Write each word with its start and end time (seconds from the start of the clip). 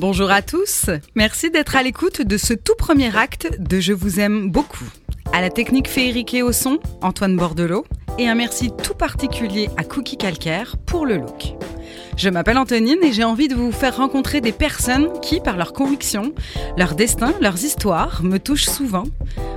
Bonjour 0.00 0.30
à 0.30 0.40
tous, 0.40 0.86
merci 1.14 1.50
d'être 1.50 1.76
à 1.76 1.82
l'écoute 1.82 2.22
de 2.22 2.38
ce 2.38 2.54
tout 2.54 2.74
premier 2.74 3.14
acte 3.14 3.58
de 3.58 3.80
Je 3.80 3.92
vous 3.92 4.18
aime 4.18 4.50
beaucoup. 4.50 4.88
À 5.34 5.42
la 5.42 5.50
technique 5.50 5.88
féerique 5.88 6.32
et 6.32 6.42
au 6.42 6.52
son, 6.52 6.78
Antoine 7.02 7.36
Bordelot, 7.36 7.84
et 8.18 8.26
un 8.26 8.34
merci 8.34 8.70
tout 8.82 8.94
particulier 8.94 9.68
à 9.76 9.84
Cookie 9.84 10.16
Calcaire 10.16 10.78
pour 10.86 11.04
le 11.04 11.18
look. 11.18 11.52
Je 12.16 12.30
m'appelle 12.30 12.56
Antonine 12.56 12.96
et 13.02 13.12
j'ai 13.12 13.24
envie 13.24 13.48
de 13.48 13.54
vous 13.54 13.72
faire 13.72 13.98
rencontrer 13.98 14.40
des 14.40 14.52
personnes 14.52 15.20
qui, 15.20 15.38
par 15.38 15.58
leurs 15.58 15.74
convictions, 15.74 16.32
leur 16.78 16.94
destin, 16.94 17.34
leurs 17.42 17.62
histoires, 17.62 18.22
me 18.22 18.38
touchent 18.38 18.70
souvent, 18.70 19.04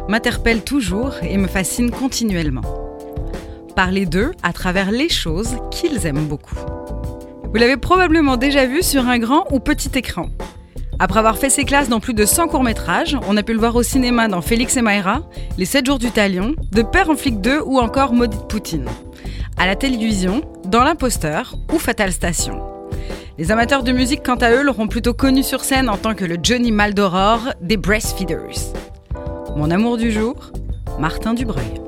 m'interpellent 0.10 0.66
toujours 0.66 1.14
et 1.22 1.38
me 1.38 1.48
fascinent 1.48 1.90
continuellement. 1.90 2.64
Parler 3.78 4.06
d'eux 4.06 4.32
à 4.44 4.52
travers 4.52 4.92
les 4.92 5.08
choses 5.08 5.56
qu'ils 5.72 6.06
aiment 6.06 6.28
beaucoup. 6.28 6.83
Vous 7.54 7.60
l'avez 7.60 7.78
probablement 7.78 8.36
déjà 8.36 8.66
vu 8.66 8.82
sur 8.82 9.08
un 9.08 9.20
grand 9.20 9.46
ou 9.52 9.60
petit 9.60 9.92
écran. 9.94 10.30
Après 10.98 11.20
avoir 11.20 11.38
fait 11.38 11.52
ses 11.52 11.66
classes 11.66 11.88
dans 11.88 12.00
plus 12.00 12.16
de 12.16 12.26
100 12.26 12.48
courts-métrages, 12.48 13.16
on 13.28 13.38
a 13.38 13.44
pu 13.44 13.54
le 13.54 13.60
voir 13.60 13.76
au 13.76 13.84
cinéma 13.84 14.28
dans 14.28 14.42
Félix 14.42 14.76
et 14.76 14.82
Mayra, 14.82 15.22
Les 15.60 15.66
7 15.66 15.86
jours 15.86 16.00
du 16.00 16.10
Talion, 16.10 16.56
De 16.72 16.82
Père 16.82 17.12
en 17.12 17.16
flic 17.16 17.42
2 17.42 17.62
ou 17.64 17.78
encore 17.78 18.14
Maudite 18.14 18.48
Poutine. 18.48 18.90
À 19.56 19.68
la 19.68 19.76
télévision, 19.76 20.42
dans 20.66 20.84
L'Imposteur 20.84 21.56
ou 21.72 21.78
Fatal 21.78 22.12
Station. 22.12 22.60
Les 23.38 23.52
amateurs 23.52 23.84
de 23.84 23.92
musique, 23.92 24.24
quant 24.24 24.36
à 24.36 24.50
eux, 24.52 24.64
l'auront 24.64 24.88
plutôt 24.88 25.14
connu 25.14 25.44
sur 25.44 25.64
scène 25.64 25.90
en 25.90 25.98
tant 25.98 26.16
que 26.16 26.26
le 26.26 26.38
Johnny 26.42 26.72
Maldoror 26.72 27.54
des 27.62 27.78
Breastfeeders. 27.78 28.74
Mon 29.56 29.70
amour 29.70 29.98
du 29.98 30.12
jour, 30.12 30.52
Martin 31.00 31.36
Dubreuil. 31.36 31.84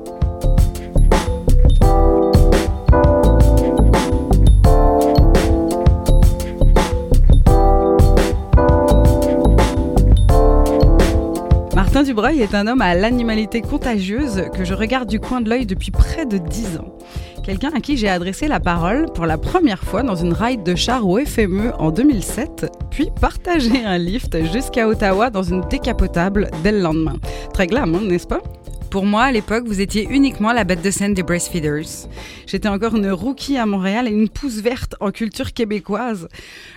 Martin 11.96 12.10
Dubreuil 12.10 12.42
est 12.42 12.54
un 12.54 12.66
homme 12.66 12.82
à 12.82 12.94
l'animalité 12.94 13.62
contagieuse 13.62 14.50
que 14.54 14.66
je 14.66 14.74
regarde 14.74 15.08
du 15.08 15.18
coin 15.18 15.40
de 15.40 15.48
l'œil 15.48 15.64
depuis 15.64 15.90
près 15.90 16.26
de 16.26 16.36
10 16.36 16.76
ans. 16.76 16.94
Quelqu'un 17.42 17.70
à 17.74 17.80
qui 17.80 17.96
j'ai 17.96 18.10
adressé 18.10 18.48
la 18.48 18.60
parole 18.60 19.06
pour 19.14 19.24
la 19.24 19.38
première 19.38 19.82
fois 19.82 20.02
dans 20.02 20.14
une 20.14 20.34
ride 20.34 20.62
de 20.62 20.74
char 20.74 21.08
au 21.08 21.18
FME 21.18 21.72
en 21.78 21.90
2007, 21.90 22.66
puis 22.90 23.08
partagé 23.18 23.82
un 23.82 23.96
lift 23.96 24.36
jusqu'à 24.52 24.88
Ottawa 24.88 25.30
dans 25.30 25.42
une 25.42 25.62
décapotable 25.70 26.50
dès 26.62 26.72
le 26.72 26.80
lendemain. 26.80 27.16
Très 27.54 27.66
glam, 27.66 27.94
hein, 27.94 28.02
n'est-ce 28.02 28.26
pas? 28.26 28.42
Pour 28.90 29.06
moi, 29.06 29.22
à 29.22 29.32
l'époque, 29.32 29.64
vous 29.66 29.80
étiez 29.80 30.06
uniquement 30.10 30.52
la 30.52 30.64
bête 30.64 30.82
de 30.82 30.90
scène 30.90 31.14
des 31.14 31.22
Breastfeeders. 31.22 32.08
J'étais 32.46 32.68
encore 32.68 32.94
une 32.94 33.10
rookie 33.10 33.56
à 33.56 33.64
Montréal 33.64 34.06
et 34.06 34.10
une 34.10 34.28
pousse 34.28 34.60
verte 34.60 34.96
en 35.00 35.12
culture 35.12 35.54
québécoise. 35.54 36.28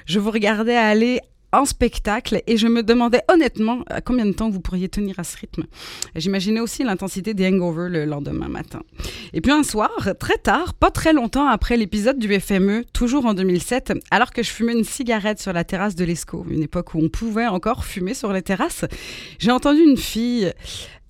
Je 0.05 0.17
vous 0.19 0.31
regardais 0.31 0.77
aller 0.77 1.19
en 1.51 1.65
spectacle 1.65 2.41
et 2.47 2.57
je 2.57 2.67
me 2.67 2.83
demandais 2.83 3.21
honnêtement 3.27 3.83
à 3.87 4.01
combien 4.01 4.25
de 4.25 4.31
temps 4.31 4.49
vous 4.49 4.59
pourriez 4.59 4.89
tenir 4.89 5.19
à 5.19 5.23
ce 5.23 5.37
rythme. 5.37 5.63
J'imaginais 6.15 6.59
aussi 6.59 6.83
l'intensité 6.83 7.33
des 7.33 7.47
hangovers 7.47 7.89
le 7.89 8.05
lendemain 8.05 8.47
matin. 8.47 8.81
Et 9.33 9.41
puis 9.41 9.51
un 9.51 9.63
soir, 9.63 9.91
très 10.19 10.37
tard, 10.37 10.73
pas 10.73 10.91
très 10.91 11.13
longtemps 11.13 11.47
après 11.47 11.77
l'épisode 11.77 12.19
du 12.19 12.39
FME, 12.39 12.85
toujours 12.93 13.25
en 13.25 13.33
2007, 13.33 13.93
alors 14.11 14.31
que 14.31 14.43
je 14.43 14.49
fumais 14.49 14.73
une 14.73 14.83
cigarette 14.83 15.39
sur 15.39 15.53
la 15.53 15.63
terrasse 15.63 15.95
de 15.95 16.05
l'ESCO, 16.05 16.45
une 16.49 16.63
époque 16.63 16.93
où 16.93 16.99
on 17.03 17.09
pouvait 17.09 17.47
encore 17.47 17.85
fumer 17.85 18.13
sur 18.13 18.31
les 18.31 18.41
terrasses, 18.41 18.85
j'ai 19.39 19.51
entendu 19.51 19.81
une 19.81 19.97
fille 19.97 20.51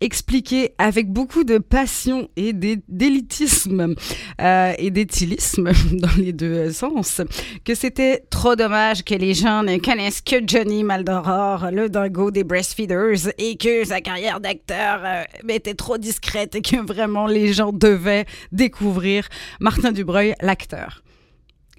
expliquer 0.01 0.73
avec 0.77 1.11
beaucoup 1.11 1.43
de 1.43 1.57
passion 1.57 2.29
et 2.35 2.53
d'élitisme 2.53 3.95
euh, 4.41 4.73
et 4.77 4.91
d'éthylisme 4.91 5.71
dans 5.93 6.15
les 6.17 6.33
deux 6.33 6.71
sens 6.71 7.21
que 7.65 7.75
c'était 7.75 8.23
trop 8.29 8.55
dommage 8.55 9.03
que 9.03 9.15
les 9.15 9.33
gens 9.33 9.63
ne 9.63 9.77
connaissent 9.77 10.21
que 10.21 10.35
Johnny 10.45 10.83
Maldoror, 10.83 11.69
le 11.71 11.89
dingo 11.89 12.31
des 12.31 12.43
breastfeeders, 12.43 13.31
et 13.37 13.57
que 13.57 13.85
sa 13.85 14.01
carrière 14.01 14.39
d'acteur 14.39 15.01
euh, 15.03 15.23
était 15.47 15.73
trop 15.73 15.97
discrète 15.97 16.55
et 16.55 16.61
que 16.61 16.77
vraiment 16.77 17.27
les 17.27 17.53
gens 17.53 17.71
devaient 17.71 18.25
découvrir 18.51 19.27
Martin 19.59 19.91
Dubreuil, 19.91 20.33
l'acteur. 20.41 21.03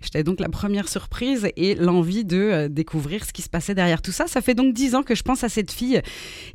J'étais 0.00 0.24
donc 0.24 0.40
la 0.40 0.48
première 0.48 0.88
surprise 0.88 1.48
et 1.56 1.74
l'envie 1.74 2.24
de 2.24 2.38
euh, 2.38 2.68
découvrir 2.68 3.24
ce 3.24 3.32
qui 3.32 3.42
se 3.42 3.48
passait 3.48 3.74
derrière 3.74 4.02
tout 4.02 4.12
ça. 4.12 4.26
Ça 4.26 4.40
fait 4.40 4.54
donc 4.54 4.72
dix 4.72 4.94
ans 4.94 5.02
que 5.02 5.14
je 5.14 5.22
pense 5.22 5.44
à 5.44 5.48
cette 5.48 5.70
fille 5.70 6.00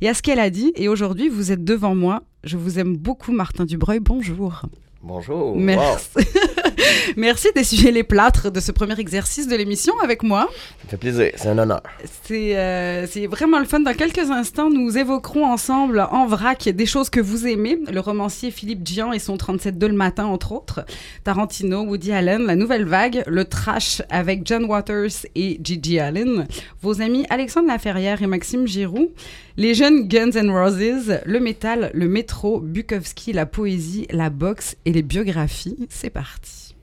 et 0.00 0.08
à 0.08 0.14
ce 0.14 0.22
qu'elle 0.22 0.40
a 0.40 0.50
dit. 0.50 0.72
Et 0.74 0.88
aujourd'hui, 0.88 1.28
vous 1.28 1.52
êtes 1.52 1.64
devant 1.64 1.94
moi. 1.94 2.22
Je 2.44 2.56
vous 2.56 2.78
aime 2.78 2.96
beaucoup, 2.96 3.32
Martin 3.32 3.64
Dubreuil. 3.64 4.00
Bonjour. 4.00 4.62
Bonjour. 5.02 5.56
Merci. 5.56 6.08
Merci 7.16 7.48
d'essuyer 7.54 7.90
les 7.90 8.02
plâtres 8.02 8.50
de 8.50 8.60
ce 8.60 8.72
premier 8.72 8.98
exercice 8.98 9.48
de 9.48 9.56
l'émission 9.56 9.94
avec 10.02 10.22
moi. 10.22 10.48
Ça 10.82 10.90
fait 10.90 10.96
plaisir, 10.96 11.32
c'est 11.36 11.48
un 11.48 11.58
honneur. 11.58 11.82
Euh, 12.30 13.06
c'est 13.10 13.26
vraiment 13.26 13.58
le 13.58 13.64
fun. 13.64 13.80
Dans 13.80 13.94
quelques 13.94 14.30
instants, 14.30 14.70
nous 14.70 14.96
évoquerons 14.98 15.44
ensemble 15.44 16.06
en 16.10 16.26
vrac 16.26 16.68
des 16.68 16.86
choses 16.86 17.10
que 17.10 17.20
vous 17.20 17.46
aimez. 17.46 17.78
Le 17.90 18.00
romancier 18.00 18.50
Philippe 18.50 18.82
Dian 18.82 19.12
et 19.12 19.18
son 19.18 19.36
37-2 19.36 19.86
le 19.86 19.94
matin, 19.94 20.26
entre 20.26 20.52
autres. 20.52 20.84
Tarantino, 21.24 21.82
Woody 21.82 22.12
Allen, 22.12 22.46
La 22.46 22.56
Nouvelle 22.56 22.84
Vague, 22.84 23.22
le 23.26 23.44
trash 23.44 24.02
avec 24.10 24.42
John 24.44 24.64
Waters 24.64 25.26
et 25.34 25.60
Gigi 25.62 25.98
Allen. 25.98 26.46
Vos 26.82 27.00
amis 27.00 27.26
Alexandre 27.30 27.68
Laferrière 27.68 28.22
et 28.22 28.26
Maxime 28.26 28.66
Giroux. 28.66 29.10
Les 29.58 29.72
jeunes 29.72 30.06
Guns 30.06 30.32
N' 30.32 30.50
Roses, 30.50 31.18
le 31.24 31.40
métal, 31.40 31.90
le 31.94 32.08
métro, 32.08 32.60
Bukowski, 32.60 33.32
la 33.32 33.46
poésie, 33.46 34.06
la 34.10 34.28
boxe 34.28 34.76
et 34.84 34.92
les 34.92 35.00
biographies. 35.00 35.86
C'est 35.88 36.10
parti. 36.10 36.74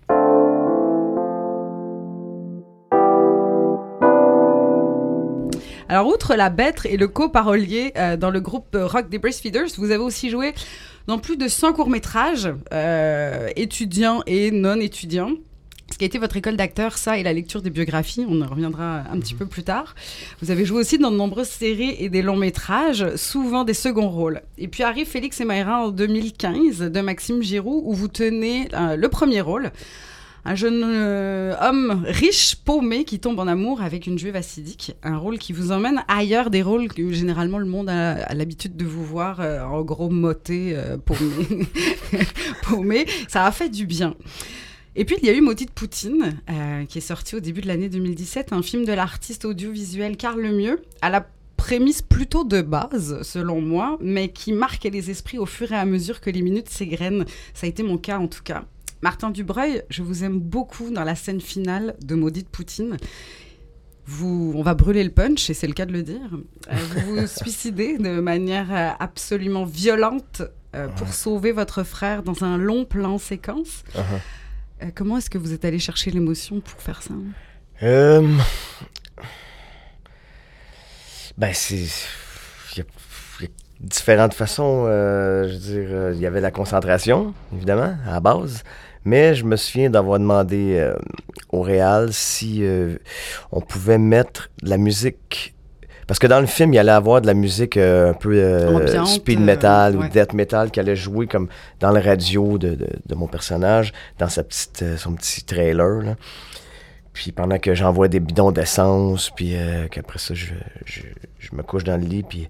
Alors, 5.87 6.07
outre 6.07 6.33
la 6.33 6.49
bête 6.49 6.87
et 6.89 6.97
le 6.97 7.07
co-parolier 7.07 7.93
euh, 7.95 8.17
dans 8.17 8.31
le 8.31 8.39
groupe 8.39 8.75
rock 8.75 9.07
des 9.07 9.19
Breastfeeders, 9.19 9.67
vous 9.77 9.91
avez 9.91 10.03
aussi 10.03 10.31
joué 10.31 10.55
dans 11.05 11.19
plus 11.19 11.37
de 11.37 11.47
100 11.47 11.73
courts-métrages, 11.73 12.51
euh, 12.73 13.49
étudiants 13.55 14.23
et 14.25 14.49
non 14.49 14.79
étudiants. 14.79 15.33
Ce 15.93 15.99
qui 15.99 16.05
a 16.05 16.07
été 16.07 16.17
votre 16.17 16.35
école 16.37 16.57
d'acteur, 16.57 16.97
ça, 16.97 17.19
et 17.19 17.23
la 17.23 17.33
lecture 17.33 17.61
des 17.61 17.69
biographies, 17.69 18.25
on 18.27 18.41
en 18.41 18.47
reviendra 18.47 19.03
un 19.11 19.19
petit 19.19 19.35
peu 19.35 19.45
plus 19.45 19.61
tard. 19.61 19.93
Vous 20.41 20.49
avez 20.49 20.65
joué 20.65 20.79
aussi 20.79 20.97
dans 20.97 21.11
de 21.11 21.15
nombreuses 21.15 21.49
séries 21.49 21.95
et 21.99 22.09
des 22.09 22.23
longs 22.23 22.35
métrages, 22.35 23.15
souvent 23.15 23.63
des 23.63 23.75
seconds 23.75 24.09
rôles. 24.09 24.41
Et 24.57 24.67
puis 24.67 24.81
arrive 24.81 25.05
Félix 25.05 25.39
et 25.39 25.45
Mayra 25.45 25.85
en 25.85 25.89
2015 25.89 26.79
de 26.79 27.01
Maxime 27.01 27.43
Giroux, 27.43 27.83
où 27.85 27.93
vous 27.93 28.07
tenez 28.07 28.69
euh, 28.73 28.95
le 28.95 29.07
premier 29.07 29.39
rôle. 29.41 29.71
Un 30.45 30.55
jeune 30.55 30.81
euh, 30.83 31.53
homme 31.61 32.03
riche, 32.07 32.55
paumé, 32.55 33.03
qui 33.03 33.19
tombe 33.19 33.37
en 33.37 33.45
amour 33.45 33.83
avec 33.83 34.07
une 34.07 34.17
juive 34.17 34.35
acidique. 34.35 34.95
Un 35.03 35.17
rôle 35.17 35.37
qui 35.37 35.53
vous 35.53 35.71
emmène 35.71 36.03
ailleurs 36.07 36.49
des 36.49 36.63
rôles 36.63 36.87
que 36.87 37.11
généralement 37.11 37.59
le 37.59 37.67
monde 37.67 37.89
a, 37.89 38.33
l'habitude 38.33 38.75
de 38.75 38.85
vous 38.85 39.05
voir 39.05 39.41
euh, 39.41 39.61
en 39.61 39.83
gros 39.83 40.09
moté, 40.09 40.75
paumé. 41.05 41.67
paumé. 42.63 43.05
Ça 43.27 43.45
a 43.45 43.51
fait 43.51 43.69
du 43.69 43.85
bien. 43.85 44.15
Et 44.95 45.05
puis, 45.05 45.15
il 45.21 45.27
y 45.27 45.29
a 45.31 45.33
eu 45.33 45.41
Maudite 45.41 45.71
Poutine, 45.71 46.39
euh, 46.49 46.85
qui 46.85 46.99
est 46.99 47.01
sorti 47.01 47.35
au 47.35 47.39
début 47.39 47.61
de 47.61 47.67
l'année 47.67 47.89
2017, 47.89 48.53
un 48.53 48.61
film 48.61 48.85
de 48.85 48.93
l'artiste 48.93 49.43
audiovisuel 49.43 50.17
Carl 50.17 50.39
Lemieux, 50.39 50.83
à 51.01 51.09
la 51.09 51.25
prémisse 51.57 52.03
plutôt 52.03 52.43
de 52.43 52.61
base, 52.61 53.23
selon 53.23 53.59
moi, 53.59 53.97
mais 54.01 54.29
qui 54.29 54.53
marque 54.53 54.83
les 54.83 55.09
esprits 55.09 55.39
au 55.39 55.47
fur 55.47 55.71
et 55.71 55.75
à 55.75 55.85
mesure 55.85 56.21
que 56.21 56.29
les 56.29 56.43
minutes 56.43 56.69
s'égrènent. 56.69 57.25
Ça 57.55 57.65
a 57.65 57.69
été 57.69 57.81
mon 57.81 57.97
cas, 57.97 58.19
en 58.19 58.27
tout 58.27 58.43
cas. 58.43 58.65
Martin 59.01 59.31
Dubreuil, 59.31 59.81
je 59.89 60.03
vous 60.03 60.23
aime 60.23 60.39
beaucoup 60.39 60.91
dans 60.91 61.03
la 61.03 61.15
scène 61.15 61.41
finale 61.41 61.95
de 62.03 62.13
Maudite 62.13 62.49
Poutine. 62.49 62.97
Vous, 64.05 64.53
on 64.55 64.61
va 64.61 64.75
brûler 64.75 65.03
le 65.03 65.09
punch, 65.09 65.49
et 65.49 65.55
c'est 65.55 65.67
le 65.67 65.73
cas 65.73 65.87
de 65.87 65.93
le 65.93 66.03
dire. 66.03 66.29
Euh, 66.71 66.75
vous 66.75 67.15
vous 67.15 67.27
suicidez 67.41 67.97
de 67.97 68.19
manière 68.19 68.71
euh, 68.71 68.91
absolument 68.99 69.65
violente 69.65 70.43
pour 70.97 71.13
sauver 71.13 71.51
votre 71.51 71.83
frère 71.83 72.23
dans 72.23 72.43
un 72.43 72.57
long 72.57 72.83
plan 72.83 73.19
séquence. 73.19 73.83
Uh-huh. 73.93 74.19
Euh, 74.83 74.87
comment 74.93 75.17
est-ce 75.17 75.29
que 75.29 75.37
vous 75.37 75.53
êtes 75.53 75.65
allé 75.65 75.79
chercher 75.79 76.11
l'émotion 76.11 76.59
pour 76.59 76.81
faire 76.81 77.01
ça 77.01 77.13
euh... 77.81 78.37
Ben, 81.37 81.51
c'est. 81.53 81.87
Il 82.75 82.79
y, 82.79 82.81
a 82.81 83.47
différentes 83.79 84.35
façons. 84.35 84.85
Euh, 84.87 85.47
je 85.47 85.53
veux 85.53 85.59
dire, 85.59 85.87
euh, 85.89 86.11
il 86.13 86.21
y 86.21 86.27
avait 86.27 86.41
la 86.41 86.51
concentration, 86.51 87.33
évidemment, 87.55 87.97
à 88.05 88.11
la 88.11 88.19
base. 88.19 88.63
Mais 89.03 89.33
je 89.33 89.43
me 89.43 89.55
souviens 89.55 89.89
d'avoir 89.89 90.19
demandé 90.19 90.93
au 91.49 91.61
Réal 91.61 92.13
si 92.13 92.63
on 93.51 93.59
pouvait 93.59 93.97
mettre 93.97 94.49
de 94.61 94.69
la 94.69 94.77
musique 94.77 95.53
parce 96.07 96.19
que 96.19 96.27
dans 96.27 96.39
le 96.39 96.45
film, 96.45 96.73
il 96.73 96.79
allait 96.79 96.91
avoir 96.91 97.21
de 97.21 97.27
la 97.27 97.33
musique 97.33 97.77
euh, 97.77 98.11
un 98.11 98.13
peu 98.13 98.35
euh, 98.35 99.05
speed 99.05 99.39
metal 99.39 99.95
ou 99.97 100.07
death 100.07 100.33
metal 100.33 100.71
qui 100.71 100.79
allait 100.79 100.95
jouer 100.95 101.27
comme 101.27 101.47
dans 101.79 101.91
le 101.91 101.99
radio 101.99 102.57
de, 102.57 102.75
de, 102.75 103.15
mon 103.15 103.27
personnage, 103.27 103.93
dans 104.19 104.29
sa 104.29 104.43
petite, 104.43 104.81
euh, 104.83 104.97
son 104.97 105.13
petit 105.13 105.43
trailer. 105.43 106.15
Puis 107.13 107.31
pendant 107.31 107.59
que 107.59 107.75
j'envoie 107.75 108.07
des 108.07 108.19
bidons 108.19 108.51
d'essence, 108.51 109.29
puis 109.29 109.55
qu'après 109.91 110.17
ça, 110.17 110.33
je, 110.33 110.53
je, 110.85 111.01
je, 111.37 111.55
me 111.55 111.61
couche 111.61 111.83
dans 111.83 111.95
le 111.95 112.07
lit. 112.07 112.23
Puis... 112.23 112.47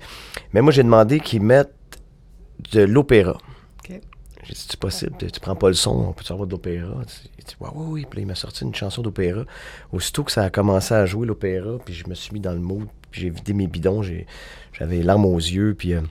Mais 0.53 0.61
moi, 0.61 0.71
j'ai 0.71 0.83
demandé 0.83 1.19
qu'ils 1.19 1.41
mettent 1.41 1.73
de 2.71 2.81
l'opéra. 2.81 3.38
J'ai 4.45 4.53
dit, 4.53 4.65
c'est 4.69 4.79
possible, 4.79 5.13
tu, 5.17 5.31
tu 5.31 5.39
prends 5.39 5.55
pas 5.55 5.69
le 5.69 5.73
son, 5.73 6.07
on 6.09 6.11
peut-tu 6.11 6.31
avoir 6.33 6.47
de 6.47 6.51
l'opéra? 6.51 7.01
Il 7.38 7.45
dit, 7.45 7.55
ouais, 7.59 7.69
oui, 7.73 7.85
oui. 7.88 8.05
Puis 8.09 8.17
là, 8.17 8.23
il 8.23 8.27
m'a 8.27 8.35
sorti 8.35 8.63
une 8.63 8.75
chanson 8.75 9.01
d'opéra. 9.01 9.44
Aussitôt 9.91 10.23
que 10.23 10.31
ça 10.31 10.44
a 10.44 10.50
commencé 10.50 10.94
à 10.94 11.05
jouer 11.05 11.25
l'opéra, 11.25 11.77
puis 11.83 11.94
je 11.94 12.07
me 12.09 12.13
suis 12.13 12.33
mis 12.33 12.41
dans 12.41 12.51
le 12.51 12.59
mood, 12.59 12.88
puis 13.13 13.21
j'ai 13.21 13.30
vidé 13.30 13.54
mes 13.54 13.68
bidons, 13.68 14.01
j'avais 14.74 14.98
les 14.98 15.04
larmes 15.04 15.25
aux 15.25 15.38
yeux, 15.38 15.74
puis. 15.77 15.94
euh, 15.94 16.01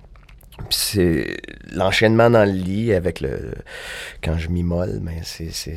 puis 0.56 0.78
c'est 0.78 1.36
l'enchaînement 1.72 2.30
dans 2.30 2.44
le 2.44 2.52
lit 2.52 2.92
avec 2.94 3.20
le. 3.20 3.52
Quand 4.22 4.38
je 4.38 4.48
m'immole, 4.48 5.00
mais 5.02 5.20
c'est. 5.24 5.50
C'est 5.52 5.72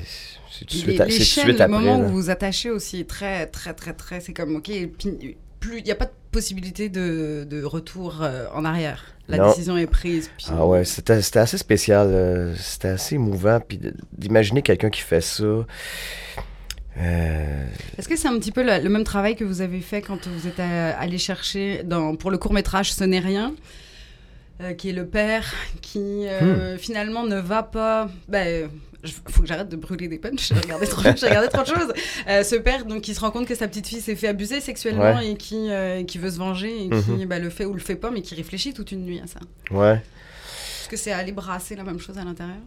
tout 0.60 0.66
de 0.66 0.72
suite, 0.72 0.98
tout 0.98 1.04
de 1.06 1.10
chaînes, 1.10 1.45
suite 1.48 1.60
le 1.60 1.68
moment 1.68 1.98
là. 1.98 2.04
où 2.06 2.07
vous 2.07 2.13
vous 2.13 2.30
attachez 2.30 2.69
aussi 2.69 3.01
est 3.01 3.10
très, 3.10 3.45
très, 3.48 3.74
très, 3.74 3.92
très. 3.94 4.22
C'est 4.22 4.31
comme, 4.33 4.56
ok, 4.56 4.72
plus, 5.60 5.80
il 5.80 5.83
n'y 5.83 5.92
a 5.92 5.95
pas 5.95 6.06
de 6.06 6.12
possibilité 6.31 6.88
de, 6.88 7.45
de 7.50 7.63
retour 7.63 8.19
euh, 8.22 8.45
en 8.54 8.63
arrière. 8.63 9.04
La 9.27 9.38
Non. 9.38 9.48
décision 9.50 9.75
est 9.75 9.88
prise. 9.88 10.30
Puis... 10.38 10.48
Ah 10.51 10.66
ouais, 10.66 10.86
c'était 10.86 11.13
assez 11.39 11.57
spécial. 11.57 12.07
euh, 12.10 12.54
C'était 12.57 12.89
assez 12.89 13.16
émouvant. 13.16 13.60
Puis 13.60 13.80
d'imaginer 14.18 14.62
quelqu'un 14.62 14.89
qui 14.92 15.01
fait 15.01 15.19
ça. 15.22 15.66
Euh, 16.97 17.65
Est-ce 17.97 18.07
que 18.07 18.15
c'est 18.15 18.27
un 18.27 18.38
petit 18.39 18.51
peu 18.51 18.63
le, 18.63 18.81
le 18.83 18.89
même 18.89 19.03
travail 19.03 19.36
que 19.36 19.44
vous 19.44 19.62
avez 19.62 19.81
fait 19.81 20.01
quand 20.01 20.27
vous 20.27 20.47
êtes 20.47 20.59
allé 20.59 21.18
chercher 21.18 21.83
dans, 21.83 22.15
pour 22.15 22.31
le 22.31 22.38
court 22.38 22.53
métrage 22.53 22.94
Ce 22.94 23.03
n'est 23.03 23.19
rien 23.19 23.53
euh, 24.62 24.74
qui 24.74 24.89
est 24.89 24.94
le 24.94 25.06
père 25.06 25.53
qui 25.81 26.00
Hmm. 26.00 26.27
euh, 26.30 26.77
finalement 26.77 27.24
ne 27.25 27.38
va 27.39 27.62
pas. 27.63 28.09
Ben, 28.30 28.69
il 29.03 29.12
faut 29.12 29.42
que 29.42 29.47
j'arrête 29.47 29.69
de 29.69 29.75
brûler 29.75 30.07
des 30.07 30.18
punchs. 30.18 30.47
J'ai 30.53 30.59
regardé 30.59 30.88
trop, 30.88 31.01
j'ai 31.15 31.27
regardé 31.27 31.47
trop 31.50 31.62
de 31.62 31.68
choses. 31.68 31.94
Ce 32.27 32.56
père, 32.56 32.86
donc, 32.86 33.01
qui 33.01 33.13
se 33.13 33.19
rend 33.19 33.30
compte 33.31 33.48
que 33.48 33.53
sa 33.56 33.68
petite 33.68 33.86
fille 33.88 34.01
s'est 34.01 34.15
fait 34.15 34.27
abuser 34.30 34.62
sexuellement 34.62 35.19
et 35.19 35.36
qui, 35.36 35.68
qui 36.07 36.18
veut 36.18 36.31
se 36.31 36.38
venger 36.38 36.86
et 36.86 36.89
qui 36.89 37.12
Mhm. 37.12 37.25
ben, 37.25 37.44
le 37.44 37.50
fait 37.51 37.65
ou 37.65 37.74
le 37.74 37.80
fait 37.80 37.95
pas, 37.95 38.09
mais 38.09 38.21
qui 38.21 38.33
réfléchit 38.33 38.74
toute 38.74 38.91
une 38.94 39.03
nuit 39.06 39.19
à 39.24 39.27
ça. 39.27 39.39
ouais. 39.71 40.01
Est-ce 40.81 40.89
que 40.89 40.98
c'est 40.98 41.12
aller 41.12 41.31
brasser 41.31 41.75
la 41.75 41.83
même 41.83 42.00
chose 42.00 42.18
à 42.18 42.24
l'intérieur? 42.24 42.57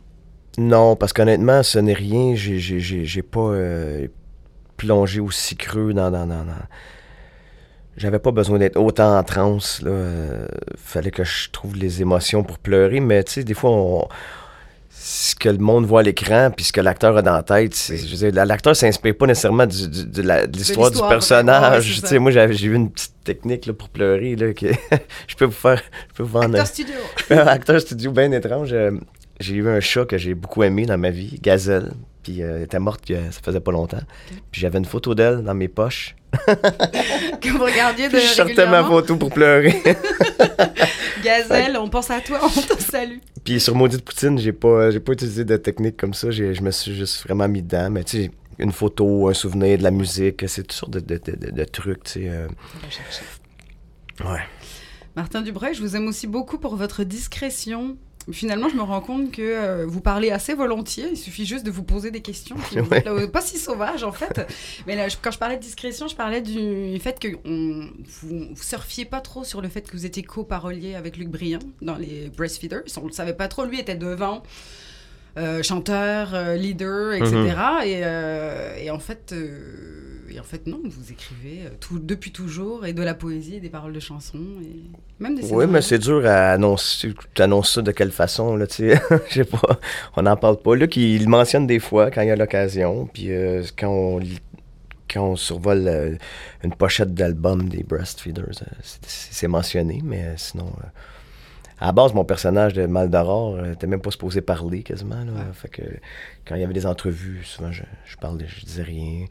Non, 0.59 0.95
parce 0.97 1.13
qu'honnêtement, 1.13 1.63
ce 1.63 1.79
n'est 1.79 1.93
rien. 1.95 2.35
J'ai- 2.35 3.23
pas 3.23 3.41
euh, 3.41 4.09
plongé 4.79 5.21
aussi 5.21 5.57
creux 5.57 5.93
dans. 5.93 6.11
dans, 6.11 6.27
dans, 6.27 6.45
dans- 6.45 6.67
J'avais 7.99 8.21
pas 8.21 8.31
besoin 8.31 8.59
d'être 8.59 8.77
autant 8.81 9.19
en 9.19 9.23
transe. 9.25 9.83
Là. 9.83 9.91
Euh, 9.91 10.47
fallait 10.77 11.11
que 11.11 11.25
je 11.25 11.51
trouve 11.51 11.77
les 11.77 12.01
émotions 12.01 12.45
pour 12.45 12.59
pleurer. 12.59 13.01
Mais 13.01 13.23
tu 13.25 13.33
sais, 13.33 13.45
des 13.45 13.55
fois, 13.55 13.71
on- 13.73 14.09
ce 15.01 15.35
que 15.37 15.49
le 15.49 15.59
monde 15.59 15.85
voit 15.87 16.01
à 16.01 16.03
l'écran, 16.03 16.51
puis 16.55 16.65
ce 16.65 16.73
que 16.73 16.81
l'acteur 16.81 17.17
a 17.17 17.23
dans 17.23 17.33
la 17.35 17.43
tête, 17.43 17.75
c'est- 17.75 18.31
l'acteur 18.33 18.75
s'inspire 18.77 19.17
pas 19.17 19.27
nécessairement 19.27 19.67
du- 19.67 19.89
du- 19.89 20.07
de 20.07 20.23
la- 20.23 20.47
de 20.47 20.57
l'histoire 20.57 20.91
du 20.91 20.99
ouais, 20.99 21.09
personnage. 21.09 22.03
moi, 22.19 22.31
j'ai 22.33 22.67
eu 22.67 22.75
une 22.75 22.91
petite 22.91 23.15
technique 23.25 23.67
là, 23.67 23.73
pour 23.73 23.89
pleurer. 23.91 24.35
Là, 24.37 24.53
que 24.53 24.67
je 25.29 25.35
peux 25.37 25.45
vous 25.47 25.51
faire. 25.53 25.81
Je 26.11 26.15
peux 26.15 26.23
vous 26.25 26.39
Acteur 26.39 26.67
studio 26.67 26.95
un 27.31 27.47
acteur 27.47 27.81
studio 27.81 28.11
bien 28.13 28.31
étrange. 28.33 28.73
euh, 28.73 28.93
j'ai 29.41 29.55
eu 29.55 29.69
un 29.69 29.81
chat 29.81 30.05
que 30.05 30.19
j'ai 30.19 30.35
beaucoup 30.35 30.63
aimé 30.65 30.85
dans 30.87 30.99
ma 30.99 31.11
vie, 31.11 31.39
Gazelle. 31.43 31.93
Puis 32.29 32.43
euh, 32.43 32.57
elle 32.59 32.63
était 32.65 32.79
morte, 32.79 33.05
ça 33.09 33.41
faisait 33.43 33.61
pas 33.61 33.73
longtemps. 33.73 34.03
Puis 34.51 34.61
j'avais 34.61 34.77
une 34.79 34.85
photo 34.85 35.15
d'elle 35.15 35.43
dans 35.43 35.55
mes 35.55 35.69
poches. 35.69 36.15
que 36.47 37.49
vous 37.57 37.65
regardiez 37.65 38.09
de 38.09 38.13
Puis 38.19 38.21
je 38.21 38.35
sortais 38.35 38.67
ma 38.67 38.85
photo 38.85 39.17
pour 39.17 39.31
pleurer. 39.31 39.83
Gazelle, 41.25 41.79
on 41.79 41.89
pense 41.89 42.11
à 42.11 42.21
toi, 42.21 42.39
on 42.43 42.49
te 42.49 42.83
salue. 42.83 43.17
Puis 43.45 43.61
sur 43.61 43.75
Maudite 43.75 44.05
Poutine, 44.05 44.39
j'ai 44.39 44.53
pas, 44.53 44.91
j'ai 44.91 45.01
pas 45.01 45.13
utilisé 45.13 45.45
de 45.47 45.57
technique 45.57 45.97
comme 45.97 46.13
ça. 46.13 46.31
J'ai- 46.31 46.53
Je 46.53 46.61
me 46.63 46.71
suis 46.71 46.95
juste 46.95 47.23
vraiment 47.25 47.49
mis 47.49 47.63
dedans. 47.63 47.89
Mais 47.89 48.05
tu 48.05 48.25
sais, 48.25 48.31
une 48.59 48.73
photo, 48.73 49.29
un 49.29 49.35
souvenir, 49.35 49.79
de 49.79 49.83
la 49.83 49.91
musique, 49.91 50.47
c'est 50.49 50.63
toutes 50.63 50.73
sortes 50.73 50.93
de, 50.93 51.01
de- 51.01 51.17
de- 51.25 51.47
de- 51.47 51.51
de 51.51 51.65
trucs, 51.65 52.05
tu 52.05 52.13
sais. 52.13 52.29
euh, 52.29 52.47
ouais. 54.21 54.41
Martin 55.17 55.41
Dubreuil, 55.41 55.73
je 55.75 55.81
vous 55.81 55.97
aime 55.97 56.07
aussi 56.09 56.27
beaucoup 56.27 56.59
pour 56.59 56.77
votre 56.77 57.05
discrétion. 57.05 57.97
Finalement, 58.33 58.69
je 58.69 58.77
me 58.77 58.83
rends 58.83 59.01
compte 59.01 59.31
que 59.31 59.43
euh, 59.43 59.87
vous 59.87 60.01
parlez 60.01 60.31
assez 60.31 60.55
volontiers. 60.55 61.09
Il 61.13 61.17
suffit 61.17 61.47
juste 61.47 61.65
de 61.65 61.71
vous 61.71 61.83
poser 61.83 62.11
des 62.11 62.21
questions. 62.21 62.57
vous 62.73 62.81
Ouais. 62.91 63.03
là, 63.05 63.27
pas 63.29 63.41
si 63.41 63.59
sauvage, 63.59 64.05
en 64.05 64.13
fait. 64.13 64.41
Mais 64.87 64.97
là, 64.97 65.09
je- 65.09 65.17
quand 65.21 65.31
je 65.31 65.39
parlais 65.39 65.57
de 65.57 65.63
discrétion, 65.63 66.09
je 66.09 66.17
parlais 66.17 66.41
du 66.41 66.99
fait 67.01 67.19
que 67.19 67.29
on, 67.45 67.89
vous, 68.23 68.49
vous 68.55 68.63
surfiez 68.63 69.05
pas 69.05 69.21
trop 69.21 69.45
sur 69.45 69.61
le 69.61 69.69
fait 69.69 69.83
que 69.83 69.93
vous 69.97 70.05
étiez 70.07 70.23
co-parolier 70.23 70.95
avec 70.95 71.17
Luc 71.17 71.29
Briand 71.29 71.59
dans 71.83 71.97
les 71.97 72.31
Breastfeeders. 72.37 72.83
On 73.03 73.07
le 73.07 73.13
savait 73.13 73.35
pas 73.35 73.49
trop. 73.49 73.65
Lui 73.65 73.81
était 73.81 73.95
devant. 73.97 74.43
euh, 75.37 75.63
chanteur, 75.63 76.35
euh, 76.35 76.57
leader, 76.57 77.13
etc. 77.13 77.31
et, 77.85 78.01
euh, 78.03 78.75
et 78.77 78.91
en 78.91 78.99
fait, 78.99 79.33
en 80.41 80.45
fait, 80.45 80.67
non, 80.67 80.81
vous 80.85 81.13
écrivez 81.13 81.67
euh, 81.67 81.71
tout, 81.81 81.99
depuis 81.99 82.33
toujours 82.33 82.85
et 82.87 82.93
de 82.93 83.03
la 83.03 83.15
poésie, 83.15 83.57
et 83.57 83.61
des 83.61 83.69
paroles 83.71 83.93
de 83.93 84.01
chansons 84.01 84.39
et 84.63 84.83
même 85.23 85.35
des 85.35 85.53
Oui, 85.53 85.67
mais 85.67 85.83
c'est 85.83 85.99
dur 85.99 86.25
à 86.27 86.53
annoncer. 86.53 87.15
Tu 87.35 87.43
annonces 87.43 87.75
ça 87.75 87.83
de 87.83 87.91
quelle 87.93 88.11
façon, 88.13 88.57
là, 88.57 88.67
tu 88.67 88.91
sais? 88.91 89.01
Je 89.29 89.35
sais 89.35 89.45
pas. 89.45 89.79
On 90.17 90.23
n'en 90.23 90.37
parle 90.37 90.59
pas. 90.61 90.75
Luc, 90.75 90.97
il 90.97 91.23
le 91.25 91.29
mentionne 91.29 91.67
des 91.67 91.79
fois 91.81 92.11
quand 92.11 92.23
il 92.23 92.29
y 92.29 92.31
a 92.31 92.37
l'occasion. 92.37 93.07
Puis 93.13 93.31
euh, 93.33 93.63
quand 93.79 93.89
on 93.91 94.19
lit- 94.19 94.41
quand 95.13 95.25
on 95.31 95.37
survole 95.37 95.89
euh, 95.89 96.15
une 96.63 96.75
pochette 96.75 97.15
d'album 97.15 97.69
des 97.69 97.83
Breastfeeders, 97.83 98.51
c'est- 98.83 99.49
mentionné, 99.49 100.01
mais 100.05 100.35
sinon. 100.37 100.71
à 101.81 101.87
la 101.87 101.93
base, 101.93 102.13
mon 102.13 102.25
personnage 102.27 102.75
de 102.75 102.85
Maldoror 102.87 103.57
euh, 103.57 103.73
était 103.73 103.87
même 103.87 104.03
pas 104.03 104.11
supposé 104.11 104.41
parler 104.43 104.83
quasiment. 104.83 105.25
Là. 105.25 105.33
Ouais. 105.33 105.53
Fait 105.55 105.69
que 105.69 105.83
quand 106.45 106.57
il 106.57 106.61
y 106.61 106.65
avait 106.65 106.75
des 106.75 106.85
entrevues, 106.87 107.41
souvent 107.45 107.73
je, 107.73 107.85
je 108.05 108.17
parlais, 108.17 108.45
je 108.49 108.65
disais 108.67 108.83
rien. 108.83 109.25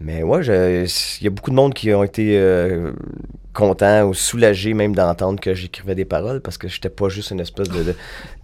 Mais 0.00 0.22
ouais, 0.22 0.42
je- 0.42 0.84
il 1.20 1.24
y 1.24 1.26
a 1.26 1.30
beaucoup 1.30 1.50
de 1.50 1.54
monde 1.56 1.72
qui 1.72 1.92
ont 1.94 2.02
été 2.04 2.36
euh, 2.38 2.92
contents 3.54 4.04
ou 4.08 4.12
soulagés 4.14 4.74
même 4.74 4.94
d'entendre 4.94 5.40
que 5.40 5.54
j'écrivais 5.54 5.94
des 5.94 6.04
paroles 6.04 6.40
parce 6.40 6.58
que 6.58 6.66
j'étais 6.68 6.88
pas 6.90 7.08
juste 7.08 7.30
une 7.30 7.40
espèce 7.40 7.68
de, 7.68 7.82
de, 7.84 7.94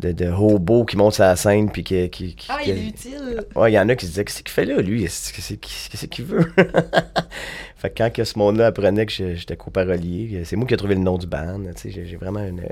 de, 0.01 0.13
de 0.13 0.31
hobo 0.31 0.85
qui 0.85 0.97
monte 0.97 1.15
sur 1.15 1.25
la 1.25 1.35
scène 1.37 1.71
puis 1.71 1.83
qui... 1.83 2.09
qui, 2.09 2.35
qui- 2.37 2.47
Ah, 2.51 2.59
qui- 2.63 2.71
il 2.71 2.79
est 2.79 2.89
utile. 2.89 3.45
Ouais, 3.57 3.73
il 3.73 3.75
y 3.75 3.79
en 3.79 3.89
a 3.89 3.97
qui 3.97 4.07
se 4.07 4.11
disaient 4.13 4.25
Qu'est-ce 4.25 4.43
qu'il 4.43 4.53
fait 4.53 4.65
là, 4.65 4.81
lui? 4.81 5.03
Qu'est-ce 5.03 6.07
qu'il 6.07 6.25
veut? 6.25 6.53
Fait 7.77 7.91
que 7.91 7.95
quand 7.99 8.13
que 8.13 8.25
ce 8.25 8.39
monde-là 8.39 8.67
apprenait 8.67 9.07
que 9.07 9.13
j'étais 9.35 9.57
co-parolier, 9.57 10.43
c'est 10.45 10.55
moi 10.57 10.67
qui 10.67 10.75
ai 10.75 10.77
trouvé 10.77 10.95
le 10.95 11.01
nom 11.01 11.19
du 11.19 11.27
band. 11.27 11.61
tu 11.75 11.81
sais, 11.83 11.91
J'ai 11.91 12.07
j'ai 12.07 12.17
vraiment 12.17 12.45
une. 12.47 12.63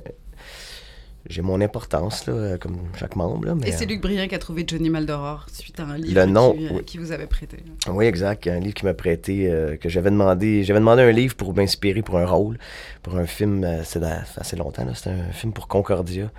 J'ai 1.29 1.43
mon 1.43 1.61
importance, 1.61 2.27
là, 2.27 2.57
comme 2.59 2.79
chaque 2.99 3.15
membre. 3.17 3.47
Là, 3.47 3.55
mais, 3.55 3.69
Et 3.69 3.73
c'est 3.73 3.85
Luc 3.85 4.01
Briand 4.01 4.27
qui 4.29 4.35
a 4.35 4.39
trouvé 4.39 4.65
Johnny 4.67 4.89
Maldoror 4.89 5.47
suite 5.53 5.79
à 5.79 5.85
un 5.85 5.99
livre 5.99 6.15
Le 6.19 6.25
nom, 6.27 6.55
qui, 6.55 6.67
euh, 6.67 6.71
oui. 6.77 6.85
qui 6.85 6.97
vous 6.99 7.13
avait 7.13 7.27
prêté. 7.27 7.59
Oui, 7.91 8.07
exact. 8.07 8.47
Un 8.47 8.61
livre 8.61 8.73
qui 8.75 8.85
m'a 8.87 8.95
prêté, 8.95 9.51
euh, 9.51 9.77
que 9.77 9.89
j'avais 9.91 10.11
demandé. 10.11 10.65
J'avais 10.65 10.79
demandé 10.81 11.03
un 11.03 11.11
livre 11.13 11.35
pour 11.35 11.55
m'inspirer 11.55 12.01
pour 12.03 12.17
un 12.19 12.25
rôle, 12.25 12.59
pour 13.03 13.17
un 13.17 13.27
film. 13.27 13.63
euh, 13.65 13.83
c'est 13.85 14.01
assez 14.37 14.57
longtemps, 14.57 14.85
là. 14.87 14.95
C'était 14.95 15.11
un 15.11 15.33
film 15.33 15.53
pour 15.53 15.69
Concordia, 15.69 16.31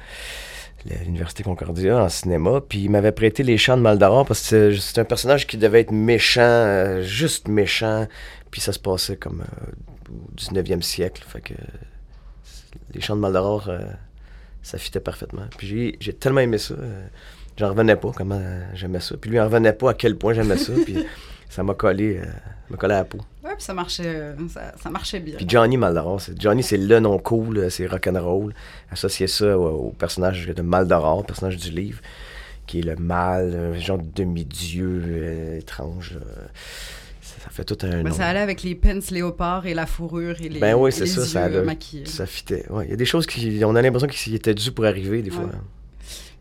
l'Université 1.05 1.43
Concordia 1.43 2.01
en 2.03 2.09
cinéma. 2.09 2.61
Puis 2.67 2.79
il 2.79 2.89
m'avait 2.89 3.11
prêté 3.11 3.43
Les 3.43 3.57
Chants 3.59 3.77
de 3.77 3.81
Maldoror 3.83 4.25
parce 4.25 4.49
que 4.49 4.75
c'est- 4.75 4.99
un 4.99 5.05
personnage 5.05 5.45
qui 5.45 5.57
devait 5.57 5.81
être 5.81 5.91
méchant, 5.91 6.41
euh, 6.41 7.03
juste 7.03 7.47
méchant. 7.47 8.07
Puis 8.49 8.61
ça 8.61 8.73
se 8.73 8.79
passait 8.79 9.17
comme 9.17 9.41
euh, 9.41 10.11
au 10.11 10.31
19e 10.35 10.81
siècle. 10.81 11.23
Fait 11.27 11.41
que 11.41 11.53
Les 12.95 13.01
Chants 13.01 13.15
de 13.17 13.21
Maldoror, 13.21 13.67
euh, 13.69 13.81
ça 14.61 14.77
fitait 14.77 14.99
parfaitement. 14.99 15.47
Puis 15.57 15.67
j'ai- 15.67 15.97
j'ai 15.99 16.13
tellement 16.13 16.41
aimé 16.41 16.57
ça. 16.57 16.73
euh, 16.75 17.05
J'en 17.57 17.69
revenais 17.69 17.97
pas 17.97 18.11
comment 18.15 18.41
j'aimais 18.73 19.01
ça. 19.01 19.17
Puis 19.17 19.29
lui, 19.31 19.37
il 19.37 19.41
en 19.41 19.45
revenait 19.45 19.73
pas 19.73 19.89
à 19.89 19.93
quel 19.93 20.15
point 20.15 20.33
j'aimais 20.33 20.55
ça. 20.57 20.71
Puis 20.85 20.95
ça 21.49 21.61
m'a 21.61 21.73
collé, 21.73 22.17
euh, 22.17 22.25
m'a 22.69 22.77
collé 22.77 22.93
à 22.93 22.99
la 22.99 23.03
peau. 23.03 23.17
Ouais, 23.43 23.51
puis 23.55 23.63
ça 23.63 23.73
marchait, 23.73 24.03
euh, 24.05 24.33
ça, 24.47 24.71
ça 24.81 24.89
marchait 24.89 25.19
bien. 25.19 25.35
Puis 25.35 25.45
Johnny 25.49 25.75
Maldoror, 25.75 26.21
c'est, 26.21 26.39
Johnny, 26.41 26.63
c'est 26.63 26.77
le 26.77 26.99
nom 27.01 27.17
cool, 27.17 27.69
c'est 27.69 27.85
rock'n'roll. 27.85 28.53
Associer 28.91 29.27
ça 29.27 29.57
au, 29.57 29.87
au 29.87 29.91
personnage 29.91 30.47
de 30.47 30.61
Maldoror, 30.61 31.25
personnage 31.25 31.57
du 31.57 31.69
livre, 31.71 31.99
qui 32.65 32.79
est 32.79 32.83
le 32.83 32.95
mal, 32.95 33.73
un 33.75 33.77
genre 33.77 33.97
de 33.97 34.07
demi-dieu 34.15 35.03
euh, 35.07 35.57
étrange. 35.57 36.17
Ça, 37.49 37.55
ça 37.55 37.55
fait 37.55 37.63
tout 37.65 37.77
un 37.85 38.03
Ben, 38.03 38.09
nom. 38.09 38.13
ça 38.15 38.27
allait 38.27 38.39
avec 38.39 38.63
les 38.63 38.75
pants 38.75 38.99
léopards 39.11 39.65
et 39.65 39.73
la 39.73 39.85
fourrure 39.85 40.35
et 40.41 40.49
les, 40.49 40.59
Ben 40.59 40.75
oui, 40.75 40.91
c'est 40.91 41.05
ça, 41.05 41.25
ça 41.25 41.49
maquillés. 41.63 42.05
Ça 42.05 42.25
fitait. 42.25 42.65
Ouais, 42.69 42.85
Il 42.85 42.91
y 42.91 42.93
a 42.93 42.97
des 42.97 43.05
choses 43.05 43.25
qui. 43.25 43.61
On 43.65 43.75
a 43.75 43.81
l'impression 43.81 44.07
qu'ils 44.07 44.35
étaient 44.35 44.53
dû 44.53 44.71
pour 44.71 44.85
arriver, 44.85 45.21
des 45.21 45.29
fois. 45.31 45.45
Ouais. 45.45 45.51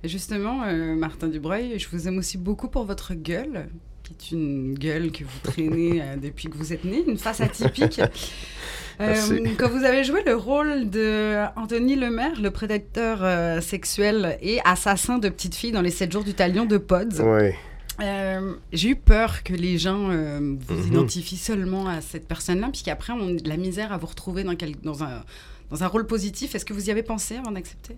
Justement, 0.08 0.62
euh, 0.64 0.94
Martin 0.94 1.26
Dubreuil, 1.28 1.78
je 1.78 1.88
vous 1.90 2.06
aime 2.06 2.18
aussi 2.18 2.38
beaucoup 2.38 2.68
pour 2.68 2.84
votre 2.84 3.14
gueule, 3.14 3.68
qui 4.04 4.12
est 4.14 4.36
une 4.36 4.74
gueule 4.78 5.10
que 5.10 5.24
vous 5.24 5.38
traînez 5.42 6.00
euh, 6.00 6.16
depuis 6.22 6.48
que 6.48 6.56
vous 6.56 6.72
êtes 6.72 6.84
né, 6.84 7.02
une 7.06 7.18
face 7.18 7.40
atypique. 7.40 8.00
Merci. 9.00 9.32
Euh, 9.32 9.46
quand 9.58 9.68
vous 9.70 9.84
avez 9.84 10.02
joué 10.04 10.22
le 10.26 10.34
rôle 10.36 10.90
de 10.90 11.36
Anthony 11.56 11.94
Lemaire, 11.96 12.40
le 12.40 12.50
prédateur 12.50 13.62
sexuel 13.62 14.36
et 14.42 14.58
assassin 14.64 15.18
de 15.18 15.28
petites 15.28 15.54
filles 15.54 15.70
dans 15.72 15.82
les 15.82 15.90
7 15.90 16.10
jours 16.12 16.24
du 16.24 16.34
talion 16.34 16.64
de 16.64 16.78
Pods, 16.78 17.20
Ouais. 17.22 17.54
Euh, 18.00 18.54
j'ai 18.72 18.90
eu 18.90 18.96
peur 18.96 19.42
que 19.42 19.52
les 19.54 19.78
gens 19.78 20.08
euh, 20.10 20.56
vous 20.66 20.74
Mhm. 20.74 20.86
identifient 20.88 21.36
seulement 21.36 21.86
à 21.88 22.00
cette 22.00 22.26
personne-là, 22.28 22.68
puis 22.72 22.82
qu'après 22.82 23.12
on 23.12 23.28
ait 23.30 23.36
de 23.36 23.48
la 23.48 23.56
misère 23.56 23.92
à 23.92 23.98
vous 23.98 24.06
retrouver 24.06 24.44
dans, 24.44 24.54
quel- 24.56 24.76
dans, 24.82 25.02
un, 25.02 25.24
dans 25.70 25.82
un 25.84 25.86
rôle 25.86 26.06
positif. 26.06 26.54
Est-ce 26.54 26.64
que 26.64 26.72
vous 26.72 26.88
y 26.88 26.90
avez 26.90 27.02
pensé 27.02 27.36
avant 27.36 27.50
d'accepter? 27.52 27.96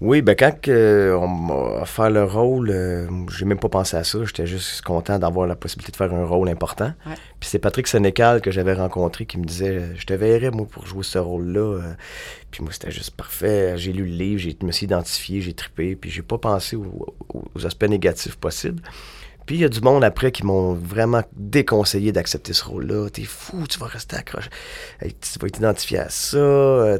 Oui, 0.00 0.22
ben 0.22 0.36
quand 0.36 0.60
que 0.60 1.16
on 1.20 1.26
m'a 1.26 1.82
offert 1.82 2.08
le 2.08 2.22
rôle, 2.22 2.70
euh, 2.70 3.08
j'ai 3.36 3.44
même 3.44 3.58
pas 3.58 3.68
pensé 3.68 3.96
à 3.96 4.04
ça. 4.04 4.24
J'étais 4.24 4.46
juste 4.46 4.80
content 4.82 5.18
d'avoir 5.18 5.48
la 5.48 5.56
possibilité 5.56 5.90
de 5.90 5.96
faire 5.96 6.14
un 6.14 6.24
rôle 6.24 6.48
important. 6.48 6.92
Ouais. 7.04 7.14
Puis 7.40 7.48
c'est 7.50 7.58
Patrick 7.58 7.88
Sénécal 7.88 8.40
que 8.40 8.52
j'avais 8.52 8.74
rencontré 8.74 9.26
qui 9.26 9.38
me 9.38 9.44
disait 9.44 9.96
Je 9.96 10.06
te 10.06 10.14
verrais, 10.14 10.52
moi, 10.52 10.66
pour 10.70 10.86
jouer 10.86 11.02
ce 11.02 11.18
rôle-là. 11.18 11.60
Euh, 11.82 11.92
Puis 12.52 12.62
moi, 12.62 12.72
c'était 12.72 12.92
juste 12.92 13.10
parfait. 13.10 13.76
J'ai 13.76 13.92
lu 13.92 14.04
le 14.06 14.12
livre, 14.14 14.40
j'ai- 14.40 14.56
je 14.58 14.64
me 14.64 14.70
suis 14.72 14.84
identifié, 14.84 15.40
j'ai 15.40 15.52
trippé. 15.52 15.96
Puis 15.96 16.10
j'ai 16.10 16.22
pas 16.22 16.38
pensé 16.38 16.76
aux, 16.76 17.14
aux 17.54 17.66
aspects 17.66 17.84
négatifs 17.88 18.36
possibles. 18.36 18.82
Puis 19.48 19.56
il 19.56 19.60
y 19.62 19.64
a 19.64 19.70
du 19.70 19.80
monde 19.80 20.04
après 20.04 20.30
qui 20.30 20.44
m'ont 20.44 20.74
vraiment 20.74 21.22
déconseillé 21.34 22.12
d'accepter 22.12 22.52
ce 22.52 22.62
rôle-là. 22.66 23.08
T'es 23.10 23.22
fou, 23.24 23.64
tu 23.66 23.78
vas 23.78 23.86
rester 23.86 24.14
accroché. 24.16 24.50
Hey, 25.00 25.14
tu 25.14 25.38
vas 25.40 25.48
t'identifier 25.48 26.00
à 26.00 26.10
ça. 26.10 26.36
euh, 26.36 26.98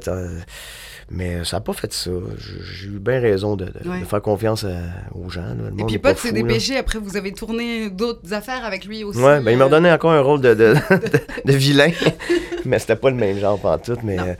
Mais 1.11 1.45
ça 1.45 1.59
n'a 1.59 1.61
pas 1.61 1.75
fait 1.75 1.93
ça. 1.93 2.11
J'ai 2.38 2.87
eu 2.87 2.99
bien 2.99 3.21
raison 3.21 3.55
de, 3.55 3.67
de- 3.67 3.87
Ouais. 3.88 4.00
de 4.00 4.05
faire 4.07 4.23
confiance 4.23 4.64
à- 4.64 4.69
aux 5.14 5.28
gens. 5.28 5.43
là. 5.43 5.71
Le 5.75 5.81
Et 5.83 5.85
puis 5.85 5.99
pas 5.99 6.14
Pod 6.14 6.19
s'est 6.23 6.33
dépêché, 6.33 6.78
après 6.78 6.99
vous 6.99 7.19
avez 7.19 7.33
tourné 7.33 7.90
d'autres 7.90 8.33
affaires 8.33 8.64
avec 8.64 8.87
lui 8.87 9.05
aussi. 9.05 9.19
Ouais, 9.19 9.40
ben 9.40 9.50
il 9.50 9.59
m'a 9.59 9.64
euh, 9.64 9.67
redonné 9.67 9.93
encore 9.93 10.12
un 10.12 10.21
rôle 10.23 10.40
de, 10.40 10.55
de, 10.55 10.73
de- 10.90 11.50
de 11.52 11.52
vilain, 11.52 11.90
mais 12.64 12.78
c'était 12.78 12.97
pas 12.97 13.11
le 13.11 13.17
même 13.17 13.38
genre 13.38 13.61
tout. 13.85 13.97
Mais, 14.05 14.19
euh, 14.19 14.35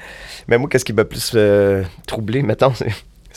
mais 0.47 0.57
moi, 0.57 0.69
qu'est-ce 0.71 0.85
qui 0.87 0.95
m'a 0.95 1.05
plus 1.05 1.33
euh, 1.35 1.83
troublé, 2.07 2.41
mettons, 2.43 2.73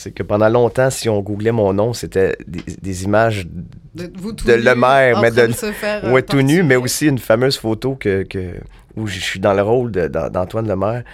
c'est, 0.02 0.10
que 0.12 0.22
pendant 0.22 0.48
longtemps, 0.48 0.90
si 0.90 1.08
on 1.08 1.20
googlait 1.20 1.52
mon 1.52 1.72
nom, 1.72 1.92
c'était 1.92 2.36
des, 2.46 2.62
des 2.80 3.04
images 3.04 3.46
de, 3.94 4.10
vous 4.16 4.32
de 4.32 4.42
nu, 4.52 4.62
mais 5.20 5.30
de- 5.30 5.52
se 5.52 5.72
faire, 5.72 6.04
euh, 6.04 6.12
ouais, 6.12 6.22
tout 6.22 6.42
nu, 6.42 6.62
mais 6.62 6.76
aussi 6.76 7.06
une 7.06 7.18
fameuse 7.18 7.56
photo 7.56 7.94
que, 7.94 8.22
que- 8.22 8.56
où 8.96 9.06
je 9.06 9.18
suis 9.20 9.40
dans 9.40 9.54
le 9.54 9.62
rôle 9.62 9.90
d'Antoine 9.92 10.68
Lemaire. 10.68 11.04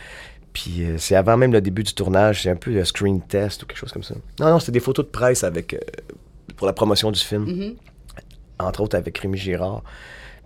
Puis 0.53 0.85
euh, 0.85 0.97
c'est 0.99 1.15
avant 1.15 1.37
même 1.37 1.53
le 1.53 1.61
début 1.61 1.83
du 1.85 1.93
tournage, 1.95 2.43
c'est 2.43 2.51
un 2.51 2.57
peu 2.57 2.73
le 2.73 2.85
screen 2.85 3.21
test 3.21 3.63
ou 3.63 3.67
quelque 3.67 3.79
chose 3.79 3.93
comme 3.93 4.03
ça. 4.03 4.15
Non, 4.41 4.51
non, 4.51 4.59
c'était 4.59 4.73
des 4.73 4.81
photos 4.81 5.05
de 5.07 5.11
presse 5.11 5.45
avec 5.45 5.75
euh, 5.75 5.79
pour 6.57 6.67
la 6.67 6.73
promotion 6.73 7.11
du 7.13 7.21
film 7.21 7.45
Mhm. 7.45 7.75
entre 8.59 8.81
autres 8.81 8.97
avec 8.97 9.17
Rémi 9.19 9.39
Girard. 9.39 9.83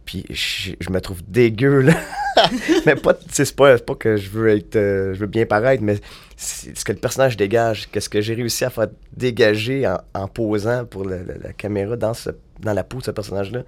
Puis 0.05 0.25
je, 0.31 0.73
je 0.81 0.91
me 0.91 1.01
trouve 1.01 1.21
dégueu, 1.27 1.81
là. 1.83 1.95
mais 2.87 2.97
pas, 2.97 3.15
c'est 3.31 3.55
pas, 3.55 3.79
pas 3.79 3.95
que 3.95 4.17
je 4.17 4.31
veux 4.31 4.49
être, 4.49 4.77
euh, 4.77 5.15
je 5.15 5.21
veux 5.21 5.27
bien 5.27 5.47
paraître, 5.47 5.83
mais 5.83 5.97
ce 6.37 6.85
que 6.85 6.93
le 6.93 6.99
personnage 6.99 7.37
dégage, 7.37 7.89
qu'est-ce 7.91 8.09
que 8.09 8.21
j'ai 8.21 8.35
réussi 8.35 8.65
à 8.65 8.71
faire 8.71 8.89
dégager 9.17 9.87
en, 9.87 9.99
en 10.15 10.27
posant 10.29 10.85
pour 10.85 11.05
la 11.05 11.53
caméra 11.57 11.97
dans, 11.97 12.15
ce, 12.15 12.31
dans 12.61 12.73
la 12.73 12.83
peau 12.85 12.99
de 12.99 13.05
ce 13.05 13.11
personnage-là. 13.11 13.63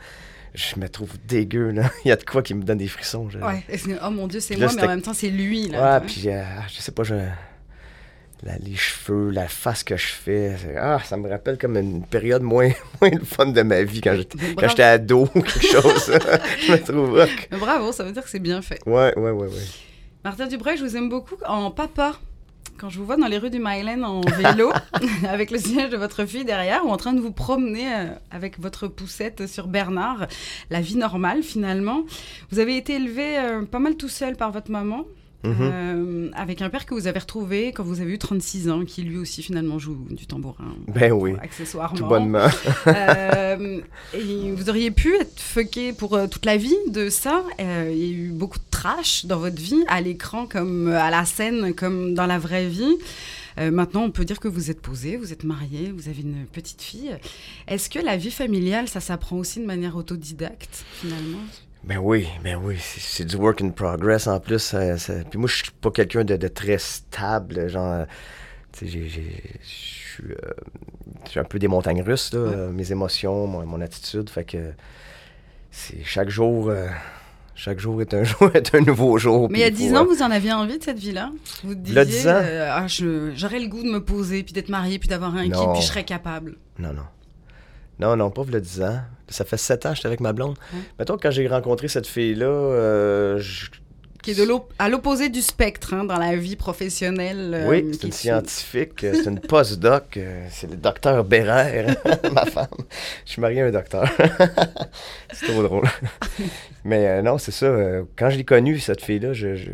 Je 0.54 0.78
me 0.78 0.88
trouve 0.88 1.10
dégueu, 1.26 1.70
là. 1.72 1.90
Il 2.04 2.08
y 2.08 2.12
a 2.12 2.16
de 2.16 2.24
quoi 2.24 2.42
qui 2.42 2.54
me 2.54 2.62
donne 2.62 2.78
des 2.78 2.86
frissons. 2.88 3.28
je- 3.28 3.38
Ouais, 3.38 3.64
oh 4.04 4.10
mon 4.10 4.26
dieu, 4.28 4.40
c'est 4.40 4.56
moi, 4.56 4.68
mais 4.76 4.82
en 4.84 4.86
même 4.88 5.02
temps, 5.02 5.14
c'est 5.14 5.28
lui. 5.30 5.64
Ouais, 5.66 5.72
Là, 5.72 6.00
puis 6.00 6.24
euh, 6.28 6.42
je 6.68 6.80
sais 6.80 6.92
pas, 6.92 7.02
je, 7.02 7.14
la- 8.42 8.58
les 8.58 8.74
cheveux, 8.74 9.30
la 9.30 9.48
face 9.48 9.84
que 9.84 9.96
je 9.96 10.06
fais, 10.06 10.56
ah, 10.78 10.98
ça 11.04 11.16
me 11.16 11.28
rappelle 11.28 11.58
comme 11.58 11.76
une 11.76 12.04
période 12.04 12.42
moins, 12.42 12.70
moins 13.00 13.10
le 13.10 13.24
fun 13.24 13.46
de 13.46 13.62
ma 13.62 13.82
vie 13.82 14.00
quand 14.00 14.16
j'étais, 14.16 14.82
ado 14.82 15.28
ou 15.34 15.40
quelque 15.40 15.66
chose. 15.66 16.12
je 16.66 16.72
me 16.72 16.78
trouve 16.78 17.18
rock. 17.18 17.48
Bravo, 17.58 17.92
ça 17.92 18.04
veut 18.04 18.12
dire 18.12 18.22
que 18.24 18.30
c'est 18.30 18.38
bien 18.38 18.60
fait. 18.62 18.80
Ouais, 18.86 19.16
ouais, 19.16 19.30
ouais, 19.30 19.46
ouais. 19.46 19.66
Martin 20.24 20.46
Dubreuil, 20.46 20.76
je 20.78 20.84
vous 20.84 20.96
aime 20.96 21.08
beaucoup 21.08 21.36
en 21.46 21.70
papa. 21.70 22.12
Quand 22.76 22.90
je 22.90 22.98
vous 22.98 23.06
vois 23.06 23.16
dans 23.16 23.28
les 23.28 23.38
rues 23.38 23.50
du 23.50 23.60
Mylène 23.60 24.04
en 24.04 24.20
vélo, 24.22 24.72
avec 25.28 25.52
le 25.52 25.58
siège 25.58 25.90
de 25.90 25.96
votre 25.96 26.24
fille 26.24 26.44
derrière, 26.44 26.84
ou 26.84 26.88
en 26.88 26.96
train 26.96 27.12
de 27.12 27.20
vous 27.20 27.30
promener 27.30 27.86
euh, 27.94 28.06
avec 28.32 28.58
votre 28.58 28.88
poussette 28.88 29.46
sur 29.46 29.68
Bernard, 29.68 30.26
la 30.70 30.80
vie 30.80 30.96
normale 30.96 31.42
finalement. 31.44 32.02
Vous 32.50 32.58
avez 32.58 32.76
été 32.76 32.94
élevé 32.94 33.38
euh, 33.38 33.62
pas 33.62 33.78
mal 33.78 33.96
tout 33.96 34.08
seul 34.08 34.34
par 34.34 34.50
votre 34.50 34.72
maman, 34.72 35.04
Mhm. 35.44 35.54
euh, 35.60 36.30
avec 36.34 36.62
un 36.62 36.70
père 36.70 36.86
que 36.86 36.94
vous 36.94 37.06
avez 37.06 37.18
retrouvé 37.18 37.72
quand 37.72 37.84
vous 37.84 38.00
avez 38.00 38.12
eu 38.12 38.18
36 38.18 38.68
ans, 38.70 38.84
qui 38.84 39.02
lui 39.02 39.18
aussi 39.18 39.42
finalement 39.42 39.78
joue 39.78 39.96
du 40.10 40.26
tambourin. 40.26 40.74
Ben 40.88 41.12
oui, 41.12 41.34
Accessoirement. 41.42 41.96
tout 41.96 42.06
bonnement. 42.06 42.46
Euh, 42.86 43.80
et 44.14 44.50
vous 44.52 44.68
auriez 44.70 44.90
pu 44.90 45.14
être 45.16 45.38
fucké 45.40 45.92
pour 45.92 46.14
euh, 46.14 46.26
toute 46.26 46.46
la 46.46 46.56
vie 46.56 46.74
de 46.88 47.08
ça. 47.10 47.42
Euh, 47.60 47.90
il 47.92 47.98
y 47.98 48.08
a 48.08 48.12
eu 48.12 48.28
beaucoup 48.30 48.58
de 48.58 48.64
trash 48.70 49.26
dans 49.26 49.38
votre 49.38 49.60
vie, 49.60 49.84
à 49.88 50.00
l'écran 50.00 50.46
comme 50.46 50.88
à 50.88 51.10
la 51.10 51.24
scène, 51.24 51.74
comme 51.74 52.14
dans 52.14 52.26
la 52.26 52.38
vraie 52.38 52.66
vie. 52.68 52.96
Euh, 53.58 53.70
maintenant, 53.70 54.02
on 54.02 54.10
peut 54.10 54.24
dire 54.24 54.40
que 54.40 54.48
vous 54.48 54.70
êtes 54.72 54.80
posé, 54.80 55.16
vous 55.16 55.32
êtes 55.32 55.44
marié, 55.44 55.92
vous 55.96 56.08
avez 56.08 56.22
une 56.22 56.44
petite 56.52 56.82
fille. 56.82 57.14
Est-ce 57.68 57.88
que 57.88 58.00
la 58.00 58.16
vie 58.16 58.32
familiale, 58.32 58.88
ça 58.88 58.98
s'apprend 59.00 59.36
aussi 59.36 59.60
de 59.60 59.64
manière 59.66 59.96
autodidacte, 59.96 60.84
finalement? 61.00 61.38
Ben 61.86 61.98
oui, 61.98 62.26
ben 62.42 62.58
oui, 62.62 62.76
c'est, 62.80 63.24
du 63.24 63.36
work 63.36 63.60
in 63.60 63.70
progress 63.70 64.26
en 64.26 64.40
plus. 64.40 64.58
ça- 64.58 64.96
ça- 64.98 65.22
Puis 65.28 65.38
moi, 65.38 65.48
je 65.48 65.56
suis 65.56 65.70
pas 65.80 65.90
quelqu'un 65.90 66.24
de, 66.24 66.36
de 66.36 66.48
très 66.48 66.78
stable, 66.78 67.68
genre, 67.68 67.92
euh, 67.92 68.04
tu 68.72 68.88
sais, 68.90 69.08
je 69.08 69.20
euh, 69.20 70.36
je 71.24 71.30
suis 71.30 71.40
un 71.40 71.44
peu 71.44 71.58
des 71.58 71.68
montagnes 71.68 72.02
russes, 72.02 72.32
là, 72.32 72.40
Ouais. 72.40 72.54
euh, 72.54 72.70
mes 72.72 72.90
émotions, 72.92 73.46
mon, 73.46 73.66
mon 73.66 73.80
attitude, 73.80 74.30
fait 74.30 74.44
que 74.44 74.72
c'est 75.70 76.02
chaque 76.04 76.30
jour, 76.30 76.70
euh, 76.70 76.86
chaque 77.54 77.78
jour 77.80 78.00
est 78.00 78.14
un 78.14 78.22
jour 78.24 78.50
est 78.54 78.74
un 78.74 78.80
nouveau 78.80 79.18
jour. 79.18 79.48
Mais 79.50 79.58
il 79.58 79.62
y 79.62 79.64
a 79.64 79.68
puis 79.68 79.76
10 79.76 79.90
faut, 79.90 79.96
ans, 79.96 80.02
euh, 80.04 80.14
vous 80.14 80.22
en 80.22 80.30
aviez 80.30 80.52
envie 80.52 80.78
de 80.78 80.82
cette 80.84 80.98
vie-là? 80.98 81.30
Vous 81.64 81.74
disiez, 81.74 82.04
10 82.04 82.28
ans? 82.28 82.40
euh, 82.42 82.68
ah, 82.72 82.86
j'aurais 82.88 83.60
le 83.60 83.66
goût 83.68 83.82
de 83.82 83.90
me 83.90 84.02
poser, 84.02 84.42
puis 84.42 84.52
d'être 84.52 84.68
marié, 84.70 84.98
puis 84.98 85.08
d'avoir 85.08 85.34
un 85.36 85.46
Non. 85.48 85.72
puis 85.72 85.82
je 85.82 85.86
serais 85.88 86.04
capable. 86.04 86.56
Non, 86.78 86.92
non. 86.94 87.02
Non, 87.98 88.16
non, 88.16 88.30
pas 88.30 88.42
le 88.50 88.60
10 88.60 88.82
ans. 88.82 89.00
Ça 89.28 89.44
fait 89.44 89.56
7 89.56 89.86
ans 89.86 89.90
que 89.90 89.96
j'étais 89.96 90.08
avec 90.08 90.20
ma 90.20 90.32
blonde. 90.32 90.56
Ouais. 90.72 90.80
Mettons, 90.98 91.16
quand 91.16 91.30
j'ai 91.30 91.46
rencontré 91.48 91.88
cette 91.88 92.06
fille-là, 92.06 92.46
euh, 92.46 93.38
je- 93.38 93.70
Qui 94.22 94.30
est 94.32 94.34
de 94.34 94.50
à 94.78 94.88
l'opposé 94.88 95.28
du 95.28 95.40
spectre 95.42 95.92
hein, 95.94 96.04
dans 96.04 96.16
la 96.18 96.34
vie 96.36 96.56
professionnelle. 96.56 97.52
euh, 97.54 97.68
Oui, 97.68 97.86
c'est 97.92 98.04
une 98.04 98.12
scientifique, 98.12 99.04
euh, 99.04 99.12
c'est 99.14 99.28
une 99.30 99.38
postdoc, 99.40 100.18
c'est 100.50 100.70
le 100.70 100.76
docteur 100.76 101.24
Bérère, 101.24 101.94
ma 102.32 102.46
femme. 102.46 102.66
Je 103.26 103.32
suis 103.32 103.40
marié 103.42 103.60
à 103.62 103.66
un 103.66 103.70
docteur. 103.70 104.04
c'est 105.32 105.46
trop 105.46 105.62
drôle. 105.62 105.84
Mais 106.84 107.06
euh, 107.08 107.22
non, 107.22 107.38
c'est 107.38 107.50
ça. 107.52 107.66
euh, 107.66 108.04
quand 108.16 108.30
je 108.30 108.36
l'ai 108.38 108.44
connue, 108.44 108.78
cette 108.78 109.02
fille-là, 109.02 109.32
je, 109.34 109.56
je, 109.56 109.70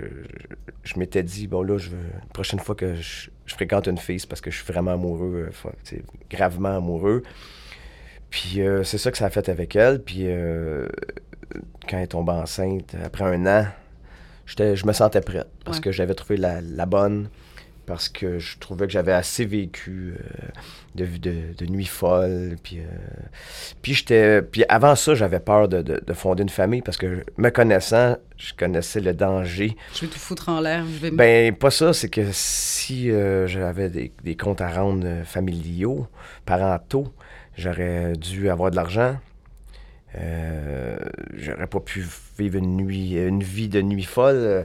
je 0.85 0.99
m'étais 0.99 1.23
dit, 1.23 1.47
bon 1.47 1.63
là, 1.63 1.79
je 1.79 1.91
veux, 1.91 1.97
la 1.97 2.27
prochaine 2.33 2.61
fois 2.61 2.75
que 2.75 2.95
je, 2.97 3.31
je 3.47 3.55
fréquente 3.55 3.87
une 3.89 3.99
fille, 3.99 4.21
c'est 4.21 4.29
parce 4.29 4.41
que 4.41 4.51
je 4.51 4.57
suis 4.63 4.73
vraiment 4.73 4.93
amoureux, 4.93 5.51
gravement 6.31 6.77
amoureux. 6.77 7.23
Puis 8.31 8.61
euh, 8.63 8.85
c'est 8.85 8.99
ça 8.99 9.11
que 9.11 9.19
ça 9.19 9.27
a 9.27 9.31
fait 9.31 9.49
avec 9.49 9.75
elle. 9.77 10.03
Puis 10.03 10.25
euh, 10.27 10.87
quand 11.89 11.97
elle 11.99 12.05
est 12.05 12.09
tombée 12.09 12.33
enceinte, 12.33 12.95
après 13.05 13.25
un 13.25 13.47
an, 13.47 13.67
j'étais, 14.47 14.77
je 14.77 14.87
me 14.87 14.93
sentais 14.93 15.21
prête 15.21 15.49
parce 15.65 15.79
Ouais. 15.79 15.83
que 15.85 15.93
j'avais 15.93 16.15
trouvé 16.15 16.37
la, 16.37 16.61
la 16.61 16.87
bonne, 16.87 17.29
parce 17.87 18.09
que 18.09 18.39
je 18.39 18.57
trouvais 18.59 18.87
que 18.87 18.93
j'avais 18.93 19.13
assez 19.13 19.45
vécu 19.45 20.15
euh, 20.15 20.47
de, 20.95 21.07
de, 21.07 21.35
de 21.59 21.67
nuits 21.67 21.87
folles. 21.87 22.55
Puis, 22.63 22.79
euh, 22.79 22.85
puis, 23.83 23.95
j'étais, 23.95 24.43
puis 24.43 24.65
avant 24.69 24.95
ça, 24.95 25.17
j'avais 25.17 25.41
peur 25.41 25.67
de, 25.67 25.83
de- 25.83 26.01
de 26.07 26.13
fonder 26.13 26.45
une 26.45 26.49
famille 26.51 26.83
parce 26.83 26.97
que 26.97 27.25
me 27.37 27.49
connaissant, 27.51 28.17
je 28.37 28.53
connaissais 28.55 29.01
le 29.01 29.13
danger. 29.13 29.77
Je 29.95 30.03
vais 30.03 30.07
tout 30.07 30.21
foutre 30.21 30.51
en 30.51 30.61
l'air. 30.61 30.85
Je 30.87 30.99
vais 31.01 31.11
Ben, 31.11 31.53
pas 31.57 31.73
ça, 31.73 31.93
c'est 31.93 32.09
que 32.09 32.29
si 32.31 33.11
j'avais 33.47 33.91
des, 33.91 34.13
des 34.23 34.37
comptes 34.37 34.61
à 34.61 34.69
rendre 34.69 35.25
familiaux, 35.25 36.07
parentaux, 36.47 37.13
j'aurais 37.57 38.13
dû 38.15 38.51
avoir 38.51 38.71
de 38.71 38.77
l'argent. 38.77 39.17
Euh, 40.19 40.99
j'aurais 41.35 41.69
pas 41.69 41.79
pu 41.79 42.05
vivre 42.39 42.57
une 42.57 42.77
nuit, 42.77 43.15
une 43.17 43.43
vie 43.45 43.69
de 43.69 43.81
nuit 43.81 44.03
folle. 44.03 44.65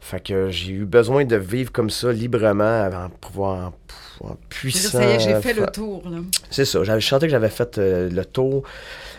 Fait 0.00 0.22
que 0.22 0.50
j'ai 0.50 0.72
eu 0.72 0.84
besoin 0.84 1.24
de 1.24 1.36
vivre 1.36 1.72
comme 1.72 1.88
ça 1.90 2.12
librement 2.12 2.82
avant 2.82 3.08
de 3.08 3.14
pouvoir 3.14 3.72
en, 4.20 4.28
en 4.28 4.36
puissant. 4.50 4.98
ça 4.98 5.04
y 5.04 5.14
est, 5.14 5.18
j'ai 5.20 5.40
fait 5.40 5.54
le 5.54 5.66
tour. 5.66 6.02
C'est 6.50 6.66
ça. 6.66 6.84
J'avais 6.84 7.00
chanté 7.00 7.26
que 7.26 7.30
j'avais 7.32 7.48
fait 7.48 7.78
euh, 7.78 8.10
le 8.10 8.24
tour. 8.24 8.64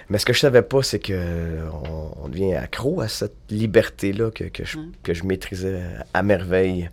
Mais 0.10 0.20
ce 0.20 0.26
que 0.26 0.32
je 0.32 0.40
savais 0.40 0.62
pas, 0.62 0.84
c'est 0.84 1.00
que 1.00 1.58
on, 1.74 2.12
on 2.24 2.28
devient 2.30 2.54
accro 2.54 3.02
à 3.02 3.08
cette 3.08 3.36
liberté-là 3.50 4.32
que, 4.32 4.46
que, 4.46 4.64
je, 4.64 4.78
que 5.04 5.14
je 5.14 5.26
maîtrisais 5.26 5.82
à 6.14 6.24
merveille. 6.24 6.90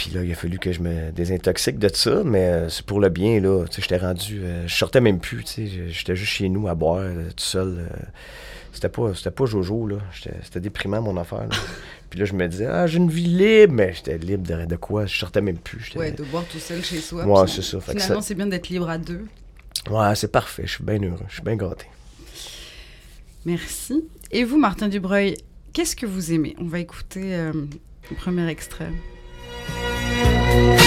Puis 0.00 0.12
là, 0.14 0.22
il 0.24 0.32
a 0.32 0.34
fallu 0.34 0.58
que 0.58 0.72
je 0.72 0.80
me 0.80 1.10
désintoxique 1.12 1.78
de 1.78 1.90
ça, 1.92 2.22
mais 2.24 2.38
euh, 2.46 2.68
c'est 2.70 2.86
pour 2.86 3.00
le 3.00 3.10
bien, 3.10 3.38
là. 3.38 3.66
Tu 3.66 3.76
sais, 3.76 3.82
j'étais 3.82 3.98
rendu... 3.98 4.40
euh, 4.42 4.66
je 4.66 4.74
sortais 4.74 5.02
même 5.02 5.18
plus, 5.20 5.44
tu 5.44 5.68
sais. 5.68 5.88
J'étais 5.90 6.16
juste 6.16 6.32
chez 6.32 6.48
nous 6.48 6.68
à 6.68 6.74
boire, 6.74 7.00
euh, 7.02 7.24
tout 7.36 7.44
seul. 7.44 7.86
c'était 8.72 8.88
pas, 8.88 9.14
c'était 9.14 9.30
pas 9.30 9.44
Jojo, 9.44 9.86
là. 9.86 9.96
C'était 10.42 10.60
déprimant, 10.60 11.02
mon 11.02 11.18
affaire, 11.18 11.40
là. 11.42 11.48
Puis 12.08 12.18
là, 12.18 12.24
je 12.24 12.32
me 12.32 12.48
disais, 12.48 12.64
ah, 12.64 12.86
j'ai 12.86 12.96
une 12.96 13.10
vie 13.10 13.26
libre. 13.26 13.74
Mais 13.74 13.92
j'étais 13.92 14.16
libre 14.16 14.46
de, 14.48 14.64
de 14.64 14.76
quoi? 14.76 15.04
Je 15.04 15.18
sortais 15.18 15.42
même 15.42 15.58
plus. 15.58 15.92
Ouais, 15.96 16.12
de 16.12 16.24
boire 16.24 16.44
tout 16.50 16.58
seul 16.58 16.82
chez 16.82 16.98
soi. 16.98 17.26
Ouais, 17.26 17.46
c'est 17.46 17.60
ça. 17.60 17.78
Finalement, 17.78 18.20
ça- 18.22 18.22
c'est 18.22 18.34
bien 18.34 18.46
d'être 18.46 18.70
libre 18.70 18.88
à 18.88 18.96
deux. 18.96 19.26
Ouais, 19.90 20.14
c'est 20.14 20.32
parfait. 20.32 20.62
Je 20.64 20.72
suis 20.72 20.84
bien 20.84 20.98
heureux. 21.02 21.20
Je 21.28 21.34
suis 21.34 21.42
bien 21.42 21.56
gâté. 21.56 21.84
Merci. 23.44 24.04
Et 24.30 24.44
vous, 24.44 24.58
Martin 24.58 24.88
Dubreuil, 24.88 25.36
qu'est-ce 25.72 25.94
que 25.96 26.06
vous 26.06 26.32
aimez? 26.32 26.56
On 26.58 26.64
va 26.64 26.78
écouter 26.78 27.34
euh, 27.34 27.52
le 28.10 28.16
premier 28.16 28.48
extrait. 28.48 28.90
I 30.50 30.52
saw 30.52 30.79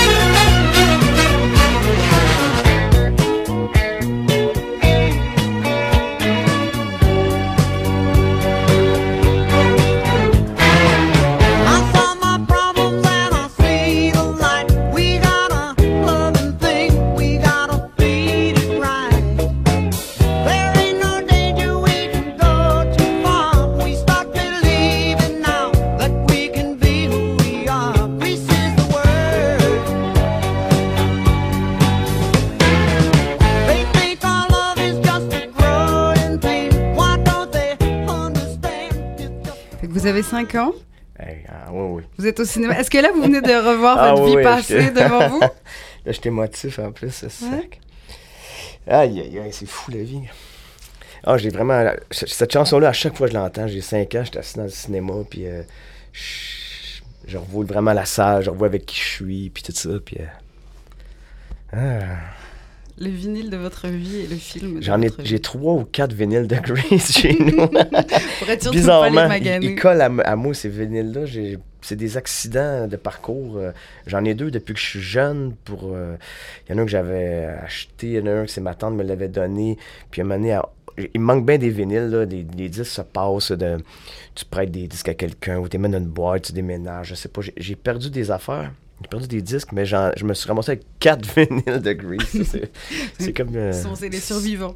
25 40.34 40.56
ans. 40.56 40.74
Eh, 41.20 41.44
ah, 41.48 41.70
vous 41.70 42.28
êtes 42.28 42.40
au 42.40 42.46
cinéma. 42.46 42.80
Est-ce 42.80 42.90
que 42.90 42.98
là, 42.98 43.12
vous 43.14 43.22
venez 43.22 43.42
de 43.42 43.48
revoir 43.70 43.98
ah, 44.00 44.14
votre 44.14 44.26
vie 44.26 44.44
passée 44.44 44.90
devant 44.90 45.30
vous? 45.30 45.40
là, 46.06 46.12
j'étais 46.12 46.32
motif 46.32 46.80
en 46.80 46.92
plus, 46.92 47.12
c'est 47.12 47.46
ouais. 47.46 47.70
Aïe, 48.88 49.22
aïe, 49.22 49.40
aïe, 49.40 49.54
c'est 49.54 49.68
fou 49.68 49.92
la 49.92 50.04
vie. 50.04 50.22
Ah, 51.24 51.38
j'ai 51.38 51.50
vraiment. 51.50 51.92
Cette 52.12 52.52
chanson-là, 52.52 52.90
à 52.90 52.94
chaque 52.94 53.16
fois 53.16 53.28
que 53.28 53.34
je 53.34 53.38
l'entends, 53.38 53.68
j'ai 53.68 53.82
5 53.82 54.16
ans, 54.16 54.24
j'étais 54.24 54.40
assis 54.40 54.58
dans 54.58 54.64
le 54.64 54.70
cinéma, 54.70 55.14
puis 55.30 55.46
euh, 55.46 55.62
je... 56.12 57.38
revois 57.38 57.64
vraiment 57.64 57.94
la 57.94 58.06
salle, 58.06 58.44
je 58.44 58.50
revois 58.50 58.68
avec 58.68 58.86
qui 58.86 59.00
je 59.00 59.08
suis, 59.08 59.50
puis 59.50 59.64
tout 59.64 59.72
ça, 59.72 59.92
puis. 60.04 60.18
Euh, 61.74 62.02
ah. 62.02 62.43
Le 63.00 63.10
vinyle 63.10 63.50
de 63.50 63.58
votre 63.58 63.88
vie 63.88 64.18
et 64.18 64.28
le 64.28 64.36
film. 64.36 64.82
J'en 64.82 65.02
ai, 65.02 65.10
j'ai 65.24 65.40
trois 65.40 65.74
ou 65.74 65.84
quatre 65.86 66.14
vinyles 66.14 66.48
de 66.48 66.56
Grease 66.64 67.12
chez 67.12 67.34
nous. 67.40 67.68
Pour 67.68 67.80
être 67.80 67.82
sûr 67.82 67.92
de 68.40 68.46
ne 68.48 68.50
pas 68.50 68.70
les 68.70 68.72
Bizarrement, 68.72 69.22
ils, 69.24 69.28
maganer? 69.30 69.66
ils 69.68 69.76
collent 69.80 70.02
à, 70.24 70.36
moi 70.36 70.54
ces 70.54 70.70
vinyles-là. 70.70 71.26
J'ai- 71.26 71.58
C'est 71.82 71.96
des 71.98 72.16
accidents 72.18 72.88
de 72.88 72.96
parcours. 72.96 73.58
euh, 73.58 73.72
J'en 74.08 74.24
ai 74.26 74.36
deux 74.36 74.52
depuis 74.52 74.74
que 74.74 74.80
je 74.80 74.86
suis 74.86 75.02
jeune. 75.02 75.54
Pour, 75.66 75.92
euh, 75.94 76.16
il 76.68 76.72
y 76.72 76.76
en 76.76 76.78
a 76.78 76.82
un 76.82 76.86
que 76.86 76.92
j'avais 76.92 77.46
acheté, 77.64 78.08
il 78.08 78.14
y 78.14 78.20
en 78.20 78.28
a 78.28 78.32
un 78.32 78.46
que 78.46 78.52
c'est 78.52 78.62
ma 78.62 78.74
tante 78.76 78.94
me 78.94 79.04
l'avait 79.04 79.28
donné. 79.28 79.78
Puis 80.12 80.22
à 80.22 80.24
un 80.24 80.28
moment 80.28 80.40
donné, 80.40 80.54
à- 80.54 80.70
il 80.98 81.20
me 81.20 81.26
manque 81.26 81.46
bien 81.48 81.58
des 81.58 81.70
vinyles. 81.72 82.10
Là. 82.10 82.26
Les, 82.26 82.46
les 82.56 82.70
disques 82.70 82.86
se 82.86 83.02
passent. 83.02 83.52
De, 83.52 83.78
tu 84.36 84.46
prêtes 84.46 84.70
des 84.72 84.88
disques 84.88 85.10
à 85.10 85.16
quelqu'un 85.16 85.58
ou 85.58 85.68
tu 85.68 85.78
dans 85.80 85.92
une 85.98 86.06
boîte, 86.06 86.44
tu 86.44 86.54
déménages. 86.54 87.08
Je 87.10 87.16
sais 87.16 87.28
pas. 87.30 87.42
J'ai- 87.42 87.54
J'ai 87.58 87.76
perdu 87.76 88.10
des 88.12 88.30
affaires. 88.30 88.72
J'ai 89.02 89.08
perdu 89.10 89.28
des 89.28 89.42
disques, 89.42 89.72
mais 89.74 89.86
je 89.86 90.24
me 90.24 90.34
suis 90.34 90.48
ramassé 90.48 90.72
avec 90.72 90.84
quatre 91.00 91.26
vinyles 91.36 91.82
de 91.82 91.94
Grease. 91.94 92.58
C'est 93.20 93.34
comme. 93.34 93.56
euh, 93.56 93.72
c'est 93.96 94.10
les 94.10 94.20
survivants. 94.20 94.76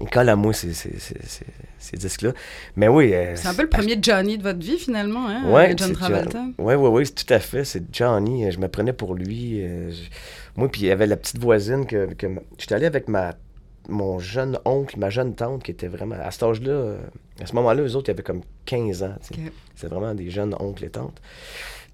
ils 0.00 0.08
collent 0.08 0.28
à 0.30 0.36
moi 0.36 0.52
ces, 0.52 0.72
ces, 0.74 0.98
ces, 0.98 1.14
ces- 1.78 1.96
disques-là. 1.96 2.32
Mais 2.76 2.88
oui. 2.88 3.12
euh, 3.14 3.34
C'est 3.36 3.48
un 3.48 3.54
peu 3.54 3.62
le 3.62 3.68
premier 3.68 3.96
Johnny 4.00 4.36
de 4.38 4.42
votre 4.42 4.58
vie 4.58 4.78
finalement, 4.78 5.28
hein, 5.28 5.50
Ouais, 5.52 5.74
John 5.76 5.88
c'est 5.88 5.94
Travolta. 5.94 6.44
Oui, 6.58 6.74
oui, 6.74 6.88
oui, 6.90 7.10
tout 7.10 7.32
à 7.32 7.38
fait. 7.38 7.64
C'est 7.64 7.84
Johnny. 7.94 8.46
euh, 8.46 8.50
Je 8.50 8.58
me 8.58 8.68
prenais 8.68 8.92
pour 8.92 9.14
lui. 9.14 9.62
euh, 9.62 9.90
je- 9.92 10.08
Moi, 10.56 10.68
puis 10.70 10.82
il 10.82 10.86
y 10.88 10.90
avait 10.90 11.06
la 11.06 11.16
petite 11.16 11.38
voisine 11.38 11.86
que. 11.86 12.12
que 12.14 12.26
J'étais 12.58 12.74
allé 12.74 12.86
avec 12.86 13.08
ma 13.08 13.34
mon 13.90 14.18
jeune 14.18 14.58
oncle, 14.66 14.98
ma 14.98 15.08
jeune 15.08 15.34
tante, 15.34 15.62
qui 15.62 15.70
était 15.70 15.88
vraiment. 15.88 16.16
À 16.22 16.30
cet 16.30 16.42
âge-là, 16.42 16.70
euh, 16.72 16.98
à 17.40 17.46
ce 17.46 17.54
moment-là, 17.54 17.82
eux 17.82 17.96
autres, 17.96 18.08
ils 18.08 18.12
avaient 18.12 18.22
comme 18.22 18.42
15 18.66 19.02
ans. 19.02 19.14
tu 19.26 19.34
sais. 19.34 19.40
Ok. 19.46 19.52
C'est 19.76 19.86
vraiment 19.88 20.14
des 20.14 20.28
jeunes 20.30 20.54
oncles 20.58 20.84
et 20.84 20.90
tantes. 20.90 21.18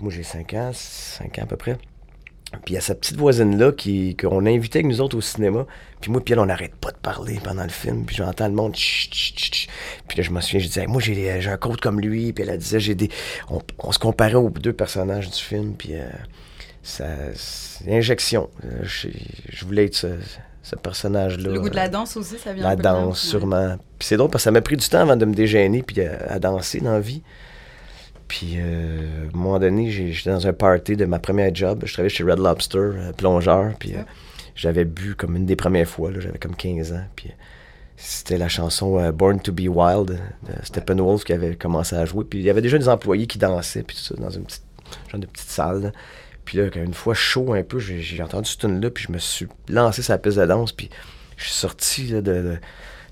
Moi, 0.00 0.12
j'ai 0.12 0.22
5 0.22 0.54
ans, 0.54 0.70
5 0.72 1.38
ans 1.38 1.42
à 1.42 1.46
peu 1.46 1.56
près. 1.56 1.76
Puis 2.64 2.72
il 2.72 2.74
y 2.74 2.76
a 2.76 2.80
cette 2.80 3.00
petite 3.00 3.16
voisine-là 3.16 3.72
qui, 3.72 4.16
qu'on 4.16 4.46
invitait 4.46 4.80
avec 4.80 4.86
nous 4.86 5.00
autres 5.00 5.16
au 5.16 5.20
cinéma. 5.20 5.66
Puis 6.00 6.12
moi, 6.12 6.22
puis 6.22 6.34
elle, 6.34 6.40
on 6.40 6.46
n'arrête 6.46 6.74
pas 6.76 6.92
de 6.92 6.96
parler 6.96 7.40
pendant 7.42 7.64
le 7.64 7.70
film. 7.70 8.04
Puis 8.04 8.16
j'entends 8.16 8.46
le 8.46 8.54
monde. 8.54 8.76
Chut, 8.76 9.12
chut, 9.12 9.38
chut, 9.38 9.54
chut. 9.54 9.70
Puis 10.06 10.18
là, 10.18 10.22
je 10.24 10.30
me 10.30 10.40
souviens, 10.40 10.60
je 10.60 10.66
disais, 10.66 10.82
Hey, 10.82 10.86
moi, 10.86 11.00
j'ai, 11.00 11.40
j'ai 11.40 11.50
un 11.50 11.56
code 11.56 11.80
comme 11.80 12.00
lui. 12.00 12.32
Puis 12.32 12.44
elle 12.46 12.56
disait, 12.56 12.78
j'ai 12.78 12.94
des. 12.94 13.08
On, 13.48 13.60
on 13.78 13.90
se 13.90 13.98
comparait 13.98 14.34
aux 14.34 14.50
deux 14.50 14.72
personnages 14.72 15.28
du 15.30 15.38
film. 15.38 15.74
Puis 15.74 15.94
euh, 15.94 16.08
ça. 16.82 17.06
C'est 17.34 17.92
injection. 17.92 18.50
Euh, 18.64 18.82
je, 18.82 19.08
je 19.48 19.64
voulais 19.64 19.86
être 19.86 19.96
ce, 19.96 20.18
ce 20.64 20.76
personnage-là. 20.76 21.52
Le 21.52 21.60
goût 21.60 21.68
de 21.68 21.76
la 21.76 21.88
danse 21.88 22.16
aussi, 22.16 22.38
ça 22.38 22.52
vient 22.52 22.64
la 22.64 22.70
un 22.70 22.76
peu 22.76 22.82
danse, 22.82 23.20
sûrement. 23.20 23.76
Puis 23.98 24.08
c'est 24.08 24.16
drôle 24.16 24.30
parce 24.30 24.42
que 24.42 24.44
ça 24.44 24.50
m'a 24.50 24.62
pris 24.62 24.76
du 24.76 24.88
temps 24.88 25.00
avant 25.00 25.16
de 25.16 25.24
me 25.26 25.34
dégêner 25.34 25.82
puis 25.82 26.00
euh, 26.00 26.16
à, 26.26 26.38
danser 26.38 26.80
dans 26.80 26.92
la 26.92 27.00
vie. 27.00 27.22
Puis, 28.34 28.54
euh, 28.56 29.26
à 29.26 29.28
un 29.28 29.36
moment 29.36 29.60
donné, 29.60 29.92
j'étais 29.92 30.30
dans 30.30 30.44
un 30.48 30.52
party 30.52 30.96
de 30.96 31.04
ma 31.04 31.20
première 31.20 31.54
job. 31.54 31.84
Je 31.86 31.92
travaillais 31.92 32.08
chez 32.12 32.24
Red 32.24 32.40
Lobster, 32.40 32.78
euh, 32.78 33.12
plongeur. 33.12 33.74
Puis, 33.78 33.94
euh, 33.94 34.00
j'avais 34.56 34.84
bu 34.84 35.14
comme 35.14 35.36
une 35.36 35.46
des 35.46 35.54
premières 35.54 35.86
fois. 35.88 36.10
J'avais 36.18 36.38
comme 36.38 36.56
15 36.56 36.92
ans. 36.94 37.04
Puis, 37.14 37.30
c'était 37.96 38.36
la 38.36 38.48
chanson 38.48 39.08
Born 39.12 39.38
to 39.40 39.52
be 39.52 39.68
Wild 39.68 40.08
de 40.08 40.64
Steppenwolf 40.64 41.22
qui 41.22 41.32
avait 41.32 41.54
commencé 41.54 41.94
à 41.94 42.04
jouer. 42.06 42.24
Puis, 42.24 42.40
il 42.40 42.44
y 42.44 42.50
avait 42.50 42.60
déjà 42.60 42.76
des 42.76 42.88
employés 42.88 43.28
qui 43.28 43.38
dansaient, 43.38 43.84
puis 43.84 43.96
tout 43.96 44.02
ça, 44.02 44.16
dans 44.20 44.30
une 44.30 44.42
petite, 44.46 44.64
genre 45.12 45.20
de 45.20 45.26
petite 45.26 45.48
salle. 45.48 45.82
là. 45.84 45.92
Puis 46.44 46.58
là, 46.58 46.64
une 46.74 46.92
fois 46.92 47.14
chaud 47.14 47.54
un 47.54 47.62
peu, 47.62 47.78
j'ai 47.78 48.20
entendu 48.20 48.50
ce 48.50 48.58
tune 48.58 48.80
là 48.80 48.90
puis 48.90 49.04
je 49.06 49.12
me 49.12 49.18
suis 49.18 49.46
lancé 49.68 50.02
la 50.08 50.18
piste 50.18 50.38
de 50.38 50.44
danse, 50.44 50.72
puis 50.72 50.90
je 51.36 51.44
suis 51.44 51.52
sorti 51.54 52.08
de- 52.12 52.58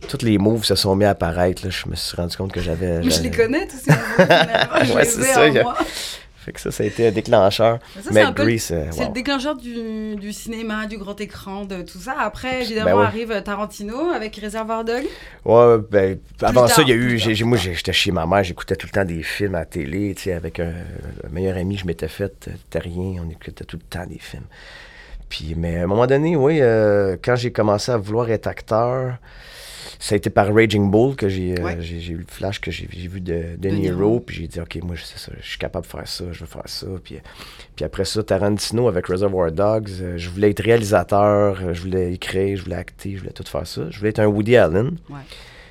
Tous 0.09 0.25
les 0.25 0.39
moves 0.39 0.65
se 0.65 0.75
sont 0.75 0.95
mis 0.97 1.05
à 1.05 1.11
apparaître. 1.11 1.65
Là. 1.65 1.71
Je 1.71 1.89
me 1.89 1.95
suis 1.95 2.17
rendu 2.17 2.37
compte 2.37 2.53
que 2.53 2.61
j'avais. 2.61 3.01
Mais 3.01 3.11
je 3.11 3.23
les 3.23 3.31
connais 3.31 3.67
tous 3.67 3.79
ces. 3.79 3.93
Je 4.87 4.93
Ouais, 4.95 5.05
c'est 5.05 5.23
ça, 5.23 5.43
a-. 5.43 5.75
Fait 6.45 6.51
que 6.51 6.61
ça, 6.61 6.73
ça 6.73 6.83
a 6.83 6.87
été 6.87 7.07
un 7.07 7.13
déclencheur. 7.13 7.79
Ça, 8.01 8.11
Mais 8.11 8.25
peu 8.33 8.43
euh, 8.43 8.59
C'est 8.59 9.05
le 9.07 9.13
déclencheur 9.13 9.55
du, 9.55 10.17
du 10.17 10.33
cinéma, 10.33 10.87
du 10.87 10.99
grand 10.99 11.21
écran, 11.21 11.65
de 11.65 11.83
tout 11.83 11.99
ça. 11.99 12.17
Après, 12.19 12.63
évidemment, 12.63 12.87
Ben 12.87 12.99
ouais. 12.99 13.07
arrive 13.07 13.43
Tarantino 13.45 14.11
avec 14.11 14.35
Réservoir 14.35 14.85
Dog. 14.85 15.05
Ouais, 15.45 15.79
ben, 15.89 16.19
avant 16.43 16.67
tard, 16.67 16.71
ça, 16.71 16.83
il 16.83 16.89
y 16.89 16.93
a 16.93 16.97
eu. 16.97 17.45
moi, 17.45 17.57
j'étais 17.57 17.93
chez 17.93 18.11
ma 18.11 18.27
mère, 18.27 18.43
j'écoutais 18.43 18.75
tout 18.75 18.89
le 18.89 18.93
temps 18.93 19.05
des 19.05 19.23
films 19.23 19.55
à 19.55 19.61
la 19.61 19.67
télé. 19.67 20.15
Tu 20.17 20.25
sais, 20.25 20.33
avec 20.33 20.59
un, 20.59 20.73
un 21.25 21.29
meilleur 21.31 21.57
ami, 21.57 21.77
je 21.77 21.87
m'étais 21.87 22.09
fait 22.09 22.49
euh, 22.49 22.53
terrien. 22.71 23.23
On 23.25 23.31
écoutait 23.31 23.65
tout 23.65 23.77
le 23.77 23.85
temps 23.89 24.07
des 24.07 24.19
films. 24.19 24.47
Puis, 25.29 25.55
mais 25.57 25.79
à 25.79 25.85
un 25.85 25.87
moment 25.87 26.09
donné, 26.09 26.35
oui, 26.35 26.59
euh, 26.61 27.17
quand 27.23 27.37
j'ai 27.37 27.53
commencé 27.53 27.93
à 27.93 27.99
vouloir 27.99 28.29
être 28.31 28.49
acteur, 28.49 29.17
ça 30.05 30.15
a 30.15 30.17
été 30.17 30.31
par 30.31 30.53
Raging 30.53 30.91
Bull 30.91 31.15
que 31.15 31.29
j'ai 31.29 31.55
euh, 31.57 31.63
Ouais. 31.63 31.75
eu 31.81 32.17
le 32.17 32.25
flash 32.27 32.61
que 32.61 32.73
j'ai 32.73 32.87
vu 32.87 33.21
de, 33.21 33.55
de, 33.57 33.57
De 33.57 33.69
Niro. 33.69 33.97
Niro. 33.97 34.21
Puis 34.21 34.37
j'ai 34.37 34.49
dit, 34.49 34.61
OK, 34.61 34.77
moi, 34.83 34.97
c'est 35.01 35.17
ça, 35.17 35.31
je 35.41 35.47
suis 35.49 35.59
capable 35.59 35.87
de 35.87 35.91
faire 35.93 36.09
ça, 36.09 36.25
je 36.33 36.41
vais 36.41 36.47
faire 36.51 36.67
ça. 36.67 36.87
Puis, 37.05 37.19
puis 37.77 37.85
après 37.85 38.05
ça, 38.05 38.21
Tarantino 38.25 38.89
avec 38.89 39.07
Reservoir 39.07 39.53
Dogs, 39.53 39.91
euh, 40.01 40.19
je 40.19 40.29
voulais 40.29 40.51
être 40.51 40.63
réalisateur, 40.63 41.61
euh, 41.63 41.73
je 41.73 41.83
voulais 41.83 42.13
écrire, 42.15 42.57
je 42.57 42.65
voulais 42.65 42.77
acter, 42.77 43.13
je 43.15 43.21
voulais 43.21 43.33
tout 43.33 43.45
faire 43.45 43.65
ça. 43.67 43.91
Je 43.91 43.99
voulais 43.99 44.11
être 44.11 44.19
un 44.19 44.27
Woody 44.27 44.57
Allen. 44.57 44.97
Ouais. 45.09 45.21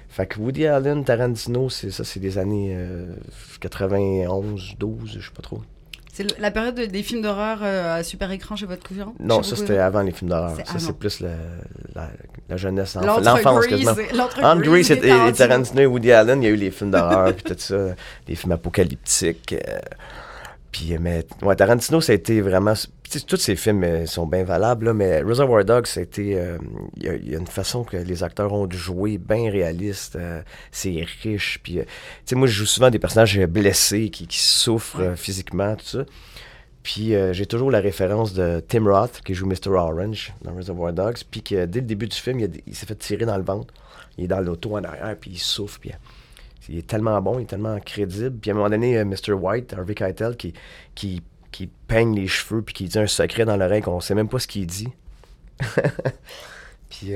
Fait 0.08 0.26
que 0.28 0.40
Woody 0.40 0.66
Allen, 0.66 1.04
Tarantino, 1.04 1.70
c'est 1.70 1.92
ça, 1.92 2.04
c'est 2.06 2.20
des 2.22 2.38
années 2.38 2.74
euh, 2.76 3.08
91, 3.60 4.76
12, 4.80 5.18
je 5.20 5.26
sais 5.26 5.32
pas 5.36 5.42
trop. 5.42 5.62
C'est 6.14 6.38
la 6.40 6.52
période 6.52 6.76
de- 6.76 6.86
des 6.86 7.04
films 7.04 7.22
d'horreur 7.22 7.60
euh, 7.62 7.96
à 8.00 8.04
super 8.04 8.30
écran 8.32 8.58
chez 8.58 8.66
votre 8.66 8.86
cousin? 8.86 9.14
Non, 9.20 9.42
Chez 9.42 9.52
ça 9.52 9.56
c'était 9.56 9.78
avant 9.78 10.02
les 10.02 10.12
films 10.12 10.30
d'horreur. 10.30 10.54
C'est 10.58 10.68
Ça 10.68 10.78
c'est 10.78 10.86
avant. 10.90 10.94
plus 10.94 11.22
le- 11.22 11.30
la, 11.96 12.10
la 12.52 12.58
jeunesse, 12.58 12.96
l'enfance 13.24 13.44
quasiment. 13.70 13.94
Entre 14.44 14.62
Grease 14.62 14.92
et, 14.92 14.94
et 14.94 14.98
Tarantino. 15.10 15.48
Tarantino 15.48 15.82
et 15.82 15.86
Woody 15.88 16.12
Allen, 16.12 16.42
il 16.44 16.46
y 16.46 16.50
a 16.50 16.52
eu 16.52 16.56
les 16.56 16.72
films 16.72 16.92
d'horreur, 16.92 17.34
puis 17.34 17.44
tout 17.44 17.56
ça, 17.58 17.96
les 18.28 18.36
films 18.36 18.52
apocalyptiques. 18.52 19.54
euh, 19.68 19.80
puis, 20.72 20.94
euh, 20.94 20.98
mais, 21.02 21.26
ouais, 21.42 21.56
Tarantino, 21.56 22.00
ça 22.00 22.14
a 22.14 22.16
été 22.16 22.40
vraiment. 22.42 22.74
Tous 23.28 23.36
ces 23.36 23.58
films 23.58 23.84
euh, 23.84 24.06
sont 24.06 24.26
bien 24.26 24.46
valables, 24.46 24.86
là, 24.86 24.94
mais 24.94 25.20
Reservoir 25.22 25.66
Dogs, 25.66 25.86
ça 25.86 26.00
a 26.00 26.04
été. 26.04 26.38
euh, 26.40 26.58
Il 26.96 27.04
y, 27.04 27.10
a- 27.10 27.16
il 27.16 27.30
y 27.30 27.36
a 27.36 27.40
une 27.40 27.48
façon 27.48 27.84
que 27.84 27.98
les 27.98 28.24
acteurs 28.24 28.54
ont 28.54 28.68
de 28.68 28.74
jouer 28.76 29.18
bien 29.18 29.52
réaliste. 29.52 30.16
euh, 30.16 30.42
c'est 30.72 31.06
riche. 31.24 31.60
Puis, 31.62 31.74
tu 31.74 31.84
sais, 32.26 32.36
moi, 32.36 32.48
je 32.48 32.54
joue 32.54 32.66
souvent 32.66 32.90
des 32.90 33.00
personnages 33.00 33.38
blessés 33.48 34.10
qui, 34.10 34.28
qui 34.28 34.40
souffrent 34.40 35.02
physiquement, 35.18 35.76
tout 35.76 35.86
ça. 35.86 36.06
Puis 36.84 37.14
euh, 37.14 37.32
j'ai 37.34 37.46
toujours 37.46 37.70
la 37.70 37.80
référence 37.80 38.34
de 38.34 38.62
Tim 38.68 38.86
Roth, 38.86 39.22
qui 39.24 39.34
joue 39.34 39.46
Mr. 39.46 39.70
Orange 39.70 40.34
dans 40.42 40.54
Reservoir 40.56 40.94
Dogs, 40.94 41.20
puis 41.30 41.44
que 41.44 41.66
dès 41.66 41.82
le 41.82 41.86
début 41.86 42.08
du 42.08 42.18
film, 42.18 42.40
il, 42.40 42.76
s'est 42.76 42.86
fait 42.86 42.96
tirer 42.96 43.26
dans 43.26 43.38
le 43.38 43.44
ventre. 43.44 43.74
Il 44.18 44.26
est 44.26 44.28
dans 44.28 44.40
l'auto 44.40 44.76
en 44.76 44.84
arrière, 44.84 45.16
puis 45.20 45.32
il 45.32 45.40
souffre. 45.40 45.80
Puis, 45.80 45.92
euh, 45.92 45.96
il 46.70 46.78
est 46.80 46.88
tellement 46.88 47.22
bon, 47.22 47.40
il 47.40 47.44
est 47.44 47.48
tellement 47.48 47.80
crédible. 47.80 48.38
Puis 48.38 48.50
à 48.50 48.54
un 48.54 48.58
moment 48.58 48.70
donné, 48.70 48.98
euh, 48.98 49.06
Mr. 49.06 49.34
White, 49.34 49.74
Harvey 49.74 49.94
Keitel, 49.94 50.36
qui, 50.36 50.54
qui, 50.96 51.22
peigne 51.88 52.16
les 52.16 52.28
cheveux, 52.28 52.62
puis 52.64 52.74
qui 52.74 52.86
dit 52.86 52.98
un 52.98 53.08
secret 53.08 53.46
dans 53.46 53.58
l'oreille 53.58 53.82
qu'on 53.82 54.00
sait 54.00 54.16
même 54.16 54.30
pas 54.30 54.40
ce 54.40 54.48
qu'il 54.48 54.66
dit. 54.66 54.88
puis 56.90 57.12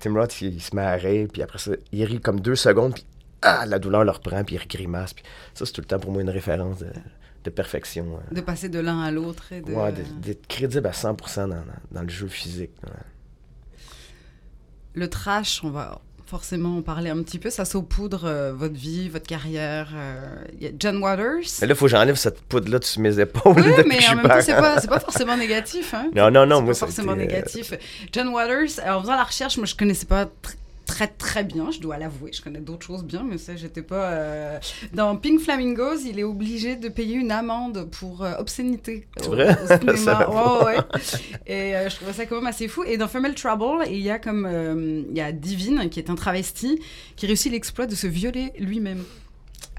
Tim 0.00 0.14
Roth, 0.14 0.40
il, 0.42 0.54
il 0.54 0.60
se 0.60 0.76
met 0.76 0.82
à 0.82 0.92
rire, 0.92 1.28
puis 1.32 1.42
après 1.42 1.58
ça, 1.58 1.70
il 1.92 2.04
rit 2.04 2.20
comme 2.20 2.40
deux 2.40 2.56
secondes, 2.56 2.92
puis 2.92 3.06
ah, 3.40 3.64
la 3.66 3.78
douleur 3.78 4.04
le 4.04 4.10
reprend, 4.10 4.44
puis 4.44 4.56
il 4.56 4.68
grimace. 4.68 5.14
Puis 5.14 5.24
ça, 5.54 5.64
c'est 5.64 5.72
tout 5.72 5.80
le 5.80 5.86
temps 5.86 5.98
pour 5.98 6.10
moi 6.10 6.20
une 6.20 6.30
référence 6.30 6.78
de, 6.78 6.88
de 7.50 7.54
perfection. 7.54 8.18
hein. 8.18 8.34
De 8.34 8.40
passer 8.40 8.68
de 8.68 8.78
l'un 8.78 9.00
à 9.02 9.10
l'autre. 9.10 9.52
et 9.52 9.60
de- 9.60 9.72
Ouais, 9.72 9.92
d'être 10.22 10.46
crédible 10.46 10.86
à 10.86 10.92
100% 10.92 11.48
dans, 11.48 11.56
dans- 11.92 12.02
le 12.02 12.08
jeu 12.08 12.28
physique. 12.28 12.72
ouais. 12.84 12.90
Le 14.94 15.08
trash, 15.08 15.60
on 15.64 15.70
va 15.70 16.00
forcément 16.26 16.76
en 16.78 16.82
parler 16.82 17.08
un 17.10 17.22
petit 17.22 17.38
peu. 17.38 17.50
Ça 17.50 17.64
saupoudre 17.64 18.24
euh, 18.24 18.52
votre 18.52 18.74
vie, 18.74 19.08
votre 19.08 19.26
carrière. 19.26 19.90
euh, 19.94 20.44
Il 20.54 20.62
y 20.62 20.66
a 20.66 20.70
John 20.78 20.98
Waters. 21.02 21.44
Mais 21.60 21.66
là, 21.68 21.72
il 21.72 21.76
faut 21.76 21.86
que 21.86 21.90
j'enlève 21.90 22.16
cette 22.16 22.40
poudre-là 22.42 22.80
sur 22.82 23.00
mes 23.00 23.18
épaules. 23.18 23.54
Oui, 23.56 23.72
mais 23.86 24.06
en 24.08 24.16
même 24.16 24.28
temps, 24.28 24.40
c'est 24.42 24.52
pas, 24.54 24.80
pas 24.80 25.00
forcément 25.08 25.36
négatif. 25.36 25.94
Hein? 25.94 26.10
Non, 26.14 26.30
non, 26.30 26.46
non, 26.46 26.60
c'est 26.60 26.66
pas 26.80 26.86
forcément 26.86 27.14
été, 27.14 27.22
euh, 27.22 27.26
négatif. 27.26 27.72
John 28.12 28.28
Waters, 28.28 28.68
en 28.86 29.00
faisant 29.00 29.16
la 29.16 29.24
recherche, 29.24 29.56
moi 29.56 29.66
je 29.66 29.74
connaissais 29.74 30.06
pas 30.06 30.24
tr- 30.24 30.56
très 30.88 31.06
très 31.06 31.44
bien, 31.44 31.70
je 31.70 31.78
dois 31.78 31.98
l'avouer. 31.98 32.32
Je 32.32 32.42
connais 32.42 32.58
d'autres 32.58 32.84
choses 32.84 33.04
bien, 33.04 33.22
mais 33.22 33.38
ça, 33.38 33.54
j'étais 33.54 33.82
pas. 33.82 34.10
euh, 34.10 34.58
Dans 34.94 35.14
Pink 35.16 35.38
Flamingos, 35.40 35.98
il 36.04 36.18
est 36.18 36.24
obligé 36.24 36.74
de 36.74 36.88
payer 36.88 37.14
une 37.14 37.30
amende 37.30 37.88
pour 37.92 38.24
euh, 38.24 38.32
obscénité. 38.38 39.06
C'est 39.18 39.26
vrai? 39.28 39.56
Au 39.62 39.66
cinéma. 39.94 40.28
Ouais. 40.64 40.76
Et 41.46 41.76
euh, 41.76 41.88
je 41.88 41.94
trouvais 41.96 42.12
ça 42.14 42.26
quand 42.26 42.36
même 42.36 42.46
assez 42.46 42.66
fou. 42.66 42.82
Et 42.84 42.96
dans 42.96 43.06
Female 43.06 43.34
Trouble, 43.36 43.84
il 43.88 44.00
y 44.00 44.10
a 44.10 44.18
comme 44.18 45.06
il 45.10 45.16
y 45.16 45.20
a 45.20 45.30
Divine 45.30 45.88
qui 45.90 46.00
est 46.00 46.10
un 46.10 46.14
travesti 46.16 46.80
qui 47.14 47.26
réussit 47.26 47.52
l'exploit 47.52 47.86
de 47.86 47.94
se 47.94 48.06
violer 48.08 48.52
lui-même. 48.58 49.04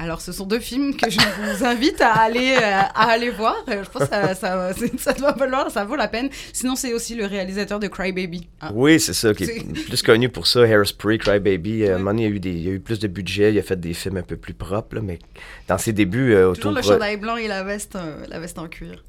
Alors, 0.02 0.22
ce 0.22 0.32
sont 0.32 0.46
deux 0.46 0.62
films 0.62 0.96
que 0.96 1.10
je 1.10 1.20
vous 1.20 1.66
invite 1.66 2.00
à 2.00 2.14
aller, 2.14 2.56
euh, 2.56 2.62
à 2.96 3.10
aller 3.12 3.30
voir. 3.30 3.58
Euh, 3.68 3.84
Je 3.84 3.90
pense 3.90 4.04
que 4.04 4.10
ça, 4.10 4.34
ça, 4.34 4.72
ça 4.98 5.12
doit 5.12 5.34
valoir, 5.34 5.70
ça 5.70 5.84
vaut 5.84 5.98
la 5.98 6.08
peine. 6.08 6.30
Sinon, 6.54 6.78
c'est 6.78 6.94
aussi 6.94 7.16
le 7.16 7.26
réalisateur 7.26 7.82
de 7.82 7.88
Cry 7.88 8.14
Baby. 8.14 8.48
Ah. 8.62 8.72
Oui, 8.74 8.98
c'est 8.98 9.14
ça, 9.14 9.34
qui 9.34 9.44
est 9.44 9.74
plus 9.88 10.02
connu 10.02 10.30
pour 10.30 10.48
ça, 10.48 10.62
Hairspray, 10.62 11.18
Cry 11.18 11.42
Baby. 11.42 11.86
À 11.86 11.96
un 11.96 11.98
moment 11.98 12.12
donné, 12.12 12.28
il 12.28 12.30
y, 12.30 12.32
a 12.32 12.36
eu 12.36 12.40
des, 12.40 12.52
il 12.52 12.64
y 12.64 12.70
a 12.70 12.72
eu 12.72 12.80
plus 12.80 13.00
de 13.00 13.10
budget, 13.10 13.52
il 13.52 13.60
a 13.60 13.62
fait 13.62 13.78
des 13.78 13.94
films 13.94 14.16
un 14.16 14.24
peu 14.24 14.38
plus 14.38 14.54
propres, 14.54 14.96
là, 14.96 15.02
mais 15.04 15.20
dans 15.68 15.78
ses 15.78 15.92
débuts, 15.92 16.34
euh, 16.34 16.54
Toujours 16.54 16.72
le 16.72 16.82
chandail 16.82 17.18
blanc 17.18 17.36
et 17.36 17.50
la 17.50 17.64
veste, 17.64 17.98
euh, 17.98 18.24
la 18.30 18.40
veste 18.40 18.58
en 18.58 18.70
cuir. 18.70 19.04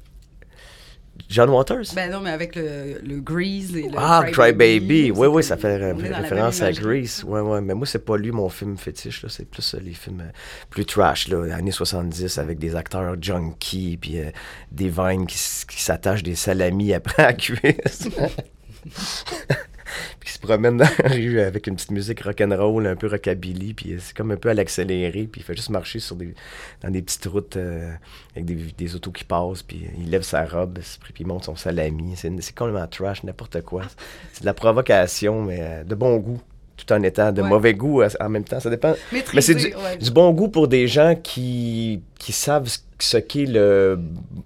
John 1.29 1.49
Waters? 1.49 1.93
Ben 1.95 2.11
non, 2.11 2.19
mais 2.19 2.31
avec 2.31 2.55
le, 2.55 2.99
le 3.03 3.19
Grease 3.21 3.75
et 3.75 3.83
le 3.83 3.95
ah, 3.97 4.23
Cry 4.31 4.51
Baby, 4.51 5.11
oui, 5.11 5.27
oui, 5.27 5.43
ça 5.43 5.55
fait 5.55 5.93
référence 5.93 6.61
à. 6.61 6.71
Grease. 6.71 7.23
Ouais, 7.25 7.39
ouais, 7.39 7.61
mais 7.61 7.73
moi, 7.73 7.85
c'est 7.85 8.03
pas 8.03 8.17
lui 8.17 8.31
mon 8.31 8.49
film 8.49 8.77
fétiche. 8.77 9.25
C'est 9.27 9.49
plus 9.49 9.73
euh, 9.73 9.79
les 9.79 9.93
films 9.93 10.21
euh, 10.21 10.31
plus 10.69 10.85
trash, 10.85 11.27
là, 11.29 11.55
années 11.55 11.71
70, 11.71 12.37
avec 12.37 12.59
des 12.59 12.75
acteurs 12.75 13.15
junkies, 13.21 13.97
puis 13.97 14.19
euh, 14.19 14.31
des 14.71 14.89
vines 14.89 15.25
qui, 15.25 15.37
qui 15.67 15.81
s'attachent 15.81 16.23
des 16.23 16.35
salamis 16.35 16.93
après 16.93 17.23
à 17.23 17.27
la 17.27 17.33
cuisse. 17.33 18.09
puis 20.19 20.27
qui 20.29 20.33
se 20.35 20.39
promènent 20.39 20.77
dans 20.77 20.87
la 21.03 21.09
rue 21.09 21.39
avec 21.39 21.67
une 21.67 21.75
petite 21.75 21.91
musique 21.91 22.21
rock'n'roll, 22.21 22.87
un 22.87 22.95
peu 22.95 23.07
rockabilly, 23.07 23.73
puis 23.73 23.95
c'est 23.99 24.15
comme 24.15 24.31
un 24.31 24.35
peu 24.37 24.49
à 24.49 24.53
l'accéléré, 24.53 25.27
puis 25.31 25.41
il 25.41 25.43
fait 25.43 25.55
juste 25.55 25.69
marcher 25.69 25.99
sur 25.99 26.15
des, 26.15 26.33
dans 26.81 26.89
des 26.89 27.01
petites 27.01 27.25
routes 27.25 27.57
euh, 27.57 27.91
avec 28.33 28.45
des, 28.45 28.55
des 28.77 28.95
autos 28.95 29.11
qui 29.11 29.23
passent, 29.23 29.63
puis 29.63 29.85
il 29.99 30.09
lève 30.09 30.21
sa 30.23 30.45
robe, 30.45 30.79
puis 31.03 31.13
il 31.23 31.27
monte 31.27 31.45
son 31.45 31.55
salami. 31.55 32.13
C'est 32.15 32.55
complètement 32.55 32.87
trash, 32.87 33.23
n'importe 33.23 33.61
quoi. 33.61 33.83
C'est 34.33 34.41
de 34.41 34.45
la 34.45 34.53
provocation, 34.53 35.43
mais 35.43 35.59
euh, 35.61 35.83
de 35.83 35.95
bon 35.95 36.17
goût, 36.17 36.39
tout 36.77 36.91
en 36.93 37.03
étant 37.03 37.31
de 37.31 37.41
Ouais. 37.41 37.47
mauvais 37.49 37.73
goût 37.75 38.01
euh, 38.01 38.09
en 38.19 38.29
même 38.29 38.43
temps. 38.43 38.59
Ça 38.59 38.69
dépend. 38.69 38.95
Mais 39.33 39.41
c'est 39.41 39.53
du, 39.55 39.65
ouais. 39.67 39.97
du 39.99 40.09
bon 40.09 40.31
goût 40.31 40.47
pour 40.47 40.67
des 40.67 40.87
gens 40.87 41.15
qui, 41.21 42.01
qui 42.17 42.31
savent 42.31 42.67
ce- 42.67 42.79
ce 42.97 43.17
qu'est 43.17 43.45
le 43.45 43.99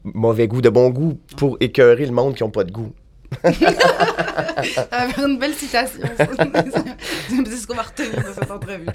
mauvais 0.03 0.47
goût, 0.47 0.61
de 0.61 0.69
bon 0.69 0.89
goût 0.89 1.17
pour 1.37 1.55
écœurer 1.61 2.05
le 2.05 2.11
monde 2.11 2.35
qui 2.35 2.43
n'ont 2.43 2.49
pas 2.49 2.63
de 2.65 2.71
goût. 2.71 2.91
Avec 4.91 5.17
une 5.17 5.37
belle 5.39 5.53
citation. 5.53 6.01
c'est 6.17 7.57
ce 7.57 7.67
qu'on 7.67 7.75
va 7.75 7.83
retenir 7.83 8.23
de 8.23 8.33
cette 8.33 8.51
entrevue. 8.51 8.85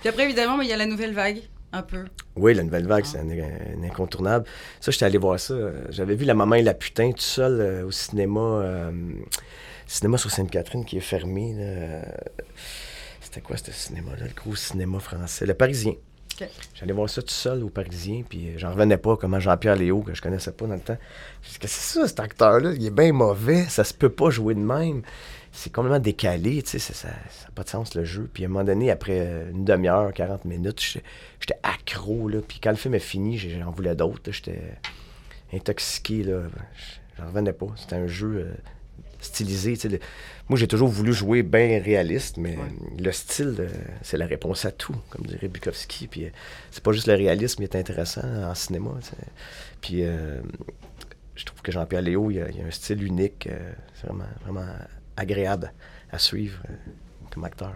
Puis 0.00 0.08
après, 0.08 0.24
évidemment, 0.24 0.60
il 0.60 0.68
y 0.68 0.72
a 0.72 0.76
la 0.76 0.86
nouvelle 0.86 1.14
vague, 1.14 1.40
un 1.72 1.82
peu. 1.82 2.04
Oui, 2.36 2.54
la 2.54 2.62
nouvelle 2.62 2.86
vague, 2.86 3.04
c'est 3.04 3.18
un, 3.18 3.28
un 3.28 3.82
incontournable. 3.84 4.46
Ça, 4.80 4.90
j'étais 4.90 5.04
allé 5.04 5.18
voir 5.18 5.38
ça. 5.38 5.54
J'avais 5.90 6.14
vu 6.14 6.24
La 6.24 6.34
Maman 6.34 6.56
et 6.56 6.62
la 6.62 6.74
Putain 6.74 7.10
tout 7.12 7.20
seul 7.20 7.60
euh, 7.60 7.84
au 7.86 7.90
cinéma. 7.90 8.40
euh, 8.40 8.90
cinéma 9.86 10.18
sur 10.18 10.30
Sainte-Catherine 10.30 10.84
qui 10.84 10.96
est 10.98 11.00
fermé. 11.00 11.54
là. 11.54 12.02
C'était 13.20 13.40
quoi 13.40 13.56
ce 13.56 13.70
cinéma-là, 13.70 14.24
le 14.26 14.34
gros 14.34 14.56
cinéma 14.56 14.98
français? 14.98 15.46
Le 15.46 15.54
Parisien. 15.54 15.94
J'allais 16.74 16.92
voir 16.92 17.08
ça 17.10 17.22
tout 17.22 17.28
seul 17.28 17.62
au 17.62 17.68
Parisien, 17.68 18.22
puis 18.28 18.48
euh, 18.48 18.52
j'en 18.56 18.70
revenais 18.70 18.96
pas, 18.96 19.16
comment 19.16 19.40
Jean-Pierre 19.40 19.76
Léo, 19.76 20.00
que 20.02 20.14
je 20.14 20.22
connaissais 20.22 20.52
pas 20.52 20.66
dans 20.66 20.74
le 20.74 20.80
temps. 20.80 20.96
Je 21.42 21.58
que 21.58 21.66
c'est 21.68 21.98
ça, 21.98 22.08
cet 22.08 22.20
acteur-là? 22.20 22.72
Il 22.74 22.86
est 22.86 22.90
bien 22.90 23.12
mauvais, 23.12 23.64
ça 23.64 23.84
se 23.84 23.92
peut 23.94 24.08
pas 24.08 24.30
jouer 24.30 24.54
de 24.54 24.60
même. 24.60 25.02
C'est 25.52 25.72
complètement 25.72 25.98
décalé, 25.98 26.62
tu 26.62 26.78
sais, 26.78 26.92
ça 26.92 27.08
n'a 27.08 27.14
pas 27.54 27.64
de 27.64 27.68
sens 27.68 27.94
le 27.94 28.04
jeu. 28.04 28.30
Puis 28.32 28.44
à 28.44 28.46
un 28.46 28.50
moment 28.50 28.64
donné, 28.64 28.90
après 28.90 29.20
euh, 29.20 29.50
une 29.50 29.64
demi-heure, 29.64 30.12
40 30.12 30.44
minutes, 30.44 30.80
j'étais- 30.80 31.58
accro, 31.62 32.28
là. 32.28 32.38
Puis 32.46 32.60
quand 32.62 32.70
le 32.70 32.76
film 32.76 32.94
est 32.94 32.98
fini, 33.00 33.36
j'en 33.36 33.70
voulais 33.70 33.94
d'autres. 33.94 34.30
J'étais 34.30 34.60
intoxiqué, 35.52 36.22
là. 36.22 36.42
J'en 37.18 37.26
revenais 37.26 37.52
pas. 37.52 37.66
C'était 37.76 37.96
un 37.96 38.06
jeu 38.06 38.46
euh, 38.46 38.54
stylisé, 39.20 39.76
le- 39.88 39.98
Moi, 40.48 40.58
j'ai 40.58 40.66
toujours 40.68 40.88
voulu 40.88 41.12
jouer 41.12 41.42
bien 41.42 41.80
réaliste, 41.82 42.36
mais 42.36 42.56
le 42.98 43.12
style, 43.12 43.54
euh, 43.60 43.68
c'est 44.02 44.16
la 44.16 44.26
réponse 44.26 44.64
à 44.64 44.72
tout, 44.72 44.96
comme 45.10 45.24
dirait 45.26 45.48
Bukowski. 45.48 46.06
Puis 46.08 46.24
euh, 46.24 46.30
c'est 46.70 46.82
pas 46.82 46.92
juste 46.92 47.06
le 47.06 47.14
réalisme 47.14 47.58
qui 47.58 47.64
est 47.64 47.76
intéressant 47.76 48.22
en 48.24 48.54
cinéma. 48.54 48.90
Puis 49.80 50.02
euh, 50.04 50.40
je 51.36 51.44
trouve 51.44 51.62
que 51.62 51.70
Jean-Pierre 51.72 52.02
Léo, 52.02 52.30
il 52.30 52.40
a, 52.42 52.50
il 52.50 52.60
a 52.62 52.66
un 52.66 52.70
style 52.70 53.02
unique. 53.02 53.48
c'est 53.94 54.06
vraiment, 54.06 54.24
vraiment 54.44 54.66
agréable 55.16 55.72
à 56.10 56.18
suivre 56.18 56.60
comme 57.30 57.44
acteur. 57.44 57.74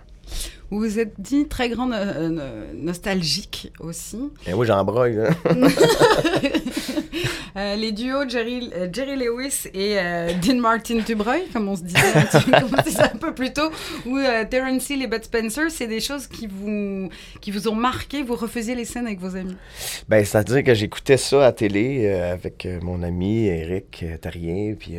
Vous 0.70 0.80
vous 0.80 0.98
êtes 0.98 1.20
dit 1.20 1.46
très 1.46 1.68
grand 1.68 1.90
euh, 1.92 2.28
no- 2.28 2.42
nostalgique 2.74 3.70
aussi. 3.80 4.18
Et 4.46 4.54
moi, 4.54 4.64
j'en 4.64 4.82
broille, 4.84 5.14
là. 5.16 5.30
Euh, 7.56 7.76
les 7.76 7.92
duos 7.92 8.28
Jerry, 8.28 8.68
euh, 8.74 8.88
Jerry 8.92 9.14
Lewis 9.14 9.68
et 9.74 9.94
Dean 10.42 10.56
Martin 10.56 10.96
Dubreuil, 11.06 11.44
comme 11.52 11.68
on 11.68 11.76
se 11.76 11.82
disait 11.82 11.98
on 12.52 12.82
disait 12.82 13.02
un 13.04 13.16
peu 13.16 13.32
plus 13.32 13.52
tôt, 13.52 13.70
ou 14.06 14.18
Terence 14.50 14.90
Hill 14.90 15.02
et 15.02 15.06
Bud 15.06 15.22
Spencer, 15.22 15.70
c'est 15.70 15.87
des 15.87 16.00
choses 16.00 16.26
qui 16.26 16.48
vous, 16.48 17.08
qui 17.40 17.52
vous 17.52 17.68
ont 17.68 17.76
marqué. 17.76 18.24
Vous 18.24 18.34
refaisiez 18.34 18.74
les 18.74 18.84
scènes 18.84 19.06
avec 19.06 19.20
vos 19.20 19.37
amis. 19.37 19.54
Ben, 20.08 20.24
c'est-à-dire 20.24 20.64
que 20.64 20.74
j'écoutais 20.74 21.16
ça 21.16 21.46
à 21.46 21.52
télé 21.52 22.08
avec 22.08 22.66
mon 22.82 23.04
ami 23.04 23.46
Eric 23.46 24.04
Tarien, 24.20 24.74
puis 24.76 24.94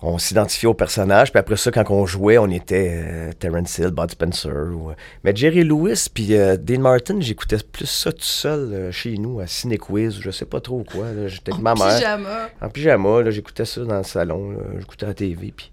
on 0.00 0.16
s'identifiait 0.18 0.68
au 0.68 0.74
personnage, 0.74 1.32
puis 1.32 1.40
après 1.40 1.56
ça, 1.56 1.70
quand 1.72 1.84
on 1.90 2.06
jouait, 2.06 2.38
on 2.38 2.48
était 2.50 2.90
euh, 3.02 3.32
Terence 3.38 3.78
Hill, 3.78 3.90
Bud 3.90 4.10
Spencer. 4.12 4.52
ou, 4.72 4.90
euh, 4.90 4.94
Mais 5.24 5.34
Jerry 5.34 5.64
Lewis, 5.64 6.06
puis 6.12 6.34
euh, 6.36 6.56
Dean 6.56 6.80
Martin, 6.80 7.16
j'écoutais 7.20 7.56
plus 7.72 7.86
ça 7.86 8.12
tout 8.12 8.22
seul 8.22 8.72
euh, 8.72 8.92
chez 8.92 9.16
nous, 9.18 9.40
à 9.40 9.46
Cinequiz, 9.48 10.18
ou 10.18 10.22
je 10.22 10.30
sais 10.30 10.44
pas 10.46 10.60
trop 10.60 10.84
quoi. 10.84 11.06
J'étais 11.26 11.50
avec 11.52 11.62
ma 11.62 11.74
mère. 11.74 11.96
Pyjama. 11.96 12.48
En 12.60 12.68
pyjama, 12.68 13.30
j'écoutais 13.30 13.64
ça 13.64 13.80
dans 13.84 13.98
le 13.98 14.04
salon, 14.04 14.56
j'écoutais 14.78 15.06
la 15.06 15.14
TV, 15.14 15.52
puis 15.56 15.70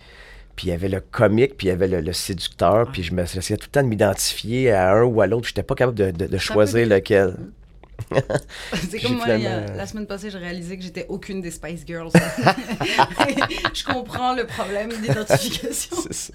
puis 0.56 0.68
il 0.68 0.70
y 0.70 0.74
avait 0.74 0.88
le 0.88 1.02
comique, 1.02 1.58
puis 1.58 1.68
il 1.68 1.70
y 1.70 1.74
avait 1.74 1.90
le, 1.90 2.00
le 2.00 2.14
séducteur, 2.14 2.90
puis 2.90 3.04
je 3.04 3.14
me 3.14 3.26
j'essayais 3.26 3.58
tout 3.58 3.68
le 3.68 3.72
temps 3.72 3.84
de 3.84 3.90
m'identifier 3.90 4.72
à 4.72 4.94
un 4.94 5.04
ou 5.04 5.20
à 5.20 5.28
l'autre, 5.28 5.48
j'étais 5.50 5.64
pas 5.64 5.76
capable 5.76 5.98
de, 5.98 6.12
de- 6.12 6.28
de 6.28 6.38
choisir 6.38 6.88
lequel. 6.88 7.36
C'est 8.90 9.00
comme 9.00 9.16
moi, 9.16 9.26
finalement- 9.26 9.74
la 9.76 9.88
semaine 9.88 10.08
passée, 10.08 10.30
j'ai 10.30 10.38
réalisé 10.38 10.78
que 10.78 10.84
j'étais 10.84 11.06
aucune 11.10 11.42
des 11.42 11.52
Spice 11.52 11.82
Girls. 11.86 12.12
je 13.74 13.84
comprends 13.84 14.34
le 14.36 14.46
problème 14.46 14.90
d'identification. 15.02 15.96
C'est 16.08 16.14
ça. 16.14 16.34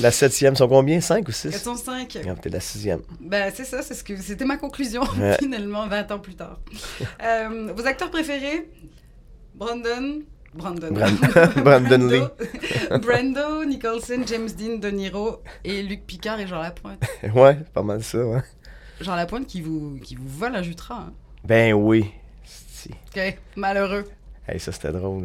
La 0.00 0.12
septième 0.12 0.54
sont 0.54 0.68
combien? 0.68 1.00
Cinq 1.00 1.28
ou 1.28 1.32
six? 1.32 1.50
405. 1.50 2.18
Ah, 2.28 2.34
T'es 2.40 2.48
la 2.50 2.60
sixième. 2.60 3.00
Ben, 3.20 3.52
c'est 3.54 3.64
ça, 3.64 3.82
c'est 3.82 3.94
ce 3.94 4.04
que 4.04 4.16
c'était 4.16 4.44
ma 4.44 4.56
conclusion 4.58 5.02
Ouais. 5.18 5.36
finalement 5.40 5.88
20 5.88 6.10
ans 6.12 6.18
plus 6.20 6.36
tard. 6.36 6.60
Euh, 7.22 7.72
vos 7.76 7.84
acteurs 7.86 8.10
préférés? 8.10 8.68
Brandon 9.54 10.20
Brandon. 10.54 10.88
Brand- 10.90 11.18
Brandon 11.64 12.08
Lee. 12.08 12.22
Brando, 12.88 12.98
Brando, 13.00 13.64
Nicholson, 13.66 14.22
James 14.26 14.48
Dean, 14.56 14.78
De 14.78 14.88
Niro 14.88 15.42
et 15.64 15.82
Luc 15.82 16.06
Picard 16.06 16.40
et 16.40 16.46
Jean 16.46 16.62
Lapointe. 16.62 17.02
Ouais, 17.34 17.56
pas 17.74 17.82
mal 17.82 18.02
ça, 18.02 18.24
ouais. 18.24 18.40
Jean 19.00 19.14
Lapointe 19.16 19.46
qui 19.46 19.60
vous, 19.60 19.98
qui 20.02 20.14
vous 20.16 20.28
vole 20.28 20.54
un 20.56 20.62
jutras. 20.62 21.06
Hein. 21.08 21.12
Ben 21.44 21.72
oui. 21.74 22.06
Ok, 23.14 23.38
malheureux. 23.56 24.04
Hey, 24.48 24.60
ça, 24.60 24.70
c'était 24.70 24.92
drôle. 24.92 25.24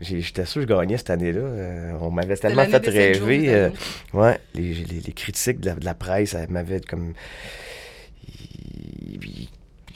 J'étais 0.00 0.46
sûr 0.46 0.62
que 0.64 0.68
je 0.68 0.74
gagnais 0.74 0.96
cette 0.96 1.10
année-là. 1.10 1.40
Euh, 1.40 1.92
on 2.00 2.10
m'avait 2.10 2.36
tellement 2.36 2.64
fait 2.64 2.88
rêver. 2.88 3.52
euh, 3.54 3.70
ouais, 4.14 4.40
les, 4.54 4.72
les- 4.72 5.00
les 5.00 5.12
critiques 5.12 5.60
de 5.60 5.66
la, 5.66 5.74
de 5.74 5.84
la 5.84 5.92
presse 5.94 6.32
elles 6.34 6.48
m'avaient 6.50 6.80
comme. 6.80 7.12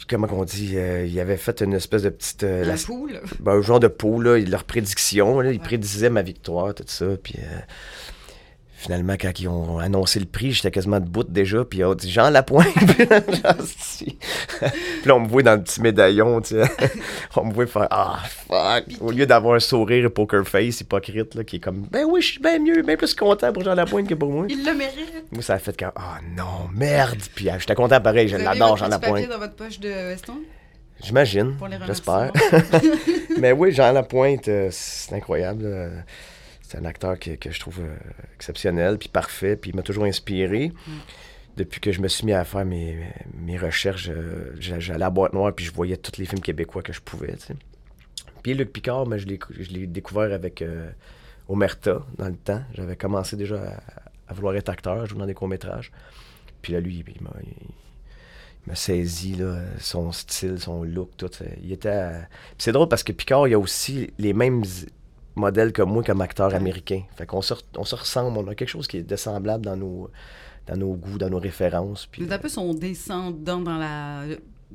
Comment 0.09 0.27
qu'on 0.27 0.45
dit 0.45 0.73
euh, 0.77 1.05
Ils 1.07 1.21
avaient 1.21 1.37
fait 1.37 1.61
une 1.61 1.75
espèce 1.75 2.03
de 2.03 2.09
petite. 2.09 2.43
euh, 2.43 2.65
la- 2.65 2.77
pool? 2.77 3.21
ben, 3.41 3.53
un 3.53 3.63
genre 3.63 3.81
de 3.81 3.89
pot, 3.89 4.21
là, 4.21 4.39
leurs 4.39 4.65
prédictions. 4.65 5.41
Là, 5.41 5.51
ils 5.51 5.59
Ouais. 5.59 5.63
prédisaient 5.65 6.09
ma 6.11 6.23
victoire, 6.23 6.75
tout 6.75 6.85
ça. 6.87 7.07
Puis 7.23 7.35
finalement, 8.79 9.15
quand 9.21 9.39
ils 9.41 9.49
ont 9.49 9.79
annoncé 9.79 10.21
le 10.21 10.27
prix, 10.27 10.53
j'étais 10.53 10.71
quasiment 10.71 11.01
debout 11.01 11.25
déjà. 11.25 11.65
Puis 11.65 11.81
ils 11.81 11.85
ont 11.85 11.95
dit 11.95 12.11
Jean 12.11 12.31
Lapointe. 12.31 12.69
Puis 13.99 14.17
là, 15.05 15.17
on 15.17 15.21
me 15.21 15.29
voit 15.29 15.43
dans 15.43 15.55
le 15.55 15.63
petit 15.63 15.81
médaillon, 15.81 16.41
tu 16.41 16.55
sais. 16.55 16.63
on 17.37 17.47
me 17.47 17.53
voit 17.53 17.67
faire 17.67 17.89
Ah, 17.91 18.21
fuck. 18.25 18.85
Au 19.01 19.11
lieu 19.11 19.27
d'avoir 19.27 19.57
un 19.57 19.61
sourire 19.61 20.11
poker 20.13 20.47
face 20.47 20.81
hypocrite, 20.81 21.35
là, 21.35 21.43
qui 21.43 21.57
est 21.57 21.61
comme 21.61 21.87
Ben 21.91 22.07
oui, 22.09 22.23
je 22.23 22.33
suis 22.33 22.41
bien 22.41 22.61
mieux, 22.61 22.83
bien 22.83 22.97
plus 22.97 23.15
content 23.15 23.53
pour 23.53 23.65
Jean 23.65 23.75
Lapointe 23.75 24.09
que 24.09 24.15
pour 24.15 24.31
moi. 24.31 24.47
Il 24.49 24.65
le 24.65 24.75
mérite. 24.75 25.25
Moi, 25.33 25.43
ça 25.43 25.55
a 25.55 25.59
fait 25.59 25.77
comme 25.77 25.93
Ah 25.97 26.19
non, 26.37 26.69
merde. 26.73 27.19
Puis 27.35 27.51
euh, 27.51 27.55
j'étais 27.59 27.75
content 27.75 28.01
pareil, 28.01 28.29
je 28.29 28.37
l'adore, 28.37 28.77
Jean 28.77 28.89
Lapointe. 28.89 29.29
dans 29.29 29.39
votre 29.39 29.55
poche 29.55 29.81
de 29.81 29.89
veston 29.89 30.35
J'imagine. 31.03 31.57
pour 31.57 31.69
les 31.69 31.79
J'espère. 31.87 32.33
Mais 33.39 33.53
oui, 33.53 33.73
Jean 33.73 33.93
Lapointe, 33.93 34.49
euh, 34.49 34.69
c'est 34.71 35.15
incroyable. 35.15 35.65
C'est 36.69 36.77
un 36.77 36.85
acteur 36.85 37.19
que, 37.19 37.31
que 37.37 37.51
je 37.51 37.59
trouve 37.61 37.81
euh, 37.81 37.97
exceptionnel, 38.35 38.99
puis 38.99 39.09
parfait, 39.09 39.57
puis 39.57 39.71
il 39.71 39.77
m'a 39.77 39.83
toujours 39.83 40.05
inspiré. 40.05 40.71
Depuis 41.57 41.81
que 41.81 41.91
je 41.93 42.01
me 42.03 42.09
suis 42.09 42.27
mis 42.27 42.35
à 42.35 42.45
faire 42.45 42.65
mes, 42.67 42.99
mes 43.41 43.57
recherches, 43.57 44.11
euh, 44.11 44.53
j'a- 44.61 44.79
j'allais 44.79 45.05
à 45.07 45.11
Boîte 45.11 45.33
Noire, 45.33 45.53
puis 45.55 45.65
je 45.65 45.73
voyais 45.73 45.97
tous 45.97 46.19
les 46.21 46.27
films 46.27 46.43
québécois 46.43 46.83
que 46.83 46.93
je 46.93 47.01
pouvais. 47.01 47.35
Puis 48.43 48.53
Luc 48.55 48.71
Picard, 48.73 49.07
ben, 49.07 49.17
je 49.17 49.27
l'ai 49.27 49.87
découvert 49.87 50.33
avec 50.33 50.61
euh, 50.63 50.91
Omerta 51.49 52.05
dans 52.19 52.29
le 52.29 52.37
temps. 52.37 52.63
J'avais 52.75 52.97
commencé 52.97 53.35
déjà 53.37 53.81
à, 54.29 54.35
vouloir 54.35 54.55
être 54.55 54.69
acteur, 54.69 55.07
jouer 55.07 55.19
dans 55.19 55.27
des 55.27 55.35
courts-métrages. 55.35 55.91
Puis 56.63 56.75
là, 56.75 56.81
lui, 56.81 57.03
il 57.07 57.23
m'a 57.23 57.31
il- 57.43 57.49
il 58.67 58.71
m'a 58.71 58.75
saisi 58.75 59.35
là, 59.37 59.63
son 59.81 60.13
style, 60.13 60.61
son 60.61 60.83
look, 60.85 61.17
tout. 61.17 61.31
Il 61.63 61.73
était. 61.73 62.11
c'est 62.59 62.73
drôle 62.73 62.89
parce 62.89 63.03
que 63.03 63.13
Picard, 63.13 63.49
il 63.49 63.55
a 63.55 63.59
aussi 63.59 64.13
les 64.19 64.35
mêmes 64.35 64.63
modèles 65.39 65.73
que 65.73 65.83
moi 65.83 66.03
comme 66.03 66.21
acteur 66.21 66.55
américain. 66.55 67.03
Fait 67.17 67.27
qu'on 67.27 67.43
se, 67.43 67.55
re- 67.55 67.63
on 67.77 67.85
se 67.85 67.95
ressemble, 67.95 68.37
on 68.39 68.47
a 68.49 68.55
quelque 68.55 68.69
chose 68.69 68.87
qui 68.87 68.99
est 68.99 69.03
de 69.03 69.17
semblable 69.17 69.65
dans 69.65 69.77
nos, 69.77 70.11
dans 70.67 70.77
nos 70.77 70.93
goûts, 70.95 71.19
dans 71.19 71.31
nos 71.31 71.39
références. 71.39 72.07
Puis, 72.07 72.25
C'est 72.27 72.33
un 72.35 72.39
peu 72.39 72.49
son 72.49 72.75
descendant 72.75 73.59
dans 73.61 73.79
la 73.79 74.23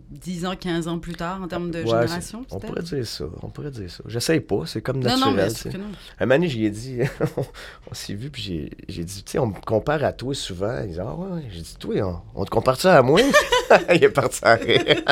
10 0.10 0.46
ans, 0.48 0.56
15 0.56 0.88
ans 0.88 0.98
plus 0.98 1.14
tard 1.14 1.40
en 1.44 1.48
termes 1.48 1.70
de 1.70 1.80
Ouais, 1.82 1.86
génération, 1.86 2.44
On 2.50 2.58
pourrait 2.60 2.82
dire 2.82 3.06
ça, 3.06 3.26
on 3.44 3.50
pourrait 3.50 3.70
dire 3.70 3.92
ça. 3.92 4.04
J'essaye 4.08 4.40
pas, 4.40 4.66
c'est 4.66 4.82
comme 4.82 4.98
Non, 4.98 5.04
naturel. 5.04 5.30
non, 5.30 5.36
mais 5.36 5.50
c'est 5.50 5.56
sais. 5.56 5.70
que 5.70 5.78
non. 5.78 5.86
Un 6.20 6.26
moment 6.26 6.48
j'y 6.48 6.66
ai 6.66 6.72
dit, 6.72 7.00
on 7.92 7.94
s'est 7.94 8.16
vu, 8.16 8.32
puis 8.32 8.72
j'ai, 8.90 9.04
dit, 9.04 9.24
tu 9.24 9.32
sais, 9.34 9.38
on 9.40 9.46
me 9.48 9.62
compare 9.64 10.04
à 10.04 10.12
toi 10.12 10.34
souvent. 10.34 10.80
Il 10.84 10.94
dit, 10.94 11.00
ah 11.00 11.14
ouais, 11.14 11.34
ouais. 11.36 11.44
J'ai 11.52 11.62
dit, 11.62 11.76
toi, 11.80 11.94
on, 12.36 12.42
on 12.42 12.46
te 12.46 12.50
compare 12.50 12.80
ça 12.82 12.98
à 12.98 13.02
moi? 13.04 13.22
Il 13.94 14.04
est 14.04 14.10
parti 14.10 14.40
à 14.44 14.56
rire. 14.56 14.84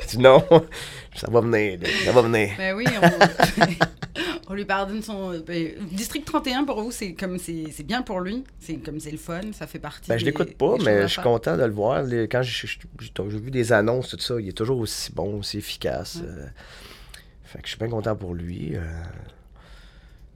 J'ai 0.00 0.06
dit, 0.16 0.18
non, 0.18 0.42
ça 1.14 1.28
va 1.30 1.40
venir, 1.40 1.78
ça 2.04 2.12
va 2.12 2.22
venir. 2.22 2.50
Ben 2.56 2.74
oui, 2.76 2.84
on, 3.02 3.70
on 4.48 4.54
lui 4.54 4.64
pardonne 4.64 5.02
son. 5.02 5.38
ben, 5.46 5.72
District 5.92 6.24
31, 6.24 6.64
pour 6.64 6.80
vous, 6.82 6.90
c'est 6.92 7.12
comme 7.14 7.38
c'est 7.38 7.82
bien 7.82 8.02
pour 8.02 8.20
lui. 8.20 8.44
C'est 8.60 8.76
comme 8.76 9.00
c'est 9.00 9.10
le 9.10 9.18
fun, 9.18 9.40
ça 9.52 9.66
fait 9.66 9.78
partie. 9.78 10.08
Ben, 10.08 10.18
je 10.18 10.24
l'écoute 10.24 10.54
pas, 10.56 10.76
mais 10.84 11.02
je 11.02 11.06
suis 11.08 11.22
content 11.22 11.56
de 11.56 11.64
le 11.64 11.72
voir. 11.72 12.02
Les- 12.02 12.28
Quand 12.28 12.42
j'ai, 12.42 12.68
vu 13.38 13.50
des 13.50 13.72
annonces, 13.72 14.08
tout 14.10 14.18
ça, 14.20 14.40
il 14.40 14.48
est 14.48 14.52
toujours 14.56 14.78
aussi 14.78 15.12
bon, 15.12 15.38
aussi 15.38 15.58
efficace. 15.58 16.16
Ouais. 16.22 16.28
euh, 16.28 16.46
fait 17.44 17.58
que 17.58 17.64
je 17.66 17.70
suis 17.70 17.78
bien 17.78 17.88
content 17.88 18.14
pour 18.14 18.34
lui. 18.34 18.76
euh. 18.76 18.80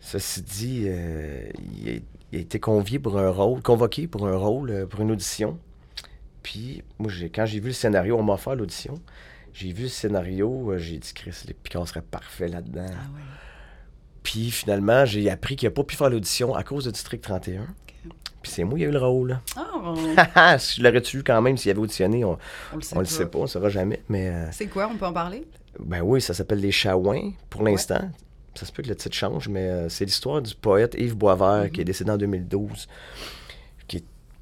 ceci 0.01 0.43
dit, 0.43 0.83
euh, 0.87 1.49
il, 1.81 1.89
a, 1.89 1.93
il 2.33 2.39
a 2.39 2.41
été 2.43 2.59
convié 2.59 2.99
pour 2.99 3.19
un 3.19 3.31
rôle, 3.31 3.63
convoqué 3.63 4.07
pour 4.09 4.27
un 4.27 4.37
rôle, 4.37 4.87
pour 4.89 5.01
une 5.01 5.13
audition. 5.13 5.59
Puis, 6.43 6.83
moi, 6.99 7.11
quand 7.35 7.47
j'ai 7.47 7.61
vu 7.61 7.69
le 7.69 7.73
scénario, 7.75 8.19
on 8.19 8.23
m'a 8.23 8.35
offert 8.35 8.55
l'audition. 8.55 9.01
J'ai 9.55 9.73
vu 9.73 9.85
le 9.85 9.89
scénario, 9.89 10.73
euh, 10.73 10.79
j'ai 10.79 10.99
dit, 10.99 11.13
Chris, 11.15 11.35
les 11.47 11.55
Picard 11.55 11.87
serait 11.89 12.03
parfait 12.03 12.49
là-dedans. 12.49 12.87
Ah 12.91 12.93
ouais. 13.15 13.21
Puis 14.23 14.51
finalement, 14.51 15.05
j'ai 15.07 15.31
appris 15.31 15.55
qu'il 15.57 15.69
n'a 15.69 15.71
pas 15.75 15.85
pu 15.85 15.97
faire 15.97 16.11
l'audition 16.11 16.55
à 16.55 16.63
cause 16.65 16.85
de 16.87 16.91
District 16.91 17.21
31. 17.23 17.67
Puis 18.43 18.53
c'est 18.53 18.65
moi 18.65 18.77
qui 18.77 18.85
ai 18.85 18.89
eu 18.89 18.91
le 18.91 18.99
rôle. 18.99 19.39
Oh, 19.57 19.95
je 19.97 20.83
l'aurais-tu 20.83 21.19
eu 21.19 21.23
quand 21.23 21.41
même 21.41 21.57
s'il 21.57 21.71
avait 21.71 21.81
auditionné, 21.81 22.25
on, 22.25 22.37
on 22.73 22.77
le 22.77 22.83
sait 22.83 22.97
on 22.97 22.99
le 23.01 23.05
pas. 23.07 23.11
sait 23.11 23.27
pas, 23.27 23.39
on 23.39 23.43
ne 23.43 23.47
saura 23.47 23.69
jamais. 23.71 24.03
Mais 24.09 24.29
euh, 24.29 24.47
C'est 24.51 24.67
quoi, 24.67 24.91
on 24.93 24.97
peut 24.97 25.07
en 25.07 25.13
parler? 25.13 25.47
ben 25.81 26.03
oui, 26.03 26.21
ça 26.21 26.35
s'appelle 26.35 26.61
Les 26.61 26.71
Chouins 26.73 27.33
pour 27.51 27.63
l'instant. 27.63 28.11
Ça 28.55 28.65
se 28.67 28.71
peut 28.73 28.83
que 28.83 28.89
le 28.89 28.95
titre 28.97 29.17
change, 29.17 29.49
mais 29.49 29.69
euh, 29.69 29.89
c'est 29.89 30.05
l'histoire 30.05 30.41
du 30.43 30.55
poète 30.55 30.95
Yves 30.99 31.17
Boisvert 31.17 31.71
qui 31.73 31.81
est 31.81 31.85
décédé 31.85 32.11
en 32.13 32.17
2012, 32.17 32.87
qui 33.44 33.44
est 33.44 33.44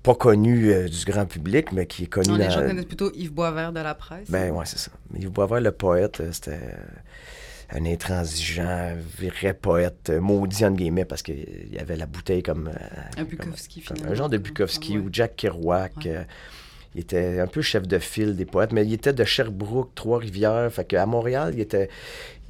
pas 0.02 0.14
connu 0.14 0.72
euh, 0.72 0.88
du 0.88 1.04
grand 1.04 1.26
public, 1.26 1.72
mais 1.72 1.86
qui 1.86 2.04
est 2.04 2.06
connu 2.06 2.28
Non, 2.28 2.36
les 2.36 2.44
dans- 2.46 2.50
gens 2.50 2.62
connaissent 2.66 2.84
plutôt 2.86 3.12
Yves 3.14 3.32
Boisvert 3.32 3.72
de 3.72 3.80
la 3.80 3.94
presse. 3.94 4.28
Ben 4.30 4.50
ouais, 4.52 4.64
c'est 4.66 4.78
ça. 4.78 4.90
Yves 5.16 5.30
Boisvert, 5.30 5.60
le 5.60 5.72
poète, 5.72 6.20
euh, 6.20 6.30
c'était 6.32 6.52
euh, 6.52 7.76
un 7.78 7.86
intransigeant, 7.86 8.94
vrai 9.18 9.54
poète, 9.54 10.10
maudit 10.20 10.64
entre 10.64 10.76
guillemets, 10.76 11.04
parce 11.04 11.22
qu'il 11.22 11.68
y 11.72 11.78
avait 11.78 11.96
la 11.96 12.06
bouteille 12.06 12.42
comme... 12.42 12.70
un 13.16 13.24
Bukowski, 13.24 13.80
comme 13.82 13.96
finalement. 13.96 14.12
un 14.12 14.16
genre 14.16 14.28
de 14.28 14.38
Bukowski 14.38 14.98
Ouais. 14.98 15.04
ou 15.04 15.08
Jack 15.12 15.36
Kerouac. 15.36 15.92
Ouais. 15.98 16.10
euh, 16.16 16.22
il 16.94 17.00
était 17.00 17.40
un 17.40 17.46
peu 17.46 17.62
chef 17.62 17.88
de 17.88 17.98
file 17.98 18.36
des 18.36 18.44
poètes, 18.44 18.72
mais 18.72 18.84
il 18.84 18.92
était 18.92 19.14
de 19.14 19.24
Sherbrooke, 19.24 19.94
Trois-Rivières. 19.94 20.70
Fait 20.70 20.84
qu'à 20.84 21.06
Montréal, 21.06 21.52
il 21.54 21.60
était, 21.60 21.88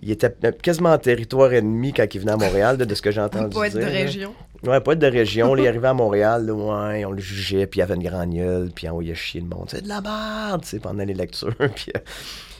il 0.02 0.10
était 0.10 0.34
quasiment 0.60 0.92
en 0.92 0.98
territoire 0.98 1.52
ennemi 1.52 1.92
quand 1.92 2.12
il 2.12 2.18
venait 2.20 2.32
à 2.32 2.36
Montréal, 2.36 2.76
de 2.76 2.92
ce 2.92 3.00
que 3.02 3.12
j'ai 3.12 3.20
Un 3.20 3.26
entendu 3.26 3.50
poète 3.54 3.74
de 3.74 3.78
dire, 3.78 3.88
région. 3.88 4.34
Ouais, 4.64 4.80
poète 4.80 4.98
de 5.00 5.06
région. 5.08 5.56
il 5.56 5.66
arrivait 5.66 5.88
à 5.88 5.94
Montréal, 5.94 6.50
ouais, 6.50 7.04
on 7.04 7.10
le 7.10 7.20
jugeait, 7.20 7.66
puis 7.66 7.80
il 7.80 7.82
avait 7.82 7.94
une 7.96 8.02
grande 8.02 8.32
gueule, 8.32 8.70
puis 8.74 8.86
il 8.86 8.90
envoyait 8.90 9.14
chier 9.14 9.40
le 9.40 9.48
monde. 9.48 9.66
C'est 9.68 9.82
de 9.82 9.88
la 9.88 10.00
merde, 10.00 10.62
tu 10.62 10.68
sais, 10.68 10.78
pendant 10.78 11.04
les 11.04 11.14
lectures. 11.14 11.54
puis, 11.74 11.92
euh, 11.96 12.00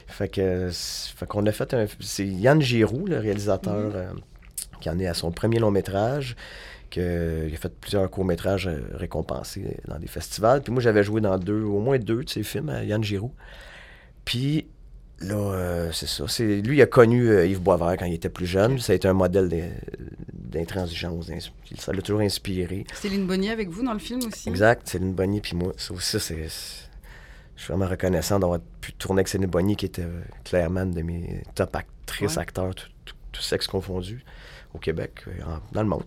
fait 0.09 0.29
que, 0.29 0.69
fait 0.73 1.27
qu'on 1.27 1.47
a 1.47 1.53
fait 1.53 1.73
un. 1.75 1.87
C'est 2.01 2.27
Yann 2.27 2.61
Giroux, 2.61 3.07
le 3.07 3.19
réalisateur, 3.19 3.75
Mhm. 3.75 3.93
euh, 3.95 4.11
qui 4.81 4.91
en 4.91 4.99
est 4.99 5.07
à 5.07 5.15
son 5.15 5.31
premier 5.31 5.59
long 5.61 5.71
métrage. 5.71 6.35
Que, 6.91 7.47
il 7.49 7.55
a 7.55 7.57
fait 7.57 7.73
plusieurs 7.81 8.11
courts-métrages 8.11 8.67
euh, 8.67 8.81
récompensés 8.95 9.79
dans 9.88 9.99
des 9.99 10.09
festivals. 10.09 10.61
Puis 10.61 10.73
moi, 10.73 10.83
j'avais 10.83 11.03
joué 11.05 11.21
dans 11.23 11.38
deux, 11.38 11.62
au 11.62 11.79
moins 11.81 11.99
deux 11.99 12.25
de 12.25 12.29
ses 12.29 12.43
films, 12.43 12.69
à 12.69 12.83
Yann 12.85 13.03
Giroux. 13.03 13.33
Puis 14.25 14.67
là, 15.23 15.35
euh, 15.35 15.93
c'est 15.93 16.07
ça. 16.09 16.25
C'est, 16.29 16.61
lui, 16.63 16.79
il 16.79 16.83
a 16.83 16.87
connu 16.87 17.29
euh, 17.29 17.47
Yves 17.47 17.61
Boisvert 17.61 17.97
quand 17.99 18.07
il 18.07 18.15
était 18.15 18.29
plus 18.29 18.47
jeune. 18.47 18.79
Ça 18.79 18.93
a 18.93 18.97
été 18.97 19.09
un 19.09 19.13
modèle 19.13 19.49
d'in- 19.49 19.71
d'intransigeance. 20.33 21.31
Ça 21.79 21.93
l'a 21.93 22.03
toujours 22.03 22.21
inspiré. 22.21 22.85
Céline 22.95 23.27
Bonnier 23.27 23.51
avec 23.51 23.69
vous 23.71 23.83
dans 23.83 23.93
le 23.95 23.99
film 23.99 24.21
aussi? 24.27 24.49
Exact, 24.49 24.89
Céline 24.89 25.13
Bonnier 25.15 25.41
puis 25.41 25.57
moi. 25.57 25.73
Ça 25.77 25.95
aussi, 25.95 26.19
c'est... 26.21 26.49
Je 27.57 27.63
suis 27.67 27.73
vraiment 27.73 27.89
reconnaissant 27.89 28.39
d'avoir 28.41 28.59
pu 28.81 28.93
tourner 28.95 29.21
avec 29.21 29.29
Céline 29.29 29.47
Bonnier, 29.49 29.77
qui 29.77 29.87
était 29.87 30.03
euh, 30.03 30.23
clairement 30.45 30.81
une 30.83 30.91
de 30.93 31.03
mes 31.03 31.43
top 31.55 31.77
actrices, 31.77 32.37
Ouais. 32.37 32.43
acteurs, 32.43 32.75
tout, 32.75 32.87
tout, 33.05 33.15
tout 33.31 33.43
sexe 33.43 33.67
confondu, 33.69 34.25
au 34.75 34.79
Québec, 34.79 35.25
dans 35.73 35.83
le 35.83 35.89
monde. 35.89 36.03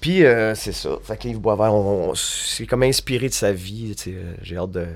Puis 0.00 0.24
euh, 0.24 0.54
c'est 0.54 0.72
ça. 0.72 0.90
Fait 1.02 1.16
qu'Yves 1.16 1.40
Boisvert, 1.40 1.74
on- 1.74 2.10
on- 2.10 2.14
c'est 2.14 2.66
comme 2.66 2.82
inspiré 2.84 3.28
de 3.28 3.34
sa 3.34 3.52
vie. 3.52 3.94
J'ai 4.42 4.56
hâte 4.56 4.70
de... 4.70 4.86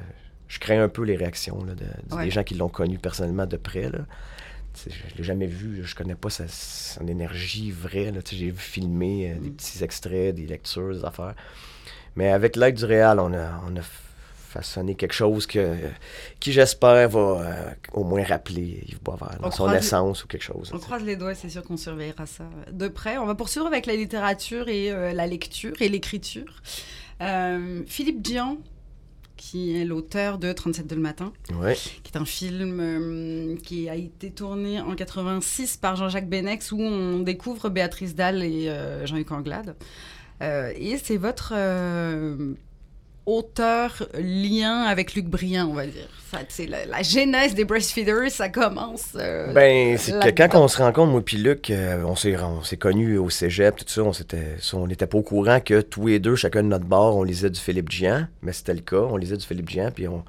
Je 0.48 0.58
crains 0.58 0.82
un 0.82 0.88
peu 0.88 1.02
les 1.04 1.16
réactions 1.16 1.62
là, 1.64 1.74
de, 1.74 1.84
de- 1.84 2.14
Ouais. 2.16 2.24
des 2.24 2.30
gens 2.30 2.42
qui 2.42 2.54
l'ont 2.54 2.68
connu 2.70 2.98
personnellement 2.98 3.46
de 3.46 3.56
près. 3.58 3.90
Là. 3.90 4.00
Je 4.86 5.16
l'ai 5.18 5.24
jamais 5.24 5.46
vu, 5.46 5.82
je 5.84 5.94
connais 5.94 6.14
pas 6.14 6.30
sa, 6.30 6.46
son 6.48 7.06
énergie 7.06 7.70
vraie. 7.70 8.12
J'ai 8.30 8.50
vu 8.50 8.56
filmer 8.58 9.32
euh, 9.32 9.34
des 9.40 9.50
Mm. 9.50 9.54
petits 9.54 9.84
extraits, 9.84 10.34
des 10.34 10.46
lectures, 10.46 10.94
des 10.94 11.04
affaires. 11.04 11.34
Mais 12.16 12.30
avec 12.30 12.56
l'aide 12.56 12.76
du 12.76 12.84
réal, 12.84 13.18
on 13.20 13.32
a, 13.34 13.60
on 13.68 13.76
a 13.76 13.82
façonné 13.82 14.94
quelque 14.94 15.12
chose 15.12 15.46
que, 15.46 15.76
qui, 16.40 16.52
j'espère, 16.52 17.08
va 17.10 17.18
euh, 17.20 17.70
au 17.92 18.02
moins 18.04 18.24
rappeler 18.24 18.82
Yves 18.88 19.02
Boisvert, 19.02 19.38
dans 19.40 19.48
On 19.48 19.50
son 19.50 19.70
essence 19.72 20.24
ou 20.24 20.26
quelque 20.26 20.42
chose. 20.42 20.70
On 20.72 20.78
croise 20.78 21.02
les 21.04 21.16
doigts, 21.16 21.34
c'est 21.34 21.50
sûr 21.50 21.62
qu'on 21.62 21.76
surveillera 21.76 22.24
ça 22.26 22.44
de 22.72 22.88
près. 22.88 23.18
On 23.18 23.26
va 23.26 23.34
poursuivre 23.34 23.66
avec 23.66 23.84
la 23.84 23.94
littérature 23.94 24.68
et 24.68 24.90
euh, 24.90 25.12
la 25.12 25.26
lecture 25.26 25.74
et 25.80 25.88
l'écriture. 25.90 26.62
Philippe 27.86 28.22
Dian, 28.22 28.58
qui 29.38 29.74
est 29.80 29.86
l'auteur 29.86 30.36
de 30.36 30.52
37 30.52 30.86
de 30.86 30.94
le 30.94 31.00
matin, 31.00 31.32
Ouais. 31.58 31.74
qui 32.02 32.12
est 32.12 32.18
un 32.18 32.26
film 32.26 32.78
euh, 32.80 33.56
qui 33.62 33.88
a 33.88 33.94
été 33.94 34.30
tourné 34.30 34.80
en 34.80 34.94
86 34.94 35.78
par 35.78 35.96
Jean-Jacques 35.96 36.28
Benex, 36.28 36.72
où 36.72 36.80
on 36.82 37.20
découvre 37.20 37.70
Béatrice 37.70 38.14
Dalle 38.14 38.42
et 38.42 38.68
euh, 38.68 39.06
Jean-Luc 39.06 39.32
Anglade. 39.32 39.76
Euh, 40.42 40.72
et 40.76 40.98
c'est 40.98 41.16
votre 41.16 41.52
auteur 43.28 44.06
lien 44.18 44.82
avec 44.84 45.14
Luc 45.14 45.26
Briand, 45.26 45.68
on 45.70 45.74
va 45.74 45.86
dire. 45.86 46.08
Ça, 46.30 46.38
c'est 46.48 46.66
la, 46.66 46.84
la 46.86 47.02
genèse 47.02 47.54
des 47.54 47.64
breastfeeders, 47.64 48.30
ça 48.30 48.48
commence. 48.48 49.08
euh, 49.16 49.52
Ben, 49.52 49.96
c'est 49.98 50.12
que 50.12 50.30
quand 50.30 50.60
on 50.60 50.68
se 50.68 50.78
rencontre, 50.78 51.10
moi 51.12 51.22
puis 51.24 51.36
Luc, 51.38 51.70
euh, 51.70 52.02
on 52.04 52.16
s'est 52.16 52.36
on 52.38 52.62
s'est 52.62 52.76
connus 52.76 53.16
au 53.18 53.30
cégep, 53.30 53.76
tout 53.76 53.84
ça, 53.86 54.02
on 54.02 54.12
s'était 54.12 54.56
on 54.72 54.86
n'était 54.86 55.06
pas 55.06 55.18
au 55.18 55.22
courant 55.22 55.60
que 55.60 55.80
tous 55.80 56.06
les 56.06 56.18
deux, 56.18 56.36
chacun 56.36 56.62
de 56.62 56.68
notre 56.68 56.84
bord, 56.84 57.16
on 57.16 57.22
lisait 57.22 57.50
du 57.50 57.60
Philippe 57.60 57.90
Gian, 57.90 58.26
mais 58.42 58.52
c'était 58.52 58.74
le 58.74 58.80
cas, 58.80 58.96
on 58.96 59.16
lisait 59.16 59.36
du 59.36 59.46
Philippe 59.46 59.70
Gian, 59.70 59.90
puis 59.94 60.06
on, 60.08 60.22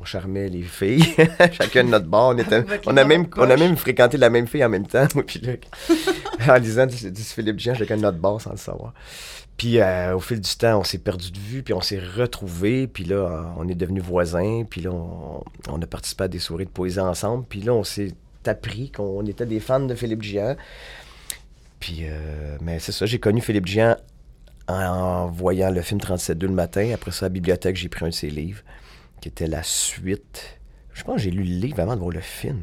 on 0.00 0.04
charmait 0.04 0.48
les 0.48 0.62
filles, 0.62 1.04
chacun 1.52 1.84
de 1.84 1.90
notre 1.90 2.06
bord, 2.06 2.34
on, 2.34 2.38
était, 2.38 2.64
on, 2.86 2.96
a 2.96 3.04
même, 3.04 3.26
on 3.36 3.50
a 3.50 3.56
même 3.56 3.76
fréquenté 3.76 4.16
la 4.16 4.30
même 4.30 4.46
fille 4.46 4.64
en 4.64 4.68
même 4.70 4.86
temps, 4.86 5.06
moi 5.14 5.24
puis 5.26 5.38
Luc, 5.40 5.64
en 6.48 6.54
lisant 6.56 6.86
du, 6.86 7.10
du 7.10 7.22
Philippe 7.22 7.58
Gian, 7.60 7.74
chacun 7.74 7.96
de 7.96 8.02
notre 8.02 8.18
bord 8.18 8.40
sans 8.40 8.52
le 8.52 8.56
savoir. 8.56 8.94
Puis 9.56 9.78
euh, 9.78 10.16
au 10.16 10.20
fil 10.20 10.40
du 10.40 10.56
temps, 10.56 10.80
on 10.80 10.84
s'est 10.84 10.98
perdu 10.98 11.30
de 11.30 11.38
vue, 11.38 11.62
puis 11.62 11.74
on 11.74 11.80
s'est 11.80 12.00
retrouvés, 12.00 12.86
puis 12.86 13.04
là, 13.04 13.54
on 13.56 13.68
est 13.68 13.74
devenus 13.74 14.02
voisins, 14.02 14.64
puis 14.68 14.80
là, 14.80 14.90
on, 14.90 15.44
on 15.68 15.80
a 15.80 15.86
participé 15.86 16.24
à 16.24 16.28
des 16.28 16.40
soirées 16.40 16.64
de 16.64 16.70
poésie 16.70 17.00
ensemble, 17.00 17.44
puis 17.48 17.60
là, 17.60 17.72
on 17.72 17.84
s'est 17.84 18.14
appris 18.48 18.90
qu'on 18.90 19.24
était 19.26 19.46
des 19.46 19.60
fans 19.60 19.80
de 19.80 19.94
Philippe 19.94 20.22
Gian. 20.22 20.56
Puis, 21.80 22.00
euh, 22.02 22.56
mais 22.60 22.78
c'est 22.78 22.92
ça, 22.92 23.06
j'ai 23.06 23.18
connu 23.18 23.40
Philippe 23.40 23.66
Gian 23.66 23.96
en, 24.68 24.74
en 24.74 25.26
voyant 25.28 25.70
le 25.70 25.82
film 25.82 26.00
37.2 26.00 26.46
le 26.46 26.48
matin. 26.48 26.90
Après 26.94 27.10
ça, 27.10 27.26
à 27.26 27.28
la 27.28 27.32
bibliothèque, 27.32 27.76
j'ai 27.76 27.88
pris 27.88 28.04
un 28.04 28.08
de 28.08 28.14
ses 28.14 28.30
livres, 28.30 28.62
qui 29.20 29.28
était 29.28 29.46
la 29.46 29.62
suite. 29.62 30.58
Je 30.92 31.02
pense 31.04 31.16
que 31.16 31.22
j'ai 31.22 31.30
lu 31.30 31.42
le 31.42 31.54
livre 31.54 31.80
avant 31.80 31.94
de 31.94 32.00
voir 32.00 32.10
le 32.12 32.20
film. 32.20 32.62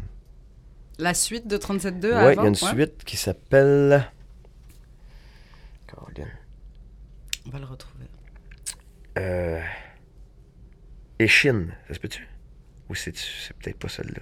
La 0.98 1.14
suite 1.14 1.48
de 1.48 1.58
37.2 1.58 1.92
Oui, 1.92 2.00
il 2.02 2.08
y 2.10 2.12
avant, 2.12 2.28
a 2.28 2.48
une 2.48 2.50
ouais. 2.50 2.56
suite 2.56 3.04
qui 3.04 3.18
s'appelle... 3.18 4.10
Colin. 5.88 6.28
On 7.48 7.50
va 7.50 7.60
le 7.60 7.66
retrouver. 7.66 8.06
Euh... 9.18 9.62
Échine, 11.20 11.74
ça 11.88 11.94
se 11.94 12.00
peut-tu? 12.00 12.28
Ou 12.90 12.96
c'est 12.96 13.16
c'est 13.16 13.56
peut-être 13.58 13.78
pas 13.78 13.90
celle-là? 13.90 14.22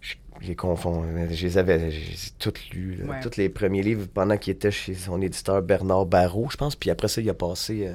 Je 0.00 0.14
les 0.46 0.54
confonds. 0.54 1.04
Je 1.30 1.46
les 1.46 1.58
avais 1.58 1.90
toutes 2.38 2.70
lues. 2.70 3.02
Ouais. 3.04 3.20
Tous 3.20 3.36
les 3.36 3.48
premiers 3.48 3.82
livres 3.82 4.06
pendant 4.06 4.36
qu'il 4.38 4.52
était 4.52 4.70
chez 4.70 4.94
son 4.94 5.20
éditeur 5.20 5.60
Bernard 5.62 6.06
Barrault, 6.06 6.48
je 6.50 6.56
pense. 6.56 6.76
Puis 6.76 6.90
après 6.90 7.08
ça, 7.08 7.20
il 7.20 7.28
a 7.28 7.34
passé 7.34 7.88
euh, 7.88 7.94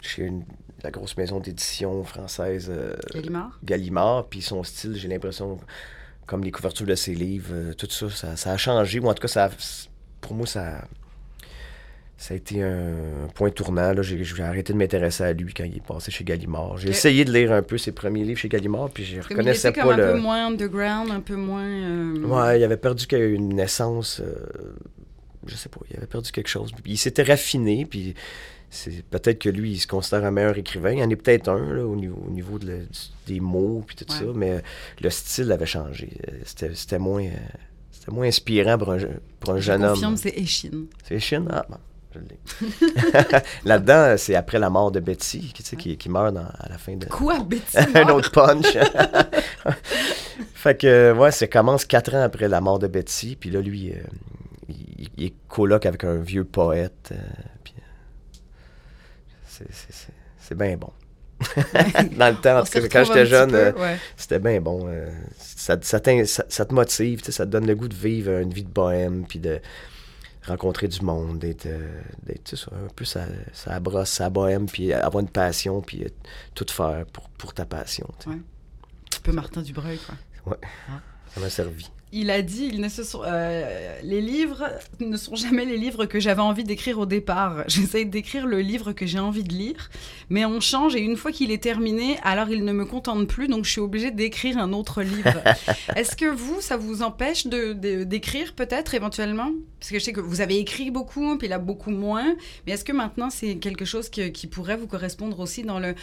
chez 0.00 0.22
une- 0.22 0.44
la 0.82 0.90
grosse 0.90 1.16
maison 1.18 1.40
d'édition 1.40 2.02
française 2.04 2.70
euh, 2.70 2.96
Gallimard? 3.12 3.58
Gallimard. 3.62 4.26
Puis 4.28 4.40
son 4.40 4.64
style, 4.64 4.94
j'ai 4.96 5.08
l'impression, 5.08 5.58
comme 6.26 6.42
les 6.42 6.50
couvertures 6.50 6.86
de 6.86 6.94
ses 6.94 7.14
livres, 7.14 7.52
euh, 7.52 7.74
tout 7.74 7.90
ça, 7.90 8.08
ça, 8.08 8.36
ça 8.36 8.52
a 8.52 8.56
changé. 8.56 8.98
Ou 9.00 9.08
en 9.08 9.14
tout 9.14 9.20
cas, 9.20 9.28
ça, 9.28 9.50
pour 10.22 10.34
moi, 10.34 10.46
ça, 10.46 10.88
ça 12.16 12.34
a 12.34 12.36
été 12.36 12.62
un 12.62 13.26
point 13.34 13.50
tournant. 13.50 13.92
là. 13.92 14.02
J'ai 14.02 14.22
j'ai 14.22 14.42
arrêté 14.42 14.72
de 14.72 14.78
m'intéresser 14.78 15.24
à 15.24 15.32
lui 15.32 15.52
quand 15.52 15.64
il 15.64 15.76
est 15.76 15.84
passé 15.86 16.10
chez 16.10 16.24
Gallimard. 16.24 16.76
J'ai 16.78 16.88
essayé 16.90 17.24
de 17.24 17.32
lire 17.32 17.52
un 17.52 17.62
peu 17.62 17.76
ses 17.76 17.92
premiers 17.92 18.24
livres 18.24 18.38
chez 18.40 18.48
Gallimard, 18.48 18.90
puis 18.90 19.04
je 19.04 19.16
il 19.16 19.20
reconnaissais 19.20 19.70
était 19.70 19.80
comme 19.80 19.90
pas 19.90 19.94
un 19.94 20.06
le. 20.08 20.12
peu 20.12 20.18
moins 20.20 20.46
underground, 20.46 21.10
un 21.10 21.20
peu 21.20 21.36
moins... 21.36 21.64
euh, 21.66 22.24
Ouais, 22.26 22.60
il 22.60 22.64
avait 22.64 22.76
perdu 22.76 23.04
une 23.12 23.58
essence. 23.58 24.20
euh, 24.20 24.34
je 25.46 25.56
sais 25.56 25.68
pas, 25.68 25.80
il 25.90 25.96
avait 25.98 26.06
perdu 26.06 26.30
quelque 26.32 26.48
chose. 26.48 26.70
Il 26.86 26.96
s'était 26.96 27.22
raffiné, 27.24 27.84
puis 27.84 28.14
c'est 28.70 29.02
peut-être 29.04 29.38
que 29.40 29.50
lui, 29.50 29.72
il 29.72 29.78
se 29.78 29.86
considère 29.86 30.24
un 30.24 30.30
meilleur 30.30 30.56
écrivain. 30.56 30.92
Il 30.92 30.98
y 31.00 31.02
en 31.02 31.10
est 31.10 31.16
peut-être 31.16 31.48
un 31.48 31.74
là, 31.74 31.84
au 31.84 31.94
niveau, 31.96 32.22
au 32.26 32.30
niveau 32.30 32.58
de 32.58 32.66
le- 32.66 32.88
des 33.26 33.40
mots 33.40 33.82
puis 33.86 33.94
tout 33.96 34.10
Ouais. 34.10 34.18
ça, 34.20 34.24
mais 34.34 34.62
le 35.02 35.10
style 35.10 35.52
avait 35.52 35.66
changé. 35.66 36.10
Euh, 36.28 36.38
C'était 36.44 36.74
c'était 36.74 36.98
moins, 36.98 37.24
euh, 37.24 37.30
c'était 37.90 38.10
moins 38.12 38.26
inspirant 38.26 38.78
pour 38.78 38.92
un, 38.92 38.98
pour 39.40 39.50
un 39.52 39.56
Je 39.56 39.62
jeune 39.62 39.84
homme. 39.84 40.16
c'est 40.16 40.36
Échine. 40.38 40.86
C'est 41.06 41.20
Chine? 41.20 41.46
Ah, 41.52 41.66
bon, 41.68 41.76
je 42.14 42.20
l'ai. 42.20 43.40
Là-dedans, 43.64 44.14
c'est 44.16 44.34
après 44.34 44.58
la 44.58 44.70
mort 44.70 44.90
de 44.90 45.00
Betty, 45.00 45.52
qui, 45.52 45.62
tu 45.62 45.70
sais, 45.70 45.76
qui, 45.76 45.96
qui 45.96 46.08
meurt 46.08 46.32
dans- 46.34 46.40
à 46.42 46.68
la 46.70 46.78
fin 46.78 46.96
de... 46.96 47.06
Quoi, 47.06 47.40
Betty? 47.40 47.76
un 47.94 48.08
autre 48.08 48.30
punch. 48.30 48.66
fait 50.54 50.76
que, 50.80 51.12
ouais, 51.12 51.30
ça 51.30 51.46
commence 51.46 51.84
quatre 51.84 52.14
ans 52.14 52.22
après 52.22 52.48
la 52.48 52.60
mort 52.60 52.78
de 52.78 52.86
Betty. 52.86 53.36
Puis 53.38 53.50
là, 53.50 53.60
lui, 53.60 53.90
euh, 53.92 53.96
il, 54.68 55.08
il 55.16 55.24
est 55.26 55.34
coloc 55.48 55.86
avec 55.86 56.04
un 56.04 56.16
vieux 56.16 56.44
poète. 56.44 57.10
euh, 57.12 57.16
puis, 57.62 57.74
c'est- 59.48 59.66
c'est- 59.70 59.86
c'est 59.92 60.12
c'est 60.40 60.58
bien 60.58 60.76
bon. 60.76 60.90
Dans 62.16 62.28
le 62.28 62.36
temps, 62.40 62.56
en 62.56 62.60
On 62.60 62.64
tout 62.64 62.66
s'y 62.72 62.80
cas, 62.82 62.88
quand 62.88 63.04
j'étais 63.04 63.26
jeune, 63.26 63.50
peu, 63.50 63.56
euh, 63.56 63.96
c'était 64.16 64.38
bien 64.38 64.60
bon. 64.60 64.88
ça, 65.38 65.76
ça, 65.80 65.98
ça- 66.26 66.44
ça 66.48 66.64
te 66.66 66.74
motive, 66.74 67.22
ça 67.24 67.44
te 67.46 67.50
donne 67.50 67.66
le 67.66 67.74
goût 67.74 67.88
de 67.88 67.94
vivre 67.94 68.30
une 68.40 68.52
vie 68.52 68.62
de 68.62 68.68
bohème, 68.70 69.24
puis 69.26 69.38
de 69.40 69.60
rencontrer 70.46 70.88
du 70.88 71.00
monde, 71.02 71.38
d'être, 71.38 71.66
euh, 71.66 72.02
un 72.72 72.88
peu 72.94 73.04
ça, 73.04 73.26
ça 73.52 73.80
brosse, 73.80 74.10
ça 74.10 74.30
bohème, 74.30 74.66
puis 74.66 74.92
avoir 74.92 75.22
une 75.22 75.30
passion, 75.30 75.80
puis 75.80 76.04
euh, 76.04 76.08
tout 76.54 76.66
faire 76.68 77.06
pour, 77.06 77.28
pour 77.30 77.54
ta 77.54 77.64
passion. 77.64 78.08
Ouais. 78.26 78.34
Un 78.34 79.20
peu 79.22 79.32
Martin 79.32 79.62
Dubreuil, 79.62 79.98
quoi. 79.98 80.58
Ça 81.34 81.40
m'a 81.40 81.50
servi. 81.50 81.90
Il 82.16 82.30
a 82.30 82.42
dit, 82.42 82.70
ils 82.72 82.80
ne 82.80 82.88
se 82.88 83.02
sont, 83.02 83.22
euh, 83.26 83.98
les 84.04 84.20
livres 84.20 84.64
ne 85.00 85.16
sont 85.16 85.34
jamais 85.34 85.64
les 85.64 85.76
livres 85.76 86.06
que 86.06 86.20
j'avais 86.20 86.42
envie 86.42 86.62
d'écrire 86.62 87.00
au 87.00 87.06
départ. 87.06 87.64
J'essaye 87.66 88.06
d'écrire 88.06 88.46
le 88.46 88.60
livre 88.60 88.92
que 88.92 89.04
j'ai 89.04 89.18
envie 89.18 89.42
de 89.42 89.52
lire, 89.52 89.90
mais 90.30 90.44
on 90.44 90.60
change 90.60 90.94
et 90.94 91.00
une 91.00 91.16
fois 91.16 91.32
qu'il 91.32 91.50
est 91.50 91.60
terminé, 91.62 92.16
alors 92.22 92.50
il 92.50 92.64
ne 92.64 92.72
me 92.72 92.84
contente 92.84 93.26
plus, 93.26 93.48
donc 93.48 93.64
je 93.64 93.70
suis 93.72 93.80
obligée 93.80 94.12
d'écrire 94.12 94.58
un 94.58 94.72
autre 94.72 95.02
livre. 95.02 95.42
Est-ce 95.96 96.14
que 96.14 96.26
vous, 96.26 96.60
ça 96.60 96.76
vous 96.76 97.02
empêche 97.02 97.48
de, 97.48 97.72
de- 97.72 98.04
d'écrire 98.04 98.52
peut-être 98.54 98.94
éventuellement? 98.94 99.50
Parce 99.80 99.90
que 99.90 99.98
je 99.98 100.04
sais 100.04 100.12
que 100.12 100.20
vous 100.20 100.40
avez 100.40 100.58
écrit 100.58 100.92
beaucoup, 100.92 101.36
puis 101.36 101.48
là 101.48 101.58
beaucoup 101.58 101.90
moins, 101.90 102.36
mais 102.66 102.74
est-ce 102.74 102.84
que 102.84 102.92
maintenant 102.92 103.28
c'est 103.28 103.56
quelque 103.56 103.84
chose 103.84 104.08
qui 104.08 104.46
pourrait 104.46 104.76
vous 104.76 104.86
correspondre 104.86 105.40
aussi 105.40 105.64
dans 105.64 105.80
le 105.80 105.96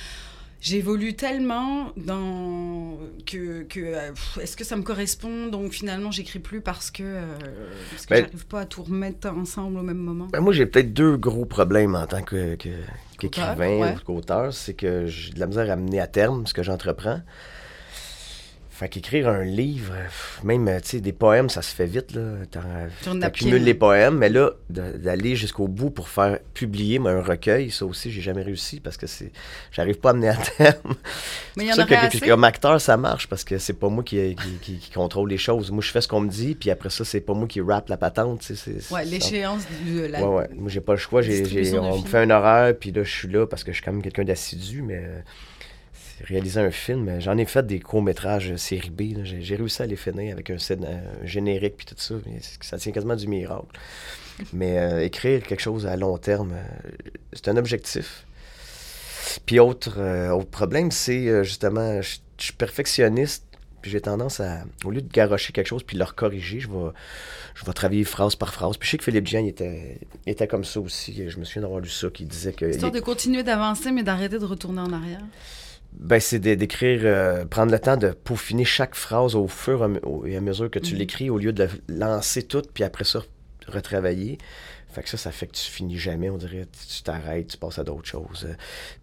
J'évolue 0.62 1.16
tellement 1.16 1.92
dans 1.98 2.98
que, 3.26 3.64
que 3.64 3.80
euh, 3.80 4.12
est-ce 4.40 4.56
que 4.56 4.64
ça 4.64 4.76
me 4.76 4.84
correspond? 4.84 5.48
Donc 5.48 5.72
finalement 5.72 6.12
j'écris 6.12 6.38
plus 6.38 6.62
parce 6.62 6.92
que 6.92 7.02
euh, 7.04 7.26
parce 7.90 8.06
que 8.06 8.14
Ben- 8.14 8.26
j'arrive 8.26 8.46
pas 8.46 8.62
à 8.62 8.66
tout 8.66 8.84
remettre 8.84 9.28
ensemble 9.30 9.80
au 9.80 9.82
même 9.84 9.98
moment. 9.98 10.28
Ben, 10.32 10.40
moi, 10.40 10.54
j'ai 10.54 10.68
peut-être 10.68 10.94
deux 10.94 11.18
gros 11.18 11.46
problèmes 11.46 11.96
en 11.96 12.06
tant 12.06 12.22
que, 12.22 12.56
que- 12.56 12.70
qu'écrivain 13.18 13.80
ouais. 13.80 13.96
ou 13.96 14.06
qu'auteur. 14.06 14.54
C'est 14.54 14.76
que 14.76 15.08
j'ai 15.08 15.34
de 15.34 15.40
la 15.40 15.48
misère 15.48 15.70
à 15.72 15.76
mener 15.76 16.00
à 16.00 16.06
terme 16.08 16.46
ce 16.46 16.54
que 16.54 16.62
j'entreprends. 16.62 17.22
Fait 18.82 18.90
qu'écrire 18.90 19.28
un 19.30 19.44
livre, 19.44 19.94
même, 20.44 20.68
euh, 20.68 20.80
tu 20.82 20.90
sais, 20.90 21.02
des 21.02 21.14
poèmes, 21.14 21.50
ça 21.50 21.62
se 21.62 21.72
fait 21.76 21.86
vite, 21.86 22.16
là. 22.16 22.22
T'accumules 23.20 23.64
les 23.64 23.76
poèmes, 23.76 24.18
mais 24.18 24.30
là, 24.30 24.54
d'aller 24.72 25.36
jusqu'au 25.36 25.68
bout 25.68 25.92
pour 25.92 26.10
faire 26.10 26.40
publier 26.56 26.98
moi, 26.98 27.12
un 27.12 27.22
recueil, 27.22 27.70
ça 27.70 27.86
aussi, 27.86 28.10
j'ai 28.10 28.22
jamais 28.22 28.42
réussi 28.42 28.80
parce 28.80 28.98
que 28.98 29.06
c'est, 29.06 29.32
j'arrive 29.72 30.00
pas 30.00 30.10
à 30.10 30.14
mener 30.14 30.30
à 30.30 30.36
terme. 30.36 30.96
Mais 31.58 31.66
il 31.66 31.68
y 31.68 31.72
en 31.74 31.76
ça 31.76 31.84
que, 31.86 31.94
assez. 31.94 32.20
comme 32.28 32.44
acteur, 32.44 32.82
ça 32.82 32.98
marche 32.98 33.28
parce 33.28 33.44
que 33.44 33.60
c'est 33.60 33.74
pas 33.74 33.90
moi 33.90 34.04
qui, 34.04 34.36
qui, 34.36 34.50
qui- 34.62 34.78
qui 34.80 34.90
contrôle 34.92 35.30
les 35.30 35.38
choses. 35.38 35.70
Moi, 35.70 35.84
je 35.84 35.92
fais 35.92 36.02
ce 36.02 36.08
qu'on 36.08 36.22
me 36.22 36.30
dit, 36.30 36.56
puis 36.56 36.72
après 36.72 36.90
ça, 36.90 37.06
c'est 37.06 37.22
pas 37.22 37.36
moi 37.36 37.48
qui 37.48 37.62
rappe 37.62 37.88
la 37.88 37.98
patente. 37.98 38.40
tu 38.40 38.56
sais, 38.56 38.80
c'est- 38.80 38.92
Ouais, 38.92 39.06
l'échéance 39.06 39.62
de 39.86 40.06
la. 40.08 40.24
Ouais, 40.28 40.38
ouais. 40.38 40.50
Moi, 40.56 40.70
j'ai 40.72 40.82
pas 40.82 40.94
le 40.94 40.98
choix. 40.98 41.22
J'ai, 41.22 41.78
on 41.78 42.00
me 42.02 42.08
fait 42.08 42.18
un 42.18 42.32
horaire, 42.32 42.74
puis 42.80 42.92
là, 42.92 43.04
je 43.04 43.12
suis 43.12 43.28
là 43.28 43.46
parce 43.46 43.64
que 43.64 43.72
je 43.72 43.76
suis 43.76 43.86
quand 43.86 43.92
même 43.92 44.02
quelqu'un 44.02 44.24
d'assidu, 44.24 44.82
mais 44.82 45.04
euh, 45.06 45.20
réaliser 46.24 46.60
un 46.60 46.72
film, 46.72 47.20
j'en 47.20 47.38
ai 47.38 47.46
fait 47.46 47.66
des 47.66 47.80
courts-métrages 47.80 48.52
euh, 48.52 48.58
série 48.58 48.90
B. 48.90 49.24
J'ai, 49.24 49.56
réussi 49.56 49.82
à 49.82 49.86
les 49.86 49.96
finir 49.96 50.34
avec 50.34 50.50
un, 50.50 50.56
un 50.56 51.26
générique, 51.26 51.78
puis 51.78 51.86
tout 51.86 51.96
ça. 51.98 52.16
ça 52.62 52.78
tient 52.78 52.92
quasiment 52.92 53.16
du 53.16 53.28
miracle. 53.28 53.66
Mais 54.54 54.80
euh, 54.80 55.04
écrire 55.04 55.44
quelque 55.44 55.60
chose 55.62 55.86
à 55.86 55.96
long 55.98 56.18
terme, 56.18 56.54
euh, 56.54 57.00
c'est 57.34 57.48
un 57.48 57.58
objectif. 57.58 58.26
Puis 59.46 59.60
autre, 59.60 59.96
euh, 59.98 60.30
autre 60.30 60.50
problème, 60.50 60.92
c'est 60.92 61.28
euh, 61.28 61.44
justement, 61.44 62.02
je 62.02 62.18
je 62.42 62.46
suis 62.46 62.54
perfectionniste, 62.54 63.46
puis 63.84 63.92
j'ai 63.92 64.02
tendance 64.02 64.40
à, 64.40 64.64
au 64.84 64.90
lieu 64.90 65.04
de 65.04 65.12
garrocher 65.12 65.54
quelque 65.54 65.68
chose 65.68 65.84
puis 65.84 65.96
le 65.96 66.06
corriger, 66.06 66.60
je 66.60 66.68
vais, 66.68 66.90
je 67.54 67.64
vais 67.64 67.72
travailler 67.74 68.04
phrase 68.04 68.36
par 68.36 68.52
phrase. 68.52 68.78
Puis 68.78 68.88
je 68.88 68.92
sais 68.92 68.98
que 68.98 69.04
Philippe 69.04 69.28
Jean, 69.28 69.42
il 69.46 69.50
était, 69.50 70.00
il 70.26 70.32
était 70.32 70.48
comme 70.48 70.64
ça 70.64 70.80
aussi. 70.80 71.30
Je 71.30 71.38
me 71.38 71.46
souviens 71.46 71.62
d'avoir 71.62 71.82
lu 71.82 71.90
ça, 71.90 72.10
qui 72.10 72.26
disait 72.26 72.54
que... 72.54 72.66
Histoire 72.66 72.92
il- 72.92 73.00
de 73.00 73.06
continuer 73.06 73.44
d'avancer 73.44 73.92
mais 73.92 74.02
d'arrêter 74.02 74.40
de 74.40 74.46
retourner 74.46 74.82
en 74.82 74.92
arrière. 74.92 75.22
Ben, 75.94 76.20
c'est 76.20 76.40
d'é- 76.40 76.56
d'écrire, 76.56 77.02
euh, 77.04 77.46
prendre 77.46 77.72
le 77.72 77.80
temps 77.80 77.98
de 77.98 78.10
peaufiner 78.12 78.66
chaque 78.66 78.96
phrase 78.96 79.36
au 79.36 79.48
fur 79.48 79.88
et 80.26 80.36
à 80.36 80.42
mesure 80.42 80.70
que 80.72 80.80
tu 80.80 80.94
Mhm. 80.94 81.00
l'écris, 81.00 81.30
au 81.30 81.38
lieu 81.38 81.54
de 81.54 81.68
la 81.88 82.08
lancer 82.08 82.44
toute, 82.44 82.72
puis 82.72 82.84
après 82.84 83.04
ça, 83.04 83.24
retravailler. 83.68 84.38
Fait 84.92 85.04
que 85.04 85.10
ça, 85.10 85.16
ça 85.18 85.32
fait 85.32 85.48
que 85.48 85.54
tu 85.54 85.64
finis 85.72 85.98
jamais, 85.98 86.30
on 86.30 86.38
dirait. 86.38 86.68
Tu 86.90 87.02
t'arrêtes, 87.04 87.48
tu 87.48 87.58
passes 87.58 87.80
à 87.80 87.84
d'autres 87.86 88.08
choses. 88.08 88.48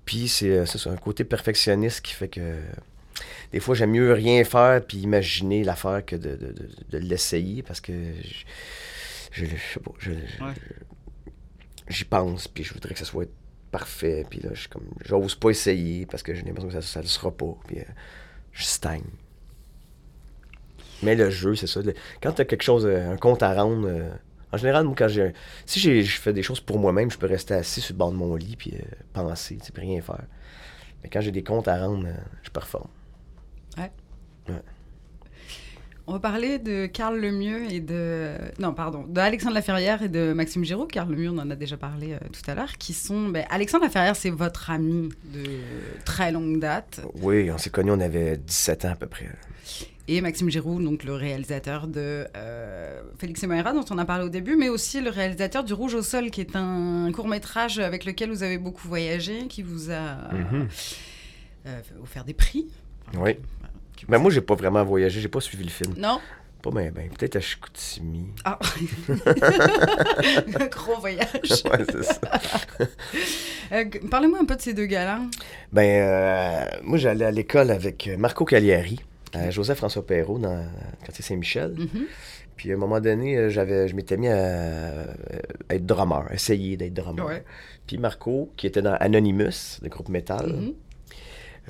Puis 0.05 0.29
c'est 0.29 0.51
euh, 0.51 0.65
un 0.87 0.97
côté 0.97 1.25
perfectionniste 1.25 2.03
qui 2.03 2.13
fait 2.13 2.29
que 2.29 2.57
des 3.53 3.61
fois, 3.61 3.75
j'aime 3.75 3.91
mieux 3.93 4.13
rien 4.13 4.45
faire 4.45 4.85
puis 4.85 4.99
imaginer 4.99 5.65
l'affaire 5.65 6.05
que 6.05 6.15
de, 6.17 6.37
de- 6.37 6.53
de- 6.53 6.69
de 6.91 6.99
l'essayer 6.99 7.63
parce 7.63 7.81
que 7.81 7.93
je, 8.23 8.45
je, 9.33 9.47
je 9.47 9.51
sais 9.75 9.81
pas, 9.81 9.93
j'y 11.89 12.05
pense 12.05 12.49
puis 12.49 12.65
je 12.65 12.75
voudrais 12.75 12.93
que 12.93 12.99
ça 12.99 13.05
soit 13.07 13.29
parfait. 13.71 14.27
Puis 14.29 14.41
là, 14.41 14.51
je 14.53 14.61
suis 14.61 14.69
comme, 14.69 14.89
j'ose 15.05 15.35
pas 15.35 15.51
essayer 15.51 16.07
parce 16.07 16.23
que 16.23 16.35
j'ai 16.35 16.43
l'impression 16.43 16.69
que 16.69 16.75
ça, 16.75 16.83
ça 16.83 17.01
le 17.01 17.07
sera 17.07 17.31
pas. 17.31 17.57
Puis 17.67 17.79
euh, 17.79 17.85
je 18.53 18.65
stagne. 18.65 19.05
Mais 21.03 21.15
le 21.15 21.31
jeu, 21.31 21.55
c'est 21.55 21.67
ça. 21.67 21.81
quand 22.21 22.33
tu 22.33 22.43
as 22.43 22.45
quelque 22.45 22.63
chose, 22.63 22.85
euh, 22.87 23.13
un 23.13 23.17
compte 23.17 23.43
à 23.43 23.55
rendre, 23.55 23.87
euh, 23.89 24.11
en 24.53 24.57
général, 24.57 24.85
moi, 24.85 24.95
quand 24.97 25.09
j'ai. 25.09 25.33
Si 25.67 25.79
j'ai, 25.79 26.03
je 26.03 26.21
fais 26.21 26.33
des 26.33 26.43
choses 26.43 26.61
pour 26.61 26.79
moi-même, 26.79 27.11
je 27.11 27.19
peux 27.19 27.27
rester 27.27 27.55
assis 27.55 27.81
sur 27.81 27.95
le 27.95 27.99
bord 27.99 28.11
de 28.11 28.17
mon 28.17 28.35
lit 28.35 28.57
puis 28.57 28.75
penser, 29.13 29.59
tu 29.59 29.67
sais, 29.67 29.73
rien 29.81 30.01
faire. 30.01 30.25
Mais 31.03 31.11
quand 31.11 31.21
j'ai 31.21 31.31
des 31.31 31.45
comptes 31.45 31.69
à 31.69 31.79
rendre, 31.79 32.09
je 32.43 32.51
performe. 32.51 32.89
On 36.11 36.13
va 36.13 36.21
parler 36.21 36.59
de 36.59 36.87
Carl 36.87 37.19
Lemieux 37.21 37.71
et 37.71 37.81
de. 37.81 38.33
Non, 38.59 38.73
pardon, 38.73 39.05
de 39.07 39.21
Alexandre 39.21 39.55
Laferrière 39.55 40.03
et 40.03 40.09
de 40.09 40.33
Maxime 40.33 40.65
Giraud. 40.65 40.87
Carl 40.87 41.11
Lemieux, 41.11 41.29
on 41.29 41.37
en 41.37 41.51
a 41.51 41.55
déjà 41.55 41.77
parlé 41.77 42.15
euh, 42.15 42.19
tout 42.33 42.51
à 42.51 42.55
l'heure, 42.55 42.79
qui 42.79 42.95
sont. 42.95 43.29
ben, 43.29 43.45
Alexandre 43.51 43.85
Laferrière, 43.85 44.17
c'est 44.17 44.31
votre 44.31 44.71
ami 44.71 45.11
de 45.35 45.45
très 46.07 46.33
longue 46.33 46.61
date. 46.61 47.03
Oui, 47.21 47.51
on 47.51 47.59
s'est 47.59 47.69
connus, 47.69 47.91
on 47.91 48.01
avait 48.01 48.39
17 48.39 48.87
ans 48.87 48.93
à 48.93 48.97
peu 48.97 49.07
près. 49.07 49.27
Et 50.11 50.23
Maxime 50.23 50.49
Giroux, 50.49 50.83
donc 50.83 51.05
le 51.05 51.13
réalisateur 51.13 51.87
de 51.87 52.27
euh, 52.35 53.03
Félix 53.19 53.43
et 53.43 53.47
Moira, 53.47 53.75
dont 53.75 53.85
on 53.91 53.99
a 53.99 54.07
parlé 54.07 54.25
au 54.25 54.31
début, 54.31 54.57
mais 54.57 54.71
aussi 54.71 55.03
le 55.03 55.11
réalisateur 55.11 55.63
du 55.63 55.75
Rouge 55.75 55.93
au 55.95 56.01
Sol, 56.01 56.31
qui 56.31 56.41
est 56.41 56.57
un 56.57 57.13
court-métrage 57.13 57.79
avec 57.81 58.07
lequel 58.07 58.31
vous 58.31 58.43
avez 58.43 58.57
beaucoup 58.57 58.89
voyagé, 58.89 59.47
qui 59.49 59.63
vous 59.63 59.91
a 59.91 60.33
Mhm. 60.33 60.69
euh, 61.67 61.81
offert 62.03 62.25
des 62.25 62.33
prix. 62.33 62.67
Oui. 63.19 63.37
Qui 63.99 64.05
Mais 64.09 64.19
moi, 64.19 64.31
j'ai 64.31 64.41
pas 64.41 64.55
vraiment 64.55 64.85
voyagé, 64.85 65.21
j'ai 65.21 65.29
pas 65.29 65.41
suivi 65.41 65.65
le 65.65 65.71
film. 65.71 65.95
Non? 65.97 66.21
Pas 66.63 66.71
bien, 66.71 66.91
ben, 66.91 67.09
peut-être 67.11 67.37
à 67.37 67.41
Chicoutimi. 67.41 68.27
Ah 68.45 68.59
Un 70.61 70.67
gros 70.67 70.99
voyage. 71.01 71.29
ouais, 71.43 71.85
c'est 71.91 72.05
ça. 72.05 72.21
Euh, 73.71 73.85
Parlez-moi 74.11 74.39
un 74.41 74.47
peu 74.47 74.57
de 74.57 74.63
ces 74.63 74.73
deux 74.73 74.87
gars-là. 74.87 75.21
Ben, 75.73 75.83
euh, 76.03 76.65
moi, 76.85 76.97
j'allais 76.97 77.27
à 77.27 77.31
l'école 77.31 77.71
avec 77.71 78.09
Marco 78.17 78.47
Cagliari, 78.47 78.99
à 79.35 79.51
Joseph-François 79.51 80.07
Perrault, 80.07 80.39
dans 80.39 80.55
le 80.57 80.63
quartier 81.05 81.23
Saint-Michel. 81.23 81.75
Mhm. 81.77 82.07
Puis 82.57 82.71
à 82.73 82.75
un 82.75 82.79
moment 82.79 82.99
donné, 82.99 83.37
euh, 83.37 83.51
j'avais, 83.51 83.87
je 83.87 83.95
m'étais 83.95 84.17
mis 84.17 84.29
à, 84.29 85.03
à 85.69 85.75
être 85.75 85.85
drummer, 85.85 86.25
essayer 86.33 86.79
d'être 86.79 86.95
drummer. 86.95 87.27
Ouais. 87.27 87.45
Puis 87.87 87.99
Marco, 87.99 88.51
qui 88.57 88.67
était 88.67 88.81
dans 88.81 88.95
Anonymous, 88.95 89.81
le 89.83 89.89
groupe 89.91 90.09
metal, 90.09 90.47
Mhm. 90.47 90.73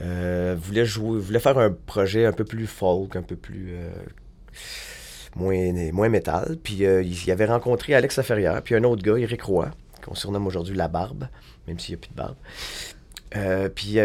Euh, 0.01 0.57
voulait 0.59 0.85
jouer, 0.85 1.19
voulait 1.19 1.41
faire 1.41 1.59
un 1.59 1.71
projet 1.71 2.27
un 2.27 2.33
peu 2.33 2.45
plus 2.45 2.67
folk, 2.67 3.17
un 3.17 3.23
peu 3.23 3.37
plus 3.37 3.71
euh, 3.73 3.91
moins, 5.37 5.73
moins 5.93 6.09
métal. 6.09 6.57
Puis 6.63 6.85
euh, 6.85 7.03
il, 7.03 7.13
il 7.13 7.31
avait 7.31 7.47
rencontré 7.47 7.95
Alex 7.95 8.17
Laferrière, 8.17 8.63
puis 8.63 8.75
un 8.75 8.85
autre 8.85 9.03
gars, 9.03 9.17
Eric 9.17 9.43
Roy, 9.43 9.71
qu'on 10.05 10.15
surnomme 10.15 10.47
aujourd'hui 10.47 10.77
La 10.77 10.89
Barbe, 10.89 11.29
même 11.67 11.79
s'il 11.79 11.95
n'y 11.95 11.99
a 11.99 12.01
plus 12.01 12.11
de 12.11 12.17
barbe. 12.17 12.37
Euh, 13.37 13.69
puis 13.69 13.99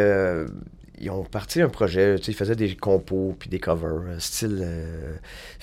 ils 0.99 1.09
ont 1.09 1.23
parti 1.23 1.61
un 1.61 1.69
projet, 1.69 2.17
tu 2.17 2.25
sais, 2.25 2.31
ils 2.31 2.35
faisaient 2.35 2.55
des 2.55 2.75
compos 2.75 3.35
puis 3.37 3.49
des 3.49 3.59
covers, 3.59 4.19
style 4.19 4.67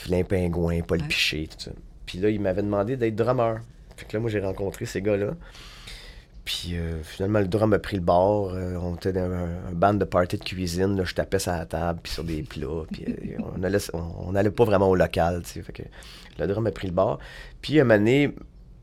Vilain 0.04 0.24
Pingouin, 0.24 0.80
Paul 0.82 1.00
Ouais. 1.00 1.08
Piché, 1.08 1.46
tout 1.46 1.64
ça. 1.64 1.70
Puis 2.06 2.18
là, 2.18 2.28
il 2.28 2.40
m'avait 2.40 2.62
demandé 2.62 2.96
d'être 2.96 3.14
drummer. 3.14 3.60
Fait 3.96 4.06
que 4.06 4.16
là, 4.16 4.20
moi, 4.20 4.30
j'ai 4.30 4.40
rencontré 4.40 4.84
ces 4.84 5.00
gars-là. 5.00 5.34
Puis 6.44 6.70
euh, 6.74 7.02
finalement, 7.02 7.40
le 7.40 7.48
drum 7.48 7.72
a 7.72 7.78
pris 7.78 7.96
le 7.96 8.02
bord. 8.02 8.54
Euh, 8.54 8.76
on 8.80 8.94
était 8.94 9.12
dans 9.12 9.30
un, 9.30 9.72
band 9.72 9.94
de 9.94 10.04
party 10.04 10.38
de 10.38 10.44
cuisine. 10.44 10.96
Là, 10.96 11.04
je 11.04 11.14
tapais 11.14 11.38
sur 11.38 11.52
la 11.52 11.66
table, 11.66 12.00
puis 12.02 12.12
sur 12.12 12.24
des 12.24 12.42
plats. 12.42 12.84
Puis 12.90 13.04
euh, 13.08 13.42
on, 13.56 13.62
allait, 13.62 13.78
on, 13.92 14.28
on 14.28 14.34
allait 14.34 14.50
pas 14.50 14.64
vraiment 14.64 14.88
au 14.88 14.96
local. 14.96 15.42
Fait 15.44 15.72
que 15.72 15.82
le 16.38 16.46
drum 16.46 16.66
a 16.66 16.70
pris 16.70 16.88
le 16.88 16.94
bord. 16.94 17.18
Puis 17.60 17.78
à 17.78 17.82
un 17.82 17.84
moment 17.84 18.32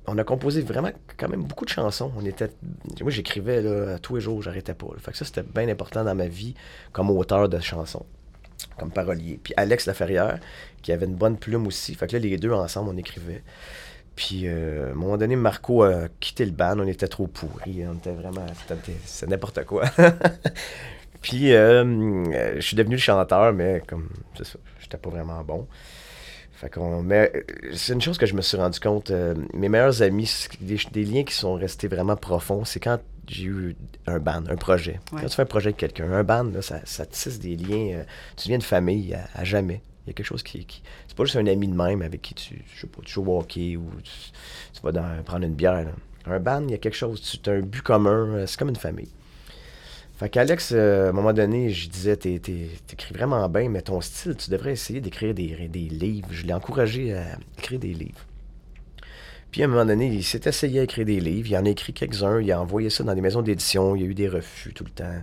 on 0.10 0.18
a 0.18 0.24
composé 0.24 0.62
vraiment 0.62 0.92
quand 1.18 1.28
même 1.28 1.44
beaucoup 1.44 1.66
de 1.66 1.70
chansons. 1.70 2.14
On 2.16 2.24
était, 2.24 2.50
moi, 3.02 3.12
j'écrivais 3.12 4.00
tous 4.00 4.16
les 4.16 4.22
jours, 4.22 4.42
j'arrêtais 4.42 4.74
pas. 4.74 4.88
Fait 5.00 5.12
que 5.12 5.18
ça, 5.18 5.26
c'était 5.26 5.44
bien 5.44 5.68
important 5.68 6.06
dans 6.06 6.16
ma 6.16 6.28
vie 6.28 6.54
comme 6.94 7.10
auteur 7.10 7.50
de 7.50 7.60
chansons, 7.60 8.06
comme 8.80 8.90
parolier. 8.90 9.38
Puis 9.44 9.54
Alex 9.58 9.86
Laferrière, 9.86 10.40
qui 10.82 10.94
avait 10.94 11.08
une 11.08 11.16
bonne 11.16 11.36
plume 11.36 11.68
aussi. 11.68 11.94
Fait 11.94 12.08
que 12.08 12.14
là, 12.14 12.20
les 12.20 12.38
deux 12.38 12.54
ensemble, 12.54 12.90
on 12.94 12.98
écrivait. 12.98 13.44
Puis, 14.18 14.48
euh, 14.48 14.88
à 14.88 14.92
un 14.92 14.96
moment 14.96 15.16
donné, 15.16 15.36
Marco 15.36 15.84
a 15.84 16.08
quitté 16.20 16.44
le 16.44 16.52
band. 16.52 16.80
On 16.80 16.88
était 16.88 17.08
trop 17.08 17.28
pourris. 17.28 17.84
On 17.88 17.94
était 17.94 18.12
vraiment. 18.12 18.48
C'est 19.06 19.30
n'importe 19.30 19.64
quoi. 19.64 19.86
Puis, 21.22 21.54
euh, 21.54 21.86
euh, 22.34 22.56
je 22.56 22.62
suis 22.62 22.76
devenu 22.76 22.96
le 22.96 23.02
chanteur, 23.02 23.54
mais 23.54 23.84
comme. 23.88 24.10
C'est 24.36 24.46
ça. 24.46 24.60
J'étais 24.80 24.98
pas 24.98 25.12
vraiment 25.12 25.44
bon. 25.44 25.68
Fait 26.54 26.72
qu'on, 26.72 27.04
mais 27.04 27.32
c'est 27.74 27.94
une 27.94 28.02
chose 28.02 28.18
que 28.18 28.26
je 28.26 28.34
me 28.34 28.42
suis 28.42 28.58
rendu 28.58 28.80
compte. 28.80 29.12
mes 29.54 29.70
meilleurs 29.70 30.02
amis, 30.02 30.48
des, 30.62 30.80
des, 30.92 31.04
liens 31.04 31.24
qui 31.24 31.36
sont 31.36 31.54
restés 31.54 31.88
vraiment 31.88 32.16
profonds, 32.16 32.66
c'est 32.66 32.80
quand 32.80 32.98
j'ai 33.28 33.44
eu 33.44 33.76
un 34.08 34.18
band, 34.18 34.42
un 34.50 34.56
projet. 34.56 35.00
Quand 35.12 35.28
tu 35.28 35.36
fais 35.36 35.44
un 35.44 35.46
projet 35.46 35.68
avec 35.68 35.78
quelqu'un, 35.78 36.12
un 36.12 36.24
band, 36.24 36.46
là, 36.46 36.64
ça, 36.64 36.80
ça, 36.86 37.06
tisse 37.06 37.38
des 37.38 37.56
liens. 37.56 38.04
tu 38.36 38.46
deviens 38.46 38.56
une 38.56 38.62
famille 38.64 39.16
à, 39.36 39.44
jamais. 39.44 39.84
Il 40.08 40.12
y 40.12 40.12
a 40.12 40.14
quelque 40.14 40.26
chose 40.26 40.42
qui. 40.42 40.66
c'est 41.06 41.18
pas 41.18 41.26
juste 41.26 41.36
un 41.36 41.48
ami 41.48 41.68
de 41.68 41.76
même 41.76 42.02
avec 42.02 42.22
qui 42.22 42.34
tu, 42.34 42.64
je 42.74 42.82
sais 42.82 42.88
pas, 42.88 43.02
tu 43.04 43.12
joues 43.12 43.26
au 43.30 43.40
hockey 43.40 43.76
ou 43.76 43.90
tu, 44.02 44.82
vas 44.82 44.94
prendre 45.26 45.46
une 45.46 45.54
bière. 45.54 45.86
Un 46.26 46.40
band, 46.40 46.64
il 46.64 46.72
y 46.72 46.74
a 46.74 46.78
quelque 46.78 46.96
chose. 46.96 47.22
Tu 47.44 47.50
as 47.50 47.54
un 47.54 47.60
but 47.60 47.82
commun. 47.82 48.46
C'est 48.48 48.58
comme 48.58 48.70
une 48.70 48.78
famille. 48.78 49.10
Fait 50.18 50.30
qu'Alex, 50.30 50.72
euh, 50.74 51.08
à 51.08 51.10
un 51.10 51.12
moment 51.12 51.34
donné, 51.34 51.70
je 51.72 51.90
disais, 51.90 52.16
t'écris 52.16 53.14
vraiment 53.14 53.48
bien, 53.50 53.70
mais 53.70 53.82
ton 53.82 54.00
style, 54.00 54.36
tu 54.36 54.50
devrais 54.50 54.72
essayer 54.72 55.02
d'écrire 55.02 55.34
des, 55.34 55.68
livres. 55.68 56.30
Je 56.32 56.46
l'ai 56.46 56.54
encouragé 56.54 57.14
à 57.14 57.38
écrire 57.58 57.80
des 57.80 57.94
livres. 57.94 58.26
Puis 59.52 59.62
à 59.62 59.66
un 59.66 59.68
moment 59.68 59.86
donné, 59.86 60.08
il 60.08 60.24
s'est 60.24 60.42
essayé 60.46 60.80
à 60.80 60.84
écrire 60.84 61.06
des 61.06 61.20
livres. 61.20 61.50
Il 61.52 61.58
en 61.58 61.66
a 61.66 61.70
écrit 61.70 61.94
quelques-uns. 61.94 62.40
Il 62.40 62.50
a 62.52 62.62
envoyé 62.62 62.90
ça 62.90 63.04
dans 63.04 63.14
des 63.14 63.22
maisons 63.22 63.42
d'édition. 63.42 63.96
Il 63.96 64.02
y 64.02 64.06
a 64.06 64.08
eu 64.08 64.14
des 64.16 64.30
refus 64.30 64.74
tout 64.74 64.86
le 64.86 64.90
temps. 64.90 65.22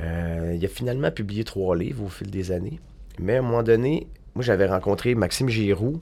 Euh, 0.00 0.54
il 0.56 0.64
a 0.64 0.68
finalement 0.68 1.10
publié 1.10 1.44
trois 1.44 1.76
livres 1.76 2.04
au 2.04 2.08
fil 2.08 2.30
des 2.30 2.52
années. 2.52 2.80
Mais 3.18 3.36
à 3.36 3.38
un 3.38 3.42
moment 3.42 3.62
donné, 3.62 4.06
moi, 4.34 4.44
j'avais 4.44 4.66
rencontré 4.66 5.14
Maxime 5.14 5.48
Giroux 5.48 6.00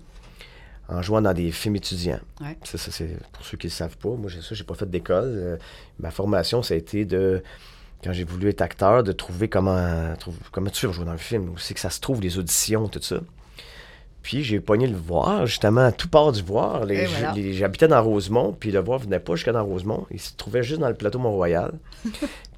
en 0.89 1.03
jouant 1.03 1.23
dans 1.23 1.33
des 1.33 1.51
films 1.51 1.77
étudiants. 1.77 2.21
Ça, 2.65 2.79
c'est 2.79 3.17
pour 3.33 3.45
ceux 3.45 3.57
qui 3.57 3.67
ne 3.67 3.71
le 3.71 3.75
savent 3.75 3.97
pas. 3.97 4.11
Moi, 4.11 4.31
ça, 4.31 4.55
j'ai 4.55 4.65
pas 4.65 4.75
fait 4.75 4.89
d'école. 4.89 5.25
Euh, 5.25 5.57
ma 5.99 6.11
formation, 6.11 6.63
ça 6.63 6.75
a 6.75 6.77
été 6.77 7.05
de 7.05 7.43
quand 8.03 8.13
j'ai 8.13 8.25
voulu 8.25 8.51
être 8.51 8.61
acteur, 8.61 9.03
de 9.03 9.13
trouver 9.13 9.49
comment, 9.49 10.15
comment 10.53 10.69
tu 10.69 10.93
jouer 10.93 11.07
dans 11.07 11.13
le 11.13 11.19
film, 11.19 11.49
où 11.49 11.59
c'est 11.59 11.73
que 11.73 11.81
ça 11.81 11.89
se 11.89 12.01
trouve, 12.01 12.21
les 12.21 12.39
auditions, 12.39 12.87
tout 12.89 13.01
ça. 13.01 13.21
Puis 14.21 14.43
j'ai 14.43 14.61
pogné 14.61 14.87
le 14.87 14.97
voir, 14.97 15.47
justement, 15.47 15.87
à 15.87 15.93
tout 15.93 16.09
part 16.09 16.33
du 16.33 16.43
voir. 16.43 16.87
J'habitais 17.53 17.89
dans 17.89 18.03
Rosemont, 18.03 18.53
puis 18.53 18.73
le 18.73 18.81
voir 18.81 18.99
venait 18.99 19.21
pas 19.21 19.37
jusqu'à 19.37 19.53
dans 19.53 19.65
Rosemont. 19.65 20.07
Il 20.11 20.21
se 20.21 20.35
trouvait 20.35 20.63
juste 20.63 20.81
dans 20.81 20.89
le 20.89 20.95
plateau 20.95 21.19
Mont-Royal. 21.19 21.73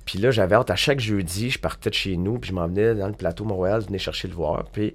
puis 0.07 0.19
là, 0.19 0.31
j'avais 0.31 0.55
hâte 0.55 0.71
à 0.71 0.77
chaque 0.77 1.01
jeudi, 1.01 1.51
je 1.51 1.59
partais 1.59 1.91
de 1.91 1.95
chez 1.95 2.17
nous, 2.17 2.39
puis 2.39 2.51
je 2.51 2.55
m'en 2.55 2.67
venais 2.67 2.95
dans 2.95 3.09
le 3.09 3.15
plateau 3.15 3.45
Mont-Royal, 3.45 3.83
je 3.83 3.87
venais 3.89 3.99
chercher 3.99 4.29
le 4.29 4.35
voir. 4.35 4.65
Puis 4.73 4.95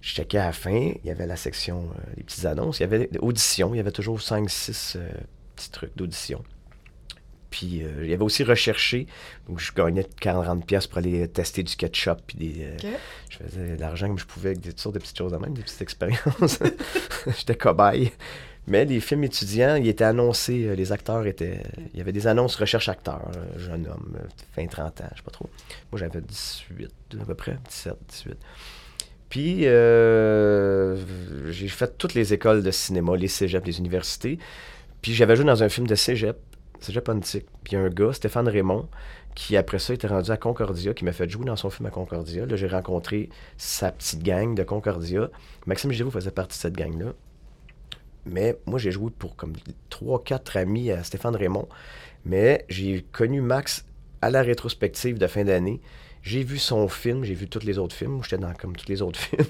je 0.00 0.14
checkais 0.14 0.38
à 0.38 0.46
la 0.46 0.52
fin, 0.52 0.92
il 1.02 1.06
y 1.06 1.10
avait 1.10 1.26
la 1.26 1.36
section, 1.36 1.88
euh, 1.98 2.12
les 2.16 2.22
petites 2.22 2.44
annonces, 2.44 2.78
il 2.78 2.82
y 2.82 2.84
avait 2.84 3.08
auditions, 3.18 3.74
il 3.74 3.78
y 3.78 3.80
avait 3.80 3.90
toujours 3.90 4.18
5-6 4.18 4.96
euh, 4.96 5.08
petits 5.56 5.70
trucs 5.70 5.96
d'audition. 5.96 6.44
Puis 7.54 7.84
euh, 7.84 8.00
il 8.02 8.10
y 8.10 8.12
avait 8.12 8.24
aussi 8.24 8.42
recherché. 8.42 9.06
Donc 9.48 9.60
je 9.60 9.72
gagnais 9.72 10.04
40 10.20 10.66
pièces 10.66 10.88
pour 10.88 10.98
aller 10.98 11.28
tester 11.28 11.62
du 11.62 11.76
ketchup. 11.76 12.18
Puis 12.26 12.36
des, 12.36 12.64
euh, 12.64 12.96
je 13.30 13.36
faisais 13.36 13.76
de 13.76 13.80
l'argent 13.80 14.08
comme 14.08 14.18
je 14.18 14.26
pouvais 14.26 14.48
avec 14.48 14.60
des 14.60 14.70
toutes 14.70 14.80
sortes 14.80 14.96
de 14.96 14.98
petites 14.98 15.16
choses 15.16 15.32
en 15.32 15.38
même, 15.38 15.54
des 15.54 15.62
petites 15.62 15.80
expériences. 15.80 16.58
J'étais 17.38 17.54
cobaye. 17.54 18.10
Mais 18.66 18.84
les 18.84 19.00
films 19.00 19.24
étudiants, 19.24 19.76
ils 19.76 19.88
étaient 19.88 20.04
annoncés, 20.04 20.66
euh, 20.66 20.74
les 20.74 20.92
acteurs 20.92 21.26
étaient. 21.26 21.62
Il 21.92 21.98
y 21.98 22.00
avait 22.00 22.12
des 22.12 22.26
annonces 22.26 22.56
recherche 22.56 22.88
acteur, 22.88 23.30
jeune 23.56 23.86
homme, 23.86 24.16
fin 24.52 24.66
30 24.66 25.00
ans, 25.02 25.04
je 25.12 25.18
sais 25.18 25.22
pas 25.22 25.30
trop. 25.30 25.48
Moi 25.92 25.98
j'avais 26.00 26.20
18 26.20 26.90
à 27.20 27.24
peu 27.24 27.34
près, 27.34 27.58
17, 27.68 27.94
18. 28.08 28.36
Puis 29.28 29.62
j'ai 31.52 31.68
fait 31.68 31.98
toutes 31.98 32.14
les 32.14 32.32
écoles 32.32 32.62
de 32.62 32.70
cinéma, 32.70 33.16
les 33.16 33.28
cégeps, 33.28 33.66
les 33.66 33.78
universités. 33.78 34.38
Puis 35.02 35.12
j'avais 35.12 35.36
joué 35.36 35.44
dans 35.44 35.62
un 35.62 35.68
film 35.68 35.86
de 35.86 35.94
cégep 35.94 36.36
c'est 36.84 36.92
japontique. 36.92 37.46
Puis 37.64 37.74
il 37.74 37.78
un 37.78 37.88
gars, 37.88 38.12
Stéphane 38.12 38.48
Raymond, 38.48 38.88
qui 39.34 39.56
après 39.56 39.78
ça 39.78 39.94
était 39.94 40.06
rendu 40.06 40.30
à 40.30 40.36
Concordia, 40.36 40.94
qui 40.94 41.04
m'a 41.04 41.12
fait 41.12 41.28
jouer 41.28 41.44
dans 41.44 41.56
son 41.56 41.70
film 41.70 41.86
à 41.86 41.90
Concordia. 41.90 42.46
Là, 42.46 42.56
j'ai 42.56 42.68
rencontré 42.68 43.30
sa 43.56 43.90
petite 43.90 44.22
gang 44.22 44.54
de 44.54 44.62
Concordia. 44.62 45.30
Maxime 45.66 45.92
Giroux 45.92 46.10
faisait 46.10 46.30
partie 46.30 46.58
de 46.58 46.62
cette 46.62 46.76
gang-là. 46.76 47.12
Mais 48.26 48.56
moi, 48.66 48.78
j'ai 48.78 48.90
joué 48.90 49.10
pour 49.10 49.36
comme 49.36 49.54
trois, 49.90 50.22
quatre 50.22 50.56
amis 50.56 50.90
à 50.90 51.02
Stéphane 51.04 51.36
Raymond. 51.36 51.68
Mais 52.24 52.64
j'ai 52.68 53.04
connu 53.12 53.40
Max 53.40 53.84
à 54.22 54.30
la 54.30 54.42
rétrospective 54.42 55.18
de 55.18 55.26
fin 55.26 55.44
d'année. 55.44 55.80
J'ai 56.22 56.42
vu 56.42 56.58
son 56.58 56.88
film, 56.88 57.22
j'ai 57.22 57.34
vu 57.34 57.48
tous 57.48 57.66
les 57.66 57.78
autres 57.78 57.94
films. 57.94 58.22
J'étais 58.22 58.38
dans 58.38 58.54
comme 58.54 58.74
tous 58.74 58.88
les 58.88 59.02
autres 59.02 59.20
films, 59.20 59.44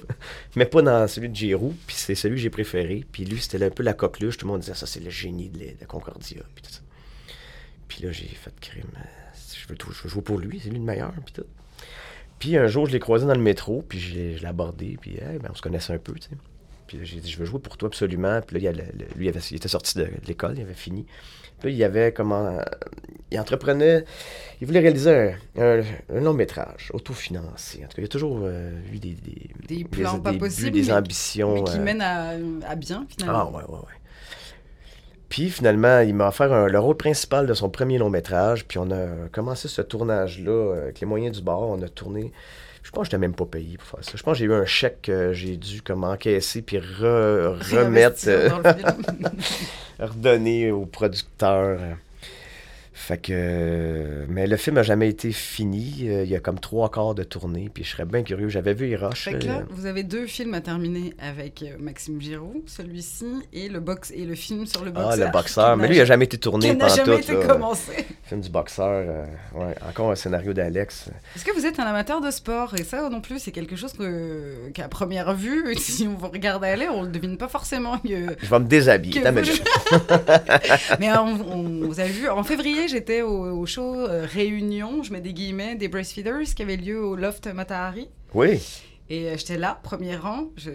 mais 0.56 0.66
pas 0.66 0.82
dans 0.82 1.06
celui 1.06 1.28
de 1.28 1.36
Giroux. 1.36 1.74
Puis 1.86 1.94
c'est 1.96 2.16
celui 2.16 2.36
que 2.36 2.42
j'ai 2.42 2.50
préféré. 2.50 3.04
Puis 3.12 3.24
lui, 3.24 3.40
c'était 3.40 3.64
un 3.64 3.70
peu 3.70 3.84
la 3.84 3.94
coqueluche. 3.94 4.38
Tout 4.38 4.46
le 4.46 4.52
monde 4.52 4.60
disait 4.60 4.74
ça, 4.74 4.86
c'est 4.86 5.00
le 5.00 5.10
génie 5.10 5.50
de, 5.50 5.58
de 5.58 5.86
Concordia. 5.86 6.42
Puis 6.54 6.64
tout 6.64 6.72
ça. 6.72 6.80
Puis 7.86 8.02
là, 8.02 8.10
j'ai 8.10 8.26
fait 8.26 8.52
crime. 8.60 8.90
Euh, 8.96 9.00
je 9.56 9.68
veux, 9.68 9.76
je 9.78 10.02
veux 10.02 10.08
jouer 10.08 10.22
pour 10.22 10.38
lui, 10.38 10.58
c'est 10.58 10.70
lui 10.70 10.78
le 10.78 10.84
meilleur. 10.84 11.12
Puis 11.24 11.34
tout. 11.34 11.46
Puis 12.40 12.56
un 12.56 12.66
jour, 12.66 12.86
je 12.86 12.92
l'ai 12.92 12.98
croisé 12.98 13.26
dans 13.26 13.34
le 13.34 13.40
métro, 13.40 13.82
puis 13.88 14.00
je 14.00 14.14
l'ai 14.14 14.44
abordé, 14.44 14.98
puis 15.00 15.16
ben, 15.18 15.48
on 15.50 15.54
se 15.54 15.62
connaissait 15.62 15.92
un 15.92 15.98
peu, 15.98 16.12
tu 16.14 16.28
sais. 16.28 16.36
Puis 16.86 16.98
j'ai 17.02 17.20
dit, 17.20 17.30
je 17.30 17.38
veux 17.38 17.44
jouer 17.44 17.60
pour 17.60 17.76
toi 17.76 17.88
absolument. 17.88 18.40
Puis 18.40 18.60
là, 18.60 18.70
il, 18.70 19.16
lui, 19.16 19.28
il 19.28 19.56
était 19.56 19.68
sorti 19.68 19.98
de, 19.98 20.08
l'école, 20.26 20.54
il 20.56 20.62
avait 20.62 20.74
fini. 20.74 21.06
Puis 21.60 21.70
là, 21.70 21.76
il 21.76 21.84
avait 21.84 22.12
comment. 22.12 22.58
Il 23.30 23.40
entreprenait. 23.40 24.04
Il 24.60 24.66
voulait 24.66 24.80
réaliser 24.80 25.34
un, 25.58 25.82
long 26.08 26.34
métrage, 26.34 26.90
autofinancé. 26.92 27.84
En 27.84 27.88
tout 27.88 27.96
cas, 27.96 28.02
il 28.02 28.04
a 28.04 28.08
toujours 28.08 28.40
euh, 28.42 28.70
eu 28.92 28.98
des, 28.98 29.14
des, 29.14 29.50
des 29.66 29.84
plans 29.84 30.20
pas 30.20 30.32
possibles. 30.34 30.70
Des 30.70 30.92
ambitions. 30.92 31.54
Mais 31.54 31.64
qui 31.64 31.78
euh, 31.78 31.82
mènent 31.82 32.02
à, 32.02 32.30
à, 32.68 32.74
bien, 32.76 33.06
finalement. 33.08 33.50
Ah, 33.52 33.56
ouais, 33.56 33.64
ouais, 33.64 33.78
ouais. 33.78 34.00
Puis 35.28 35.50
finalement, 35.50 36.00
il 36.00 36.14
m'a 36.14 36.28
offert 36.28 36.68
le 36.68 36.78
rôle 36.78 36.96
principal 36.96 37.46
de 37.46 37.54
son 37.54 37.68
premier 37.68 37.98
long 37.98 38.08
métrage. 38.10 38.66
Puis 38.66 38.78
on 38.78 38.90
a 38.92 39.28
commencé 39.32 39.66
ce 39.66 39.82
tournage-là 39.82 40.50
euh, 40.50 40.82
avec 40.84 41.00
les 41.00 41.06
moyens 41.06 41.36
du 41.36 41.42
bord. 41.42 41.70
On 41.70 41.82
a 41.82 41.88
tourné. 41.88 42.32
Je 42.84 42.90
pense 42.90 43.08
que 43.08 43.12
je 43.12 43.16
n'étais 43.16 43.26
même 43.26 43.34
pas 43.34 43.46
payé 43.46 43.76
pour 43.78 43.88
faire 43.88 44.04
ça. 44.04 44.12
Je 44.14 44.22
pense 44.22 44.34
que 44.34 44.38
j'ai 44.38 44.44
eu 44.44 44.52
un 44.52 44.66
chèque 44.66 45.02
que 45.02 45.32
j'ai 45.32 45.56
dû 45.56 45.82
comme 45.82 46.04
encaisser 46.04 46.62
puis 46.62 46.78
remettre, 46.78 48.28
euh, 48.28 48.50
redonner 49.98 50.70
au 50.70 50.84
producteur. 50.84 51.80
Fait 52.96 53.18
que. 53.18 54.24
Mais 54.28 54.46
le 54.46 54.56
film 54.56 54.76
n'a 54.76 54.84
jamais 54.84 55.08
été 55.08 55.32
fini. 55.32 56.04
Euh, 56.04 56.22
il 56.22 56.30
y 56.30 56.36
a 56.36 56.40
comme 56.40 56.60
trois 56.60 56.90
quarts 56.90 57.16
de 57.16 57.24
tournée. 57.24 57.68
Puis 57.74 57.82
je 57.82 57.90
serais 57.90 58.04
bien 58.04 58.22
curieux. 58.22 58.48
J'avais 58.48 58.72
vu 58.72 58.88
Hirosh. 58.88 59.24
Fait 59.24 59.38
que 59.40 59.46
là, 59.46 59.64
vous 59.68 59.86
avez 59.86 60.04
deux 60.04 60.26
films 60.26 60.54
à 60.54 60.60
terminer 60.60 61.12
avec 61.18 61.62
euh, 61.64 61.76
Maxime 61.80 62.20
Giroux, 62.20 62.62
celui-ci, 62.66 63.26
et 63.52 63.68
le, 63.68 63.80
box, 63.80 64.12
et 64.12 64.24
le 64.24 64.36
film 64.36 64.64
sur 64.66 64.84
le 64.84 64.92
boxeur. 64.92 65.10
Ah, 65.10 65.16
le 65.16 65.32
boxeur. 65.32 65.76
Mais 65.76 65.88
lui, 65.88 65.96
il 65.96 65.98
n'a 65.98 66.04
jamais 66.04 66.26
été 66.26 66.38
tourné 66.38 66.68
pendant 66.68 66.86
tout. 66.86 66.92
Il 66.94 66.98
n'a 66.98 67.04
jamais 67.04 67.20
été 67.20 67.46
commencé. 67.46 67.92
Le 67.96 68.28
film 68.28 68.40
du 68.40 68.48
boxeur. 68.48 68.86
Euh, 68.86 69.26
ouais, 69.54 69.74
encore 69.88 70.12
un 70.12 70.14
scénario 70.14 70.52
d'Alex. 70.52 71.10
Est-ce 71.34 71.44
que 71.44 71.52
vous 71.52 71.66
êtes 71.66 71.80
un 71.80 71.84
amateur 71.84 72.20
de 72.20 72.30
sport? 72.30 72.74
Et 72.78 72.84
ça 72.84 73.08
non 73.10 73.20
plus, 73.20 73.40
c'est 73.40 73.52
quelque 73.52 73.74
chose 73.74 73.92
que, 73.92 74.70
qu'à 74.72 74.86
première 74.86 75.34
vue, 75.34 75.74
si 75.78 76.06
on 76.06 76.14
vous 76.14 76.28
regarde 76.28 76.62
aller, 76.62 76.88
on 76.88 77.00
ne 77.00 77.06
le 77.06 77.12
devine 77.12 77.36
pas 77.36 77.48
forcément. 77.48 78.00
Je 78.04 78.14
vais 78.14 78.58
me 78.60 78.66
déshabiller. 78.66 79.20
Mais 81.00 81.10
on, 81.16 81.52
on, 81.52 81.86
vous 81.86 81.98
a 81.98 82.04
vu 82.04 82.28
en 82.28 82.44
février 82.44 82.83
j'étais 82.88 83.22
au, 83.22 83.66
show 83.66 83.94
euh, 83.94 84.26
Réunion, 84.30 85.02
je 85.02 85.12
mets 85.12 85.20
des 85.20 85.32
guillemets, 85.32 85.76
des 85.76 85.88
Breastfeeders 85.88 86.54
qui 86.54 86.62
avait 86.62 86.76
lieu 86.76 87.02
au 87.04 87.16
Loft 87.16 87.46
Matahari. 87.46 88.08
Oui. 88.34 88.60
Et 89.10 89.28
euh, 89.28 89.36
j'étais 89.36 89.58
là, 89.58 89.78
premier 89.82 90.16
rang. 90.16 90.50
Je, 90.56 90.70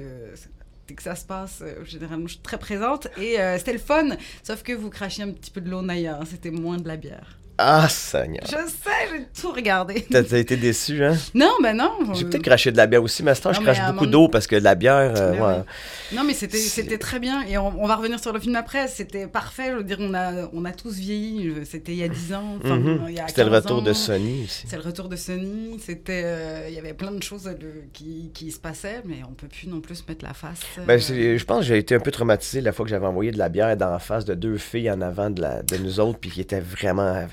dès 0.88 0.93
que 0.95 1.03
ça 1.03 1.16
se 1.16 1.26
passe, 1.26 1.62
euh, 1.62 1.84
généralement, 1.86 2.28
je 2.28 2.34
suis 2.34 2.41
très 2.41 2.60
présente. 2.60 3.07
Et 3.18 3.38
c'était 3.57 3.74
le 3.74 3.80
fun. 3.80 4.10
Sauf 4.43 4.64
que 4.64 4.74
vous 4.74 4.89
crachiez 4.89 5.24
un 5.24 5.32
petit 5.32 5.51
peu 5.51 5.62
de 5.62 5.70
l'eau 5.70 5.82
Naya. 5.82 6.20
Hein, 6.22 6.26
c'était 6.26 6.51
moins 6.51 6.78
de 6.78 6.88
la 6.88 6.97
bière. 6.97 7.39
Ah, 7.62 7.89
Seigneur. 7.89 8.45
Je 8.45 8.51
sais, 8.51 9.10
j'ai 9.12 9.41
tout 9.41 9.51
regardé. 9.51 10.05
T'as 10.10 10.22
été 10.22 10.55
déçu, 10.55 11.03
hein? 11.03 11.18
Non, 11.34 11.51
ben 11.62 11.76
non. 11.76 11.91
J'ai 12.14 12.24
peut-être 12.24 12.41
craché 12.41 12.72
de 12.72 12.78
la 12.78 12.88
bière 12.88 13.03
aussi, 13.03 13.22
mais 13.22 13.32
à 13.32 13.36
ce 13.36 13.41
temps, 13.41 13.51
je 13.51 13.60
crache 13.60 13.82
beaucoup 13.91 14.05
d'eau 14.05 14.30
parce 14.30 14.47
que 14.47 14.55
de 14.55 14.64
la 14.64 14.76
bière. 14.76 15.14
Euh, 15.18 15.32
ben 15.34 15.66
non, 16.14 16.24
mais 16.24 16.34
c'était 16.34 16.97
très 16.97 17.20
bien. 17.20 17.43
Et 17.43 17.57
on, 17.57 17.86
va 17.86 17.97
revenir 17.97 18.18
sur 18.22 18.32
le 18.32 18.39
film 18.39 18.55
après. 18.55 18.88
C'était 18.88 19.28
parfait. 19.28 19.72
Je 19.72 19.76
veux 19.76 19.84
dire, 19.84 19.97
on 19.99 20.14
a, 20.14 20.49
on 20.53 20.64
a 20.64 20.72
tous 20.72 20.95
vieilli. 20.95 21.53
C'était 21.66 21.91
il 21.91 21.97
y 21.97 22.03
a 22.03 22.07
10 22.07 22.34
ans. 22.34 22.57
Mhm. 22.64 23.14
C'était 23.28 23.43
le 23.43 23.51
retour 23.51 23.82
de 23.82 23.91
Sony 23.91 24.45
aussi. 24.45 24.66
C'est 24.66 24.78
le 24.78 24.84
retour 24.84 25.10
de 25.10 25.18
Sony. 25.18 25.78
C'était. 25.86 26.22
Euh, 26.24 26.66
il 26.70 26.76
y 26.76 26.80
avait 26.80 26.93
plein 26.93 27.12
de 27.12 27.22
choses 27.22 27.49
qui, 27.91 28.32
qui, 28.34 28.51
se 28.51 28.60
passaient, 28.60 29.01
mais 29.03 29.18
on 29.30 29.34
peut 29.34 29.47
plus 29.47 29.68
non 29.68 29.82
plus 29.82 30.01
mettre 30.07 30.24
la 30.24 30.34
face. 30.34 30.62
Ben, 30.88 30.97
euh. 30.97 31.38
je 31.38 31.43
pense 31.43 31.60
que 31.60 31.66
j'ai 31.66 31.78
été 31.78 31.93
un 31.93 31.99
peu 31.99 32.12
traumatisé 32.12 32.62
la 32.62 32.72
fois 32.72 32.86
que 32.86 32.89
j'avais 32.89 33.05
envoyé 33.05 33.32
de 33.32 33.38
la 33.38 33.49
bière 33.49 33.76
dans 33.76 33.89
la 33.89 33.99
face 33.99 34.24
de 34.24 34.34
deux 34.34 34.57
filles 34.57 34.89
en 34.89 35.01
avant 35.01 35.30
de, 35.30 35.41
la, 35.41 35.62
de 35.62 35.76
nous 35.76 35.99
autres, 35.99 36.20
puis 36.20 36.30
qui 36.30 36.39
étaient 36.39 36.62
vraiment 36.62 37.28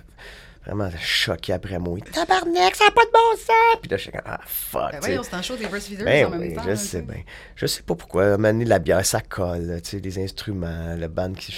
vraiment 0.67 0.91
choqué 1.01 1.53
après 1.53 1.79
moi. 1.79 1.99
Tabarnak, 2.13 2.75
ça 2.75 2.85
n'a 2.85 2.91
pas 2.91 3.05
de 3.05 3.11
bon 3.13 3.37
sens! 3.37 3.81
Puis 3.81 3.91
là, 3.91 3.97
je 3.97 4.03
suis 4.03 4.13
comme, 4.13 4.21
ah, 4.25 4.41
fuck. 4.45 4.93
Ben 5.03 5.21
c'est 5.23 5.35
un 5.35 5.43
show 5.43 5.57
des 5.57 5.67
breastfeeders 5.67 6.05
Ben 6.05 6.27
en 6.27 6.31
même 6.31 6.41
oui, 6.41 6.55
temps. 6.55 6.63
je 6.65 6.69
là, 6.71 6.77
sais 6.77 7.03
bien. 7.03 7.23
Je 7.55 7.67
sais 7.67 7.83
pas 7.83 7.95
pourquoi. 7.95 8.37
Maner 8.37 8.65
la 8.65 8.79
bière, 8.79 9.05
ça 9.05 9.21
colle, 9.21 9.81
tu 9.83 9.91
sais, 9.91 9.99
les 9.99 10.19
instruments, 10.19 10.95
le 10.97 11.09
band 11.09 11.33
qui... 11.33 11.55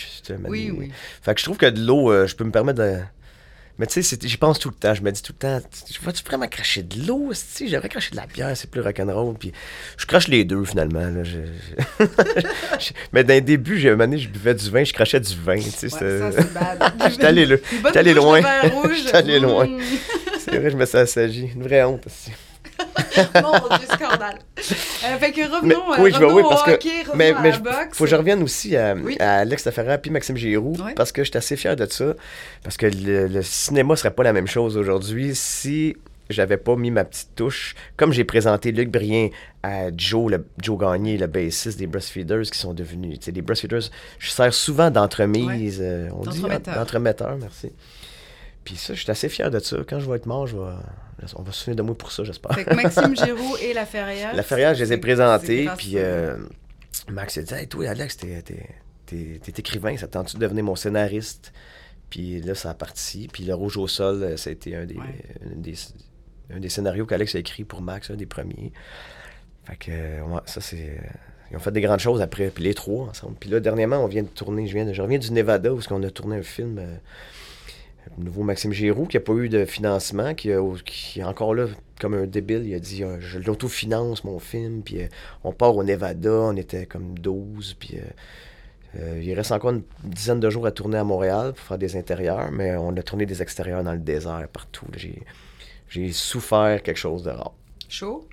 Oui, 0.47 0.73
oui. 0.77 0.93
Fait 1.23 1.35
que 1.35 1.41
je 1.41 1.45
trouve 1.45 1.57
que 1.57 1.67
de 1.67 1.81
l'eau, 1.85 2.11
euh, 2.13 2.27
je 2.27 2.37
peux 2.37 2.45
me 2.45 2.51
permettre 2.53 2.81
de... 2.81 3.01
Mais 3.79 3.87
tu 3.87 4.03
sais, 4.03 4.19
j'y 4.21 4.37
pense 4.37 4.59
tout 4.59 4.71
le 4.71 4.75
temps. 4.75 4.93
Je 4.95 5.03
me 5.03 5.11
dis 5.13 5.23
tout 5.23 5.33
le 5.33 5.39
temps, 5.39 5.61
je 5.91 6.01
vois-tu 6.03 6.25
vraiment 6.25 6.49
cracher 6.49 6.83
de 6.83 7.07
l'eau? 7.07 7.31
Si 7.33 7.69
j'aimerais 7.69 7.89
cracher 7.89 8.11
de 8.11 8.17
la 8.17 8.27
bière, 8.27 8.57
c'est 8.57 8.69
plus 8.71 8.81
rock'n'roll. 8.81 9.35
Puis 9.39 9.53
je 9.97 10.05
crache 10.07 10.27
les 10.29 10.45
deux, 10.45 10.65
finalement. 10.65 11.01
Là. 11.01 11.23
Je- 11.23 11.39
je- 12.01 12.05
je- 12.81 12.91
Mais 13.13 13.23
d'un 13.25 13.41
début, 13.41 13.79
j'ai 13.79 13.95
donné, 13.95 14.19
je 14.19 14.29
buvais 14.29 14.55
du 14.55 14.69
vin, 14.71 14.83
je 14.85 14.93
crachais 14.93 15.21
du 15.21 15.35
vin. 15.35 15.57
tu 15.57 15.63
sais, 15.71 15.87
Ouais, 15.87 15.91
c'était- 15.91 16.19
ça, 16.19 16.33
c'est 16.33 16.53
bad. 16.53 16.93
J'étais 17.11 17.27
allé 17.99 18.15
loin. 18.15 18.41
J'étais 18.97 19.17
allé 19.17 19.39
loin. 19.39 19.69
C'est 20.41 20.59
vrai, 20.59 20.71
je 20.71 20.77
me 20.77 20.85
suis 20.87 20.99
assagi. 20.99 21.51
Une 21.55 21.63
vraie 21.63 21.85
honte. 21.85 22.07
aussi. 22.07 22.33
Mon 23.43 23.77
Dieu, 23.77 23.87
scandale. 23.87 24.39
Euh, 24.59 25.17
fait 25.19 25.33
que 25.33 25.41
revenons, 25.43 25.63
Mais- 25.63 25.75
euh, 25.75 26.03
oui, 26.03 26.11
revenons 26.13 26.35
oui, 26.35 26.43
au 26.43 26.49
parce 26.49 26.63
que- 26.63 26.71
hockey, 26.73 27.01
revenons 27.03 27.17
Mais, 27.17 27.33
à 27.33 27.41
mais 27.41 27.51
la 27.51 27.59
boxe. 27.59 27.77
faut 27.97 28.05
que 28.05 28.11
je 28.11 28.17
revienne 28.17 28.43
aussi 28.43 28.77
à, 28.77 28.95
Oui. 28.95 29.17
à 29.19 29.39
Alex 29.39 29.69
puis 30.03 30.11
Maxime 30.11 30.37
Giroux 30.37 30.75
Ouais. 30.85 30.95
parce 30.95 31.13
que 31.13 31.23
je 31.25 31.31
suis 31.31 31.39
assez 31.39 31.57
fier 31.57 31.75
de 31.77 31.87
ça. 31.87 32.15
Parce 32.63 32.77
que 32.77 32.87
le, 32.87 33.27
le 33.27 33.43
cinéma 33.43 33.97
serait 33.97 34.13
pas 34.13 34.23
la 34.23 34.33
même 34.33 34.47
chose 34.47 34.77
aujourd'hui 34.77 35.35
si 35.35 35.97
j'avais 36.31 36.59
pas 36.59 36.77
mis 36.77 36.91
ma 36.91 37.05
petite 37.05 37.35
touche. 37.35 37.75
Comme 37.97 38.13
j'ai 38.13 38.25
présenté 38.25 38.71
Luc 38.71 38.91
Brien 38.91 39.31
à 39.63 39.87
Joe, 39.97 40.31
le, 40.31 40.47
Joe 40.63 40.79
Gagné, 40.79 41.17
le 41.17 41.27
bassiste 41.27 41.79
des 41.79 41.87
Breastfeeders 41.87 42.43
qui 42.53 42.59
sont 42.59 42.75
devenus. 42.75 43.19
Les 43.27 43.43
Breastfeeders, 43.43 43.91
je 44.19 44.31
sers 44.31 44.53
souvent 44.53 44.91
d'entremise. 44.91 45.79
euh, 45.83 46.09
on 46.13 46.21
dit 46.29 46.43
d'entremetteur, 46.67 47.37
merci. 47.41 47.73
Puis 48.69 48.77
ça, 48.77 48.93
je 48.93 49.01
suis 49.01 49.11
assez 49.11 49.31
fier 49.31 49.51
de 49.51 49.59
ça. 49.61 49.79
Quand 49.89 49.99
je 49.99 50.11
vais 50.11 50.17
être 50.17 50.27
mort, 50.27 50.47
je 50.47 50.55
vais, 50.59 50.63
on 51.37 51.43
va 51.43 51.53
se 51.53 51.61
souvenir 51.61 51.77
de 51.77 51.83
moi 51.83 51.97
pour 51.97 52.13
ça, 52.13 52.23
j'espère. 52.23 52.55
Fait 52.55 52.67
que 52.67 52.75
Maxime 52.75 53.17
Giroux 53.25 53.57
et 53.63 53.73
La 53.73 53.87
Ferrière. 53.87 54.35
La 54.37 54.43
Ferrière, 54.43 54.75
je 54.75 54.85
les 54.85 54.93
ai 54.93 54.99
présentés, 54.99 55.71
puis 55.79 55.93
euh, 55.95 56.37
Max 57.11 57.39
a 57.39 57.43
dit 57.43 57.55
Hey, 57.55 57.67
toi, 57.67 57.89
Alex, 57.89 58.19
t'es, 58.19 58.43
t'es- 58.43 58.69
t'es- 59.07 59.41
t'es 59.43 59.53
écrivain, 59.61 59.97
ça 59.97 60.07
te 60.07 60.13
tente-tu 60.13 60.37
de 60.37 60.41
devenir 60.43 60.65
mon 60.65 60.77
scénariste? 60.77 61.55
Puis 62.11 62.43
là, 62.43 62.55
ça 62.55 62.71
a 62.71 62.75
parti. 62.75 63.29
Puis 63.33 63.45
Le 63.45 63.55
Rouge 63.55 63.79
au 63.79 63.89
sol, 63.89 64.23
euh, 64.23 64.37
ça 64.37 64.51
a 64.51 64.53
été 64.53 64.77
un 64.77 64.85
des, 64.85 64.97
Ouais. 64.97 65.25
un 65.51 65.57
des, 65.57 65.75
un 66.55 66.61
des 66.61 66.69
scénarios 66.69 67.07
qu'Alex 67.07 67.35
a 67.37 67.39
écrit 67.39 67.65
pour 67.65 67.81
Max, 67.81 68.11
un 68.11 68.17
des 68.17 68.27
premiers. 68.27 68.73
Fait 69.65 69.77
que, 69.77 69.91
euh, 69.91 70.23
ouais, 70.25 70.41
ça, 70.45 70.61
c'est. 70.61 71.01
Ils 71.51 71.57
ont 71.57 71.61
fait 71.61 71.73
des 71.73 71.81
grandes 71.81 72.01
choses 72.01 72.21
après, 72.21 72.51
puis 72.51 72.65
les 72.65 72.75
trois 72.75 73.07
ensemble. 73.09 73.37
Puis 73.41 73.49
là, 73.49 73.61
dernièrement, 73.61 74.05
on 74.05 74.07
vient 74.07 74.23
de 74.23 74.29
tourner, 74.29 74.67
je, 74.67 74.75
viens 74.75 74.85
de, 74.85 74.93
je 74.93 75.01
reviens 75.01 75.17
du 75.19 75.33
Nevada 75.33 75.73
où 75.73 75.81
on 75.91 76.03
a 76.03 76.11
tourné 76.11 76.37
un 76.37 76.43
film, 76.43 76.77
euh, 76.79 76.95
le 78.17 78.25
nouveau 78.25 78.43
Maxime 78.43 78.73
Giroux, 78.73 79.07
qui 79.07 79.17
n'a 79.17 79.21
pas 79.21 79.33
eu 79.35 79.49
de 79.49 79.65
financement, 79.65 80.35
qui, 80.35 80.53
a- 80.53 80.63
qui 80.85 81.21
est 81.21 81.25
encore 81.25 81.55
là 81.55 81.67
comme 82.01 82.15
un 82.15 82.27
débile. 82.27 82.63
Il 82.67 82.75
a 82.75 82.79
dit 82.79 83.05
euh, 83.05 83.19
Je 83.21 83.39
l'autofinance, 83.39 84.25
mon 84.25 84.39
film, 84.39 84.83
puis 84.83 85.03
euh, 85.03 85.07
on 85.45 85.53
part 85.53 85.77
au 85.77 85.83
Nevada, 85.85 86.31
on 86.33 86.57
était 86.57 86.87
comme 86.87 87.19
12, 87.19 87.77
puis. 87.79 87.99
euh, 87.99 88.03
euh, 88.99 89.21
il 89.23 89.35
reste 89.35 89.53
encore 89.53 89.71
une 89.71 89.83
dizaine 90.03 90.41
de 90.41 90.49
jours 90.49 90.67
à 90.67 90.71
tourner 90.73 90.97
à 90.97 91.05
Montréal 91.05 91.53
pour 91.53 91.63
faire 91.65 91.77
des 91.79 91.95
intérieurs, 91.97 92.51
mais 92.51 92.75
on 92.75 92.97
a 92.97 93.03
tourné 93.03 93.27
des 93.27 93.43
extérieurs 93.43 93.85
dans 93.85 93.93
le 93.93 93.99
désert, 93.99 94.49
partout. 94.51 94.87
J'ai, 94.97 95.23
j'ai 95.91 96.11
souffert 96.11 96.83
quelque 96.83 96.97
chose 96.97 97.23
de 97.23 97.29
rare. 97.31 97.53
Chaud? 97.91 98.27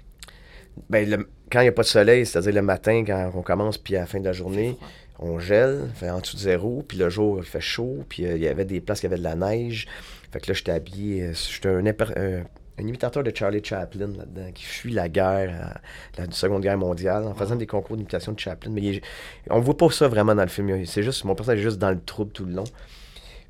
Ben, 0.90 1.10
le- 1.10 1.30
quand 1.52 1.60
il 1.60 1.64
n'y 1.64 1.70
a 1.70 1.74
pas 1.74 1.82
de 1.84 1.88
soleil, 1.88 2.26
c'est-à-dire 2.26 2.54
le 2.54 2.62
matin, 2.62 3.04
quand 3.06 3.32
on 3.36 3.42
commence, 3.42 3.78
puis 3.78 3.98
à 3.98 4.02
la 4.02 4.06
fin 4.06 4.20
de 4.22 4.26
la 4.26 4.32
journée, 4.34 4.78
on 5.20 5.40
gèle, 5.40 5.90
fait 5.96 6.10
en 6.10 6.20
dessous 6.20 6.36
de 6.36 6.42
zéro, 6.42 6.84
puis 6.88 6.98
le 6.98 7.10
jour, 7.10 7.38
il 7.40 7.46
fait 7.46 7.62
chaud, 7.62 8.04
puis 8.10 8.26
euh, 8.26 8.36
il 8.36 8.44
y 8.44 8.48
avait 8.48 8.66
des 8.66 8.82
places 8.82 9.00
qui 9.00 9.06
avaient 9.06 9.18
de 9.18 9.24
la 9.24 9.36
neige. 9.36 9.88
Fait 10.32 10.40
que 10.40 10.48
là, 10.48 10.54
j'étais 10.54 10.72
habillé, 10.72 11.24
euh, 11.24 11.34
j'étais 11.34 11.70
un, 11.70 11.82
imper- 11.84 12.18
un- 12.18 12.44
un 12.78 12.88
imitateur 12.88 13.24
de 13.24 13.32
Charlie 13.34 13.64
Chaplin 13.64 14.08
là-dedans, 14.08 14.52
qui 14.54 14.64
fuit 14.66 14.92
la 14.92 15.08
guerre, 15.08 15.74
euh, 16.18 16.24
la 16.26 16.32
Seconde 16.32 16.62
Guerre 16.62 16.78
mondiale, 16.78 17.24
en 17.24 17.34
faisant 17.34 17.56
des 17.56 17.68
concours 17.68 17.96
d'imitation 17.96 18.34
de 18.34 18.40
Chaplin. 18.40 18.70
Mais 18.72 18.82
il 18.82 19.02
on 19.50 19.62
voit 19.62 19.78
pas 19.78 19.90
ça 19.90 20.10
vraiment 20.10 20.36
dans 20.36 20.42
le 20.44 20.50
film. 20.50 20.70
Il- 20.70 20.86
C'est 20.88 21.02
juste, 21.04 21.24
mon 21.24 21.36
personnage 21.36 21.60
est 21.60 21.64
juste 21.64 21.80
dans 21.80 21.92
le 21.92 22.02
trouble 22.02 22.32
tout 22.32 22.44
le 22.46 22.52
long. 22.54 22.66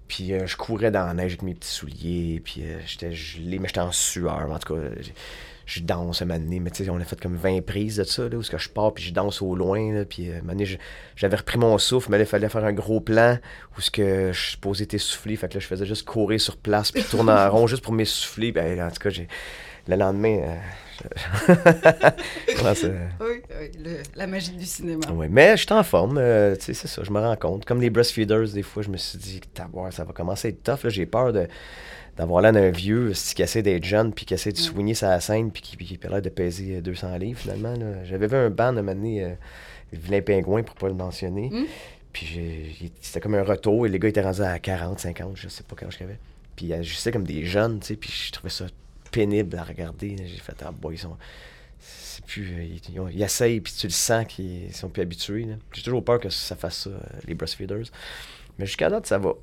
Puis 0.08 0.34
euh, 0.34 0.46
je 0.46 0.56
courais 0.56 0.92
dans 0.92 1.04
la 1.08 1.16
neige 1.16 1.32
avec 1.32 1.42
mes 1.42 1.56
petits 1.56 1.70
souliers, 1.72 2.40
puis 2.46 2.62
euh, 2.64 2.78
j'étais 2.86 3.12
gelé, 3.12 3.58
mais 3.58 3.68
j'étais 3.68 3.80
en 3.80 3.92
sueur. 3.92 4.52
En 4.52 4.60
tout 4.60 4.76
cas, 4.76 4.82
je, 5.66 5.82
danse 5.82 6.22
moment 6.22 6.38
donné, 6.40 6.60
mais 6.60 6.70
tu 6.72 6.84
sais, 6.84 6.90
on 6.90 6.98
a 7.00 7.04
fait 7.04 7.20
comme 7.20 7.36
20 7.36 7.64
prises 7.66 7.98
de 7.98 8.04
ça, 8.04 8.28
là, 8.30 8.38
où 8.38 8.44
ce 8.44 8.52
que 8.52 8.58
je 8.58 8.70
pars, 8.70 8.94
puis 8.94 9.04
je 9.04 9.14
danse 9.14 9.42
au 9.42 9.56
loin, 9.56 9.92
là, 9.94 10.06
puis 10.06 10.30
euh, 10.30 10.34
un 10.38 10.42
moment 10.42 10.54
donné, 10.54 10.66
je- 10.66 10.78
j'avais 11.16 11.38
repris 11.38 11.58
mon 11.58 11.78
souffle, 11.78 12.10
mais 12.12 12.18
là, 12.18 12.24
il 12.24 12.28
fallait 12.28 12.50
faire 12.50 12.64
un 12.66 12.74
gros 12.74 13.00
plan 13.02 13.38
où 13.78 13.82
ce 13.82 13.90
que 13.92 14.32
je 14.32 14.40
suis 14.40 14.52
supposé 14.52 14.86
t'essouffler, 14.86 15.36
fait 15.36 15.48
que 15.50 15.56
là, 15.56 15.60
je 15.60 15.68
faisais 15.68 15.86
juste 15.86 16.06
courir 16.08 16.40
sur 16.40 16.58
place, 16.58 16.92
puis 16.92 17.04
tourner 17.04 17.32
en 17.32 17.50
rond 17.52 17.68
juste 17.68 17.84
pour 17.84 17.94
m'essouffler. 17.94 18.52
Ben, 18.52 18.82
en 18.82 18.90
tout 18.92 19.00
cas, 19.00 19.10
j'ai... 19.10 19.28
Le 19.88 19.96
lendemain... 19.98 20.40
euh, 20.40 20.56
c'est- 22.76 22.88
Oui, 23.22 23.42
oui, 23.60 23.72
le- 23.84 23.98
la 24.16 24.28
magie 24.28 24.52
du 24.52 24.66
cinéma. 24.66 25.06
Ouais, 25.12 25.28
mais 25.30 25.58
je 25.58 25.64
suis 25.66 25.74
en 25.74 25.84
forme, 25.84 26.18
euh, 26.18 26.56
tu 26.56 26.66
sais, 26.66 26.74
c'est 26.74 26.88
ça, 26.88 27.04
je 27.04 27.12
me 27.12 27.20
rends 27.20 27.36
compte. 27.36 27.66
Comme 27.66 27.82
les 27.82 27.90
breastfeeders, 27.90 28.50
des 28.54 28.64
fois, 28.64 28.82
je 28.84 28.90
me 28.90 28.98
suis 28.98 29.18
dit, 29.20 29.42
ça 29.92 30.04
va 30.04 30.14
commencer 30.14 30.48
à 30.48 30.52
être 30.52 30.64
tough. 30.64 30.90
J'ai 30.90 31.06
peur 31.06 31.34
de, 31.34 31.48
d'avoir 32.18 32.42
l'air 32.42 32.54
d'un 32.54 32.70
vieux 32.72 33.12
qui 33.36 33.42
essaie 33.42 33.62
d'être 33.62 33.84
jeune, 33.84 34.14
puis 34.14 34.26
qui 34.26 34.34
essaie 34.34 34.52
de 34.52 34.58
Ouais. 34.58 34.64
soigner 34.64 34.94
sa 34.94 35.20
scène, 35.20 35.52
puis 35.52 35.62
qui, 35.62 35.76
qui 35.78 36.00
a 36.06 36.10
l'air 36.10 36.22
de 36.22 36.30
peser 36.30 36.78
euh, 36.78 36.82
200 36.82 37.18
livres, 37.18 37.40
finalement. 37.40 37.74
là. 37.74 38.04
J'avais 38.06 38.28
vu 38.28 38.36
un 38.36 38.50
band 38.50 38.66
à 38.66 38.70
un 38.70 38.72
moment 38.74 38.94
donné, 38.96 39.24
euh, 39.24 39.34
Vilain 39.94 40.22
Pingouin, 40.22 40.64
pour 40.64 40.76
pas 40.76 40.88
le 40.88 40.94
mentionner. 40.94 41.50
Mm. 41.50 41.66
Puis 42.14 42.92
c'était 43.02 43.20
comme 43.20 43.36
un 43.36 43.44
retour, 43.44 43.86
et 43.86 43.90
les 43.90 44.00
gars 44.00 44.08
étaient 44.08 44.22
rendus 44.22 44.42
à 44.42 44.58
40, 44.60 45.00
50, 45.00 45.36
je 45.36 45.50
sais 45.50 45.64
pas 45.64 45.76
quand 45.78 45.90
je 45.92 46.04
avait. 46.04 46.18
Puis 46.56 46.68
ils 46.68 46.74
agissaient 46.74 47.12
comme 47.12 47.26
des 47.26 47.44
jeunes, 47.46 47.80
tu 47.82 47.88
sais, 47.88 47.96
puis 47.98 48.10
je 48.10 48.32
trouvais 48.32 48.50
ça 48.50 48.66
pénible 49.12 49.58
à 49.58 49.64
regarder. 49.64 50.16
J'ai 50.18 50.38
fait, 50.40 50.56
ah, 50.66 50.72
boy, 50.72 50.96
ils 50.96 51.00
sont 51.00 51.18
c'est 51.80 52.24
plus. 52.26 52.54
euh, 52.58 52.64
ils, 52.64 52.82
ils 52.94 53.00
ont- 53.02 53.10
ils 53.10 53.22
essayent, 53.22 53.60
puis 53.60 53.74
tu 53.78 53.88
le 53.88 53.92
sens 53.92 54.26
qu'ils 54.28 54.74
sont 54.74 54.88
plus 54.88 55.02
habitués. 55.02 55.44
là. 55.44 55.56
J'ai 55.74 55.82
toujours 55.84 56.04
peur 56.04 56.20
que 56.22 56.30
ça 56.30 56.56
fasse 56.56 56.84
ça, 56.86 56.90
euh, 56.92 57.00
les 57.28 57.34
breastfeeders. 57.34 57.84
Mais 58.58 58.66
jusqu'à 58.66 58.90
date, 58.90 59.06
ça 59.06 59.18
va. 59.18 59.34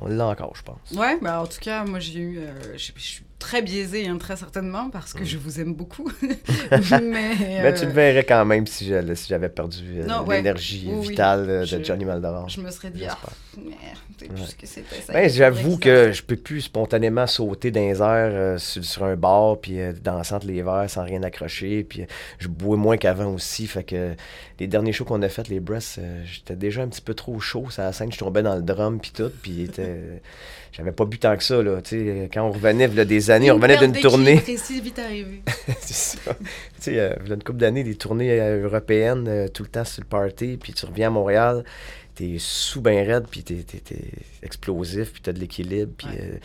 On, 0.00 0.06
l'a 0.06 0.26
encore, 0.28 0.54
je 0.54 0.62
pense. 0.62 0.92
Ouais, 0.92 1.18
bah 1.20 1.42
en 1.42 1.46
tout 1.46 1.58
cas, 1.60 1.84
moi 1.84 1.98
j'ai 1.98 2.20
eu. 2.20 2.38
euh, 2.38 2.52
je, 2.76 2.92
suis 2.96 3.24
très 3.42 3.60
biaisée, 3.60 4.06
hein, 4.06 4.16
très 4.18 4.36
certainement, 4.36 4.88
parce 4.90 5.12
que 5.12 5.24
je 5.24 5.36
vous 5.36 5.60
aime 5.60 5.74
beaucoup. 5.74 6.10
mais. 6.22 7.34
Mais 7.40 7.74
tu 7.74 7.82
euh, 7.82 7.86
le 7.86 7.92
verrais 7.92 8.24
quand 8.24 8.44
même 8.44 8.66
si 8.66 8.86
j'avais 9.28 9.48
perdu 9.48 9.82
euh, 9.96 10.22
ouais. 10.22 10.36
l'énergie 10.36 10.84
Oui, 10.86 10.98
oui. 11.00 11.08
vitale 11.08 11.50
euh, 11.50 11.66
de 11.66 11.84
Johnny 11.84 12.04
Maldoror. 12.04 12.48
Je 12.48 12.60
me 12.60 12.70
serais 12.70 12.90
dit, 12.90 13.04
ah, 13.08 13.18
c'est 13.54 14.28
plus 14.28 14.40
Ouais. 14.40 14.46
ce 14.46 14.54
que 14.54 14.66
c'était. 14.66 15.00
ça. 15.06 15.12
Ben, 15.12 15.24
Il 15.24 15.30
j'avoue 15.30 15.78
que 15.78 16.06
ça- 16.06 16.12
je 16.12 16.22
peux 16.22 16.36
plus 16.36 16.62
spontanément 16.62 17.26
sauter 17.26 17.70
dans 17.70 17.80
les 17.80 18.00
airs 18.00 18.04
euh, 18.32 18.58
sur, 18.58 18.84
sur 18.84 19.04
un 19.04 19.16
bar 19.16 19.58
puis 19.58 19.80
euh, 19.80 19.92
danser 19.92 20.34
entre 20.34 20.46
les 20.46 20.62
verres 20.62 20.88
sans 20.88 21.04
rien 21.04 21.22
accrocher. 21.22 21.84
Puis 21.84 22.02
euh, 22.02 22.06
je 22.38 22.48
bois 22.48 22.76
moins 22.76 22.96
qu'avant 22.96 23.32
aussi. 23.34 23.66
Fait 23.66 23.84
que 23.84 24.14
les 24.60 24.66
derniers 24.66 24.92
shows 24.92 25.04
qu'on 25.04 25.22
a 25.22 25.28
fait, 25.28 25.48
les 25.48 25.60
breasts, 25.60 25.98
euh, 25.98 26.22
j'étais 26.24 26.56
déjà 26.56 26.82
un 26.82 26.88
petit 26.88 27.02
peu 27.02 27.14
trop 27.14 27.38
chaud 27.40 27.66
sur 27.70 27.82
la 27.82 27.92
scène. 27.92 28.12
Je 28.12 28.18
tombais 28.18 28.42
dans 28.42 28.54
le 28.56 28.62
drum 28.62 29.00
puis 29.00 29.10
tout. 29.14 29.30
Puis 29.42 29.68
il 29.68 29.70
j'avais 30.72 30.92
pas 30.92 31.04
bu 31.04 31.18
tant 31.18 31.36
que 31.36 31.44
ça. 31.44 31.62
Là, 31.62 31.82
tu 31.82 31.90
sais, 31.98 32.30
quand 32.32 32.46
on 32.46 32.52
revenait 32.52 32.88
là, 32.88 33.04
des 33.04 33.30
années, 33.30 33.50
on 33.50 33.56
revenait 33.56 33.76
d'une 33.78 33.92
tournée. 33.92 34.40
si 34.56 34.80
vite 34.80 34.98
arrivée. 34.98 35.42
c'est 35.80 36.18
ça. 36.20 36.32
Il 36.86 36.94
y 36.94 37.00
a 37.00 37.16
une 37.26 37.42
couple 37.42 37.58
d'années, 37.58 37.84
des 37.84 37.94
tournées 37.94 38.38
européennes, 38.40 39.26
euh, 39.28 39.48
tout 39.48 39.62
le 39.64 39.68
temps 39.68 39.84
sur 39.84 40.02
le 40.02 40.06
party, 40.08 40.58
puis 40.60 40.72
tu 40.72 40.86
reviens 40.86 41.08
à 41.08 41.10
Montréal, 41.10 41.62
t'es 42.14 42.36
sous 42.38 42.80
ben 42.80 43.06
raide, 43.06 43.26
puis 43.30 43.42
t'es, 43.42 43.64
explosif, 44.42 45.12
puis 45.12 45.22
t'as 45.22 45.32
de 45.32 45.38
l'équilibre, 45.38 45.92
puis 45.96 46.06
Ouais. 46.08 46.18
euh, 46.20 46.36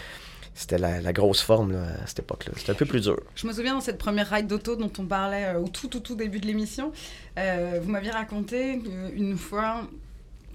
c'était 0.54 0.78
la, 0.80 1.02
la 1.02 1.14
grosse 1.14 1.42
forme 1.42 1.72
là, 1.74 1.84
à 2.04 2.08
cette 2.08 2.20
époque-là. 2.20 2.54
C'était 2.58 2.72
un 2.72 2.76
peu 2.76 2.86
plus 2.86 3.02
dur. 3.02 3.20
Je 3.36 3.46
me 3.46 3.54
souviens 3.54 3.74
dans 3.76 3.82
cette 3.82 4.00
première 4.00 4.30
ride 4.30 4.48
d'auto 4.48 4.76
dont 4.76 4.92
on 4.98 5.06
parlait 5.06 5.46
euh, 5.46 5.60
au 5.60 5.68
tout, 5.68 5.88
tout, 5.88 6.00
tout 6.00 6.16
début 6.16 6.40
de 6.40 6.48
l'émission, 6.48 6.92
euh, 7.38 7.80
vous 7.82 7.92
m'aviez 7.92 8.12
raconté 8.12 8.82
une 9.16 9.38
fois, 9.38 9.88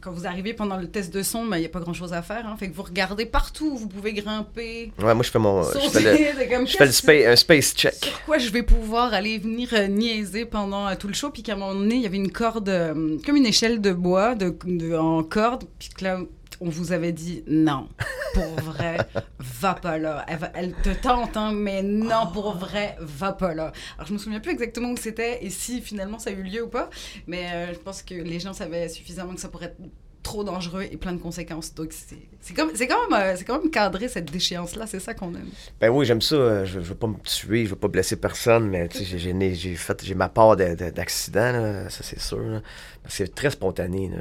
quand 0.02 0.10
vous 0.10 0.26
arrivez 0.26 0.52
pendant 0.52 0.76
le 0.76 0.88
test 0.88 1.14
de 1.14 1.22
son, 1.22 1.46
ben, 1.46 1.56
il 1.56 1.60
n'y 1.60 1.66
a 1.66 1.68
pas 1.68 1.80
grand-chose 1.80 2.12
à 2.12 2.22
faire. 2.22 2.46
hein, 2.46 2.56
fait 2.58 2.68
que 2.68 2.74
vous 2.74 2.82
regardez 2.82 3.24
partout 3.24 3.70
où 3.72 3.76
vous 3.78 3.88
pouvez 3.88 4.12
grimper, 4.12 4.92
Ouais, 5.00 5.14
moi, 5.14 5.22
je 5.22 5.30
fais 5.30 5.38
mon... 5.38 5.62
Je 5.62 5.78
fais 5.90 6.00
le, 6.00 6.50
comme, 6.54 6.66
je 6.66 6.76
fais 6.76 6.84
le 6.84 6.90
qu'est-ce 6.90 7.02
spa- 7.02 7.30
un 7.30 7.36
space 7.36 7.74
check. 7.74 7.94
sur 7.94 8.22
quoi 8.24 8.38
je 8.38 8.50
vais 8.50 8.62
pouvoir 8.62 9.14
aller 9.14 9.38
venir 9.38 9.68
euh, 9.74 9.86
niaiser 9.86 10.44
pendant 10.44 10.88
euh, 10.88 10.94
tout 10.98 11.08
le 11.08 11.14
show? 11.14 11.30
Puis 11.30 11.42
qu'à 11.42 11.52
un 11.52 11.56
moment 11.56 11.74
donné, 11.74 11.94
il 11.96 12.00
y 12.02 12.06
avait 12.06 12.16
une 12.16 12.32
corde, 12.32 12.68
euh, 12.68 13.16
comme 13.24 13.36
une 13.36 13.46
échelle 13.46 13.80
de 13.80 13.92
bois 13.92 14.34
de, 14.34 14.54
de- 14.64 14.96
en 14.96 15.22
corde. 15.22 15.64
Puis 15.78 15.90
que 15.96 16.04
là, 16.04 16.18
on 16.62 16.68
vous 16.68 16.92
avait 16.92 17.12
dit 17.12 17.42
non, 17.48 17.88
pour 18.34 18.64
vrai, 18.64 18.98
va 19.38 19.74
pas 19.74 19.98
là. 19.98 20.24
Elle, 20.54 20.74
te 20.74 20.90
tente, 20.90 21.36
hein, 21.36 21.52
mais 21.52 21.82
non, 21.82 22.28
pour 22.32 22.54
vrai, 22.56 22.96
va 23.00 23.32
pas 23.32 23.52
là. 23.52 23.72
Alors 23.96 24.06
je 24.06 24.12
me 24.12 24.18
souviens 24.18 24.40
plus 24.40 24.52
exactement 24.52 24.90
où 24.90 24.96
c'était 24.96 25.44
et 25.44 25.50
si 25.50 25.80
finalement 25.80 26.18
ça 26.18 26.30
a 26.30 26.32
eu 26.32 26.42
lieu 26.42 26.62
ou 26.62 26.68
pas. 26.68 26.88
Mais 27.26 27.50
euh, 27.52 27.74
je 27.74 27.78
pense 27.78 28.02
que 28.02 28.14
les 28.14 28.38
gens 28.38 28.52
savaient 28.52 28.88
suffisamment 28.88 29.34
que 29.34 29.40
ça 29.40 29.48
pourrait 29.48 29.74
trop 30.22 30.44
dangereux 30.44 30.84
et 30.90 30.96
plein 30.96 31.12
de 31.12 31.20
conséquences. 31.20 31.74
Donc, 31.74 31.92
c'est 32.40 32.54
comme, 32.54 32.70
quand, 32.72 33.10
même, 33.10 33.20
euh, 33.20 33.36
quand 33.46 33.60
même 33.60 33.70
cadré 33.70 34.08
cette 34.08 34.30
déchéance-là, 34.30 34.86
c'est 34.86 35.00
ça 35.00 35.14
qu'on 35.14 35.30
aime. 35.34 35.48
Ben 35.80 35.88
oui, 35.90 36.06
j'aime 36.06 36.20
ça. 36.22 36.34
euh, 36.36 36.64
Je, 36.64 36.74
je 36.80 36.88
veux 36.90 36.94
pas 36.94 37.06
me 37.08 37.16
tuer, 37.24 37.64
je 37.64 37.70
veux 37.70 37.76
pas 37.76 37.88
blesser 37.88 38.16
personne, 38.16 38.68
mais 38.68 38.88
tu 38.88 39.04
sais, 39.04 39.18
j'ai- 39.18 39.74
fait 39.74 40.04
j'ai 40.04 40.14
ma 40.14 40.28
part 40.28 40.56
de- 40.56 40.74
de- 40.74 40.90
d'accident, 40.90 41.88
ça 41.88 42.02
c'est 42.02 42.20
sûr. 42.20 42.62
C'est 43.08 43.34
très 43.34 43.50
spontané. 43.50 44.08
là. 44.08 44.16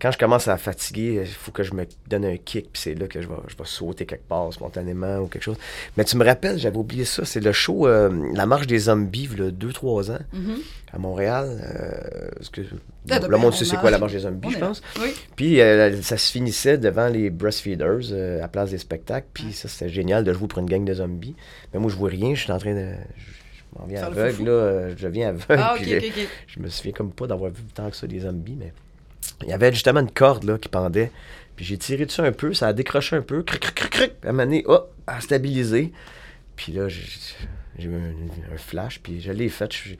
Quand 0.00 0.10
je 0.10 0.18
commence 0.18 0.48
à 0.48 0.56
fatiguer, 0.56 1.20
il 1.24 1.26
faut 1.32 1.52
que 1.52 1.62
je 1.62 1.74
me 1.74 1.86
donne 2.08 2.24
un 2.24 2.36
kick, 2.36 2.72
puis 2.72 2.82
c'est 2.82 2.94
là 2.94 3.06
que 3.06 3.22
je 3.22 3.28
vais, 3.28 3.34
je 3.46 3.56
vais 3.56 3.64
sauter 3.64 4.04
quelque 4.06 4.26
part 4.26 4.52
spontanément 4.52 5.18
ou 5.18 5.26
quelque 5.28 5.44
chose. 5.44 5.58
Mais 5.96 6.04
tu 6.04 6.16
me 6.16 6.24
rappelles, 6.24 6.58
j'avais 6.58 6.76
oublié 6.76 7.04
ça, 7.04 7.24
c'est 7.24 7.38
le 7.40 7.52
show 7.52 7.86
euh, 7.86 8.10
La 8.34 8.44
marche 8.46 8.66
des 8.66 8.80
zombies, 8.80 9.28
il 9.32 9.38
y 9.38 9.42
a 9.46 9.50
2-3 9.52 10.10
ans, 10.10 10.18
Mhm. 10.32 10.56
à 10.92 10.98
Montréal. 10.98 11.46
euh, 11.62 12.28
parce 12.36 12.50
que 12.50 12.62
Ah, 13.10 13.18
le 13.18 13.28
ben, 13.28 13.36
monde 13.36 13.46
on 13.46 13.56
sait 13.56 13.64
c'est 13.64 13.76
quoi 13.76 13.90
la 13.90 13.98
marche 13.98 14.12
des 14.12 14.20
zombies, 14.20 14.50
je 14.52 14.58
pense. 14.58 14.80
Oui. 15.00 15.12
Puis 15.34 15.60
euh, 15.60 16.00
ça 16.02 16.16
se 16.16 16.30
finissait 16.30 16.78
devant 16.78 17.08
les 17.08 17.30
breastfeeders 17.30 18.12
euh, 18.12 18.42
à 18.44 18.48
Place 18.48 18.70
des 18.70 18.78
spectacles. 18.78 19.26
Puis 19.34 19.52
ça, 19.52 19.68
c'était 19.68 19.88
génial 19.88 20.22
de 20.22 20.32
jouer 20.32 20.46
pour 20.46 20.60
une 20.60 20.66
gang 20.66 20.84
de 20.84 20.94
zombies. 20.94 21.34
Mais 21.74 21.80
moi, 21.80 21.90
je 21.90 21.96
vois 21.96 22.10
rien. 22.10 22.34
Je 22.34 22.42
suis 22.42 22.52
en 22.52 22.58
train 22.58 22.74
de. 22.74 22.92
Je, 23.16 23.78
m'en 23.78 23.86
viens 23.86 24.04
aveugle, 24.04 24.44
là. 24.44 24.50
euh, 24.50 24.94
Je 24.96 25.04
deviens 25.04 25.30
aveugle. 25.30 25.62
Ah. 25.62 25.74
Je 26.46 26.60
me 26.60 26.68
souviens 26.68 26.92
comme 26.92 27.10
pas 27.10 27.26
d'avoir 27.26 27.50
vu 27.50 27.62
tant 27.74 27.90
que 27.90 27.96
ça 27.96 28.06
des 28.06 28.20
zombies. 28.20 28.56
Mais 28.56 28.72
il 29.42 29.48
y 29.48 29.52
avait 29.52 29.72
justement 29.72 30.00
une 30.00 30.10
corde 30.10 30.44
là, 30.44 30.56
qui 30.58 30.68
pendait. 30.68 31.10
Puis 31.56 31.64
j'ai 31.64 31.78
tiré 31.78 32.06
dessus 32.06 32.20
un 32.20 32.32
peu. 32.32 32.54
Ça 32.54 32.68
a 32.68 32.72
décroché 32.72 33.16
un 33.16 33.22
peu. 33.22 33.42
Cric, 33.42 33.60
cric, 33.62 33.74
cric, 33.74 33.90
cric. 33.90 34.12
À 34.24 34.28
un 34.28 34.32
moment 34.32 34.44
donné, 34.44 34.62
oh, 34.68 34.78
à 35.08 35.20
stabiliser. 35.20 35.92
Puis 36.54 36.72
là, 36.72 36.88
j'ai 36.88 37.02
j'ai 37.78 37.88
eu 37.88 37.94
un, 37.94 38.54
un 38.54 38.58
flash. 38.58 39.00
Puis 39.02 39.20
je 39.20 39.32
l'ai 39.32 39.48
fait. 39.48 39.72
Je- 39.72 39.94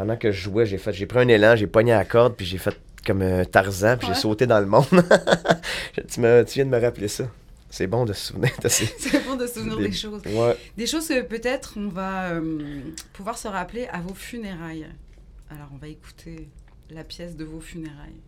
pendant 0.00 0.16
que 0.16 0.32
je 0.32 0.40
jouais, 0.40 0.64
j'ai 0.64 0.78
fait, 0.78 0.94
j'ai 0.94 1.04
pris 1.04 1.18
un 1.18 1.28
élan, 1.28 1.56
j'ai 1.56 1.66
pogné 1.66 1.92
la 1.92 2.06
corde, 2.06 2.34
puis 2.34 2.46
j'ai 2.46 2.56
fait 2.56 2.74
comme 3.06 3.20
un 3.20 3.44
Tarzan, 3.44 3.98
puis 3.98 4.08
Ouais. 4.08 4.14
j'ai 4.14 4.20
sauté 4.22 4.46
dans 4.46 4.58
le 4.58 4.64
monde. 4.64 4.86
tu, 6.10 6.20
me- 6.20 6.42
tu 6.42 6.54
viens 6.54 6.64
de 6.64 6.70
me 6.70 6.80
rappeler 6.80 7.06
ça. 7.08 7.24
C'est 7.68 7.86
bon 7.86 8.06
de 8.06 8.14
se 8.14 8.28
souvenir 8.28 8.50
de 8.62 8.68
ces... 8.68 8.86
C'est 8.98 9.22
bon 9.26 9.36
de 9.36 9.46
se 9.46 9.52
souvenir 9.56 9.76
des- 9.76 9.88
des 9.88 9.92
choses. 9.92 10.22
Ouais. 10.24 10.56
Des 10.78 10.86
choses 10.86 11.06
que 11.06 11.20
peut-être 11.20 11.74
on 11.76 11.88
va 11.88 12.30
euh, 12.30 12.80
pouvoir 13.12 13.36
se 13.36 13.46
rappeler 13.46 13.88
à 13.92 14.00
vos 14.00 14.14
funérailles. 14.14 14.86
Alors, 15.50 15.68
on 15.74 15.76
va 15.76 15.88
écouter 15.88 16.48
la 16.88 17.04
pièce 17.04 17.36
de 17.36 17.44
vos 17.44 17.60
funérailles. 17.60 18.20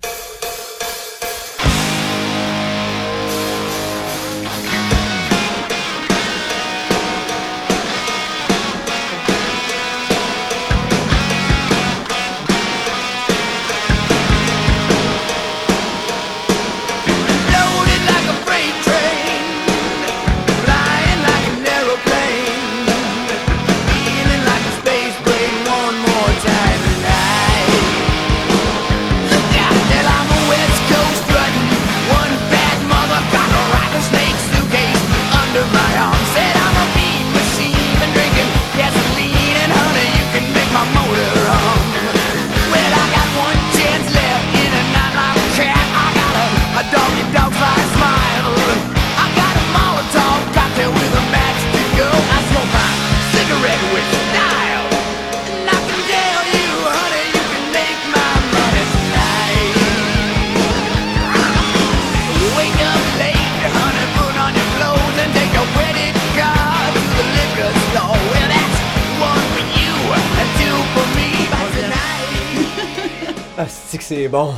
C'est 74.23 74.29
bon. 74.29 74.55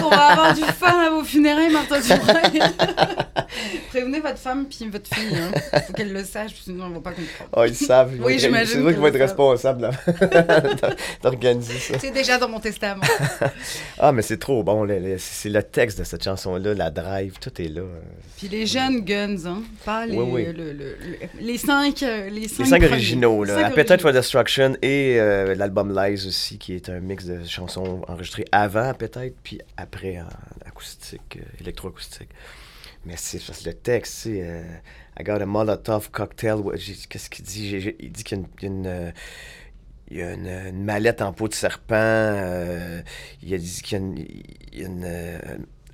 Qu'on 0.00 0.10
va 0.10 0.26
avoir 0.28 0.54
du 0.54 0.62
fun 0.62 0.98
à 1.06 1.10
vos 1.10 1.24
funérailles, 1.24 1.72
Martin 1.72 2.00
Dubreuil. 2.00 2.60
Prévenez 3.90 4.20
votre 4.20 4.38
femme 4.38 4.66
puis 4.66 4.88
votre 4.88 5.12
fille. 5.12 5.36
Hein. 5.36 5.80
Faut 5.86 5.92
qu'elle 5.92 6.12
le 6.12 6.22
sache, 6.24 6.52
sinon 6.62 6.86
elle 6.86 6.92
va 6.94 7.00
pas 7.00 7.10
comprendre. 7.10 7.50
Ah, 7.56 7.66
ils 7.66 7.74
savent. 7.74 8.14
vont 8.16 8.26
Oui, 8.26 8.38
j'imagine 8.38 8.74
C'est 8.74 8.80
vrai 8.80 8.92
qu'ils 8.92 9.00
vont 9.00 9.08
être 9.08 9.18
responsables 9.18 9.90
d'organiser 11.22 11.78
ça. 11.78 11.98
C'est 11.98 12.10
déjà 12.12 12.38
dans 12.38 12.48
mon 12.48 12.60
testament. 12.60 13.02
Ah, 14.02 14.12
mais 14.12 14.22
c'est 14.22 14.38
trop 14.38 14.62
bon. 14.62 14.86
C'est 15.18 15.50
le 15.50 15.62
texte 15.62 15.98
de 15.98 16.04
cette 16.04 16.24
chanson-là, 16.24 16.72
la 16.74 16.90
drive, 16.90 17.34
tout 17.40 17.50
est 17.60 17.68
là. 17.68 17.82
Puis 18.38 18.48
les 18.48 18.64
jeunes 18.64 19.00
guns, 19.00 19.36
hein, 19.46 19.62
pas 19.84 20.06
les, 20.06 20.16
Oui, 20.16 20.24
oui. 20.32 20.44
le- 20.46 20.52
le- 20.52 20.72
le- 20.72 20.96
les 21.40 21.58
cinq, 21.58 22.02
euh, 22.02 22.30
les 22.30 22.48
cinq, 22.48 22.64
Les 22.64 22.70
cinq 22.70 22.82
originaux, 22.84 23.44
là. 23.44 23.66
Appetite 23.66 24.00
for. 24.00 24.12
Destruction 24.12 24.74
et 24.82 25.16
euh, 25.20 25.54
l'album 25.54 25.94
Lies 25.94 26.26
aussi, 26.26 26.56
qui 26.58 26.74
est 26.74 26.88
un 26.88 27.00
mix 27.00 27.26
de 27.26 27.44
chansons 27.46 28.02
enregistrées 28.08 28.44
avant 28.52 28.88
Appetite, 28.88 29.34
puis 29.42 29.60
après 29.76 29.89
en 30.20 30.28
acoustique, 30.68 31.38
euh, 31.40 31.60
électroacoustique. 31.60 32.30
Mais 33.06 33.14
c'est 33.16 33.38
parce 33.44 33.60
que 33.62 33.68
le 33.70 33.74
texte, 33.74 34.12
c'est 34.24 34.42
euh, 34.42 34.62
I 35.18 35.24
got 35.24 35.40
a 35.40 35.46
Molotov 35.46 36.10
cocktail. 36.10 36.58
Qu'est-ce 37.08 37.30
qu'il 37.30 37.44
dit? 37.44 37.94
Il 37.98 38.12
dit 38.12 38.24
qu'il 38.24 38.38
y 38.38 38.40
a 38.40 38.44
une. 38.66 38.84
y 38.84 38.86
a 38.86 38.92
une, 38.92 39.12
il 40.12 40.16
y 40.18 40.22
a 40.22 40.32
une, 40.32 40.46
une 40.46 40.84
mallette 40.84 41.22
en 41.22 41.32
peau 41.32 41.48
de 41.48 41.54
serpent. 41.54 41.94
euh, 41.94 43.00
il 43.42 43.54
a 43.54 43.58
dit 43.58 43.80
qu'il 43.82 43.98
y 43.98 44.00
a 44.00 44.04
une, 44.04 44.18
il 44.18 44.78
y 44.80 44.82
a 44.82 44.86
une, 44.86 45.04
euh, 45.04 45.38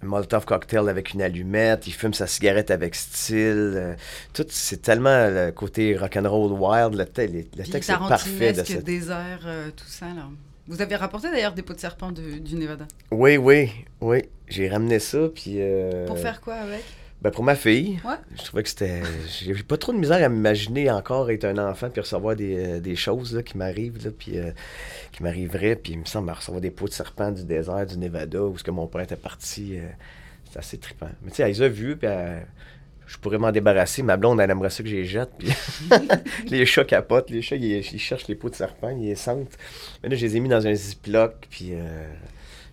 un 0.02 0.06
Molotov 0.06 0.46
cocktail 0.46 0.88
avec 0.88 1.12
une 1.14 1.22
allumette. 1.22 1.86
Il 1.86 1.92
fume 1.92 2.12
sa 2.14 2.26
cigarette 2.26 2.70
avec 2.70 2.94
style. 2.94 3.74
euh, 3.76 3.94
tout, 4.32 4.46
c'est 4.48 4.82
tellement 4.82 5.28
le 5.28 5.50
côté 5.52 5.96
rock'n'roll 5.96 6.52
wild. 6.52 6.94
Le, 6.94 7.04
te- 7.06 7.20
le- 7.20 7.44
texte 7.70 7.90
est 7.90 7.92
parfait 8.08 8.52
de 8.52 8.64
cette... 8.64 8.84
désert, 8.84 9.46
tout 9.76 9.86
ça, 9.86 10.06
là. 10.06 10.28
Vous 10.68 10.82
avez 10.82 10.96
rapporté 10.96 11.30
d'ailleurs 11.30 11.52
des 11.52 11.62
pots 11.62 11.74
de 11.74 11.78
serpent 11.80 12.10
de- 12.12 12.38
du 12.38 12.56
Nevada. 12.56 12.86
Oui, 13.10 13.36
oui, 13.36 13.70
oui. 14.00 14.24
J'ai 14.48 14.68
ramené 14.68 14.98
ça, 14.98 15.28
puis... 15.34 15.56
euh, 15.60 16.06
Pour 16.06 16.18
faire 16.18 16.40
quoi 16.40 16.54
avec? 16.54 16.82
Ben 17.22 17.30
pour 17.30 17.44
ma 17.44 17.54
fille. 17.54 17.98
Ouais. 18.04 18.16
Je 18.36 18.42
trouvais 18.44 18.62
que 18.62 18.68
c'était... 18.68 19.00
J'ai 19.28 19.54
pas 19.62 19.78
trop 19.78 19.92
de 19.92 19.98
misère 19.98 20.22
à 20.22 20.28
m'imaginer 20.28 20.90
encore 20.90 21.30
être 21.30 21.44
un 21.44 21.56
enfant 21.58 21.88
puis 21.88 22.00
recevoir 22.02 22.36
des, 22.36 22.56
euh, 22.76 22.80
des 22.80 22.94
choses 22.94 23.34
là, 23.34 23.42
qui 23.42 23.56
m'arrivent, 23.56 24.04
là, 24.04 24.10
puis 24.16 24.38
euh, 24.38 24.50
qui 25.12 25.22
m'arriveraient. 25.22 25.76
Puis 25.76 25.94
il 25.94 26.00
me 26.00 26.04
semble 26.04 26.30
recevoir 26.30 26.60
des 26.60 26.70
pots 26.70 26.88
de 26.88 26.92
serpent 26.92 27.30
du 27.32 27.44
désert, 27.44 27.86
du 27.86 27.96
Nevada, 27.98 28.42
où 28.42 28.58
ce 28.58 28.62
que 28.64 28.70
mon 28.70 28.86
père 28.86 29.00
était 29.00 29.16
parti. 29.16 29.78
euh, 29.78 29.88
c'est 30.50 30.58
assez 30.58 30.78
trippant. 30.78 31.08
Mais 31.22 31.30
tu 31.30 31.36
sais, 31.36 31.42
elle 31.44 31.48
les 31.50 31.62
a 31.62 31.68
vus, 31.68 31.96
puis 31.96 32.06
elle- 32.06 32.46
je 33.06 33.16
pourrais 33.18 33.38
m'en 33.38 33.52
débarrasser. 33.52 34.02
Ma 34.02 34.16
blonde, 34.16 34.40
elle 34.40 34.50
aimerait 34.50 34.70
ça 34.70 34.82
que 34.82 34.88
je 34.88 34.96
les 34.96 35.04
jette. 35.04 35.30
Puis 35.38 35.48
les 36.48 36.66
chats 36.66 36.84
capotent. 36.84 37.30
Les 37.30 37.42
chats, 37.42 37.56
ils, 37.56 37.78
ils 37.78 37.98
cherchent 38.00 38.28
les 38.28 38.34
pots 38.34 38.50
de 38.50 38.54
serpent, 38.54 38.90
ils 38.90 39.06
les 39.08 39.14
sentent. 39.14 39.56
Mais 40.02 40.08
là, 40.08 40.16
je 40.16 40.26
les 40.26 40.36
ai 40.36 40.40
mis 40.40 40.48
dans 40.48 40.66
un 40.66 40.74
ziploc, 40.74 41.46
puis 41.50 41.70
euh, 41.72 42.06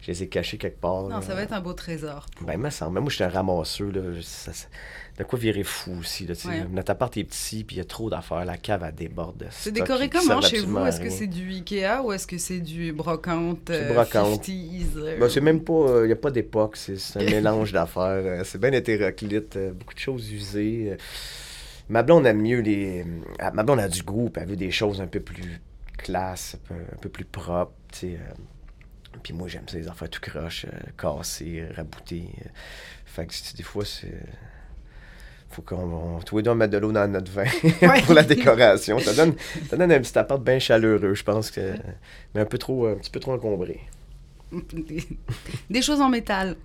je 0.01 0.07
les 0.11 0.23
ai 0.23 0.27
cachés 0.27 0.57
quelque 0.57 0.79
part. 0.81 1.03
Non, 1.03 1.09
là. 1.09 1.21
ça 1.21 1.35
va 1.35 1.43
être 1.43 1.53
un 1.53 1.61
beau 1.61 1.73
trésor. 1.73 2.25
pour- 2.35 2.47
Ben, 2.47 2.57
me 2.57 2.69
semble. 2.69 2.99
Moi, 2.99 3.09
je 3.09 3.15
suis 3.15 3.23
un 3.23 3.29
ramasseux. 3.29 3.91
Là. 3.91 4.01
Ça- 4.21 4.53
ça- 4.53 4.67
de 5.17 5.23
quoi 5.23 5.37
virer 5.37 5.63
fou 5.63 5.91
aussi. 5.99 6.25
Là. 6.25 6.33
Ouais. 6.45 6.65
Notre 6.71 6.91
appart 6.91 7.15
est 7.17 7.23
petit, 7.23 7.63
puis 7.63 7.75
il 7.75 7.79
y 7.79 7.81
a 7.81 7.85
trop 7.85 8.09
d'affaires. 8.09 8.45
La 8.45 8.57
cave, 8.57 8.83
elle 8.87 8.95
déborde 8.95 9.37
de 9.37 9.45
C'est 9.51 9.71
décoré 9.71 10.09
comment 10.09 10.41
chez 10.41 10.59
vous? 10.61 10.79
Est-ce 10.85 10.99
que 10.99 11.09
c'est 11.09 11.27
du 11.27 11.47
Ikea 11.51 12.01
ou 12.03 12.11
est-ce 12.13 12.25
que 12.25 12.37
c'est 12.39 12.59
du 12.59 12.93
brocante 12.93 13.69
euh, 13.69 13.93
brocante. 13.93 14.43
50s, 14.43 14.85
euh, 14.97 15.19
Ben, 15.19 15.29
c'est 15.29 15.41
même 15.41 15.63
pas. 15.63 16.01
Il 16.01 16.07
n'y 16.07 16.11
a 16.13 16.15
pas 16.15 16.31
d'époque. 16.31 16.77
C'est 16.77 16.97
un 17.17 17.23
mélange 17.29 17.71
d'affaires. 17.71 18.03
euh, 18.03 18.43
C'est 18.43 18.59
bien 18.59 18.71
hétéroclite. 18.71 19.55
euh, 19.55 19.71
beaucoup 19.71 19.93
de 19.93 19.99
choses 19.99 20.31
usées. 20.31 20.93
euh. 20.93 20.97
Ma 21.89 22.01
blonde 22.01 22.25
aime 22.25 22.41
mieux 22.41 22.61
les. 22.61 23.01
euh, 23.03 23.51
Ma 23.53 23.61
blonde 23.63 23.79
a 23.81 23.87
du 23.89 24.01
goût, 24.03 24.29
puis 24.29 24.41
elle 24.41 24.49
veut 24.49 24.55
des 24.55 24.71
choses 24.71 24.99
un 25.01 25.07
peu 25.07 25.19
plus 25.19 25.61
classe, 25.97 26.55
un 26.55 26.67
peu, 26.73 26.81
un 26.93 26.97
peu 26.97 27.09
plus 27.09 27.25
propres. 27.25 27.73
tu 27.91 27.99
sais, 27.99 28.13
euh. 28.15 28.33
Puis 29.21 29.31
moi, 29.33 29.47
j'aime 29.47 29.67
ça, 29.69 29.77
les 29.77 29.87
affaires 29.87 30.09
tout 30.09 30.19
croche, 30.21 30.65
euh, 30.65 30.71
cassées, 30.97 31.63
raboutées. 31.75 32.29
euh. 32.39 32.49
Fait 33.05 33.27
que 33.27 33.33
des 33.55 33.63
fois, 33.63 33.85
c'est. 33.85 34.11
Faut 35.53 35.61
qu'on. 35.61 35.75
on- 35.77 36.19
Tous 36.19 36.37
les 36.37 36.43
deux, 36.43 36.51
on 36.51 36.55
mette 36.55 36.71
de 36.71 36.77
l'eau 36.77 36.91
dans 36.91 37.07
notre 37.11 37.31
vin 37.31 37.45
pour 38.05 38.13
la 38.15 38.23
décoration. 38.23 38.97
Ça 38.99 39.13
donne, 39.13 39.35
ça 39.69 39.77
donne 39.77 39.91
un 39.91 39.99
petit 39.99 40.17
appart 40.17 40.41
bien 40.43 40.59
chaleureux, 40.59 41.13
je 41.13 41.23
pense 41.23 41.51
que. 41.51 41.73
Mais 42.33 42.41
un 42.41 42.45
peu 42.45 42.57
trop, 42.57 42.87
un 42.87 42.95
petit 42.95 43.11
peu 43.11 43.19
trop 43.19 43.33
encombré. 43.33 43.79
des, 44.73 45.03
des 45.69 45.81
choses 45.81 46.01
en 46.01 46.09
métal. 46.09 46.55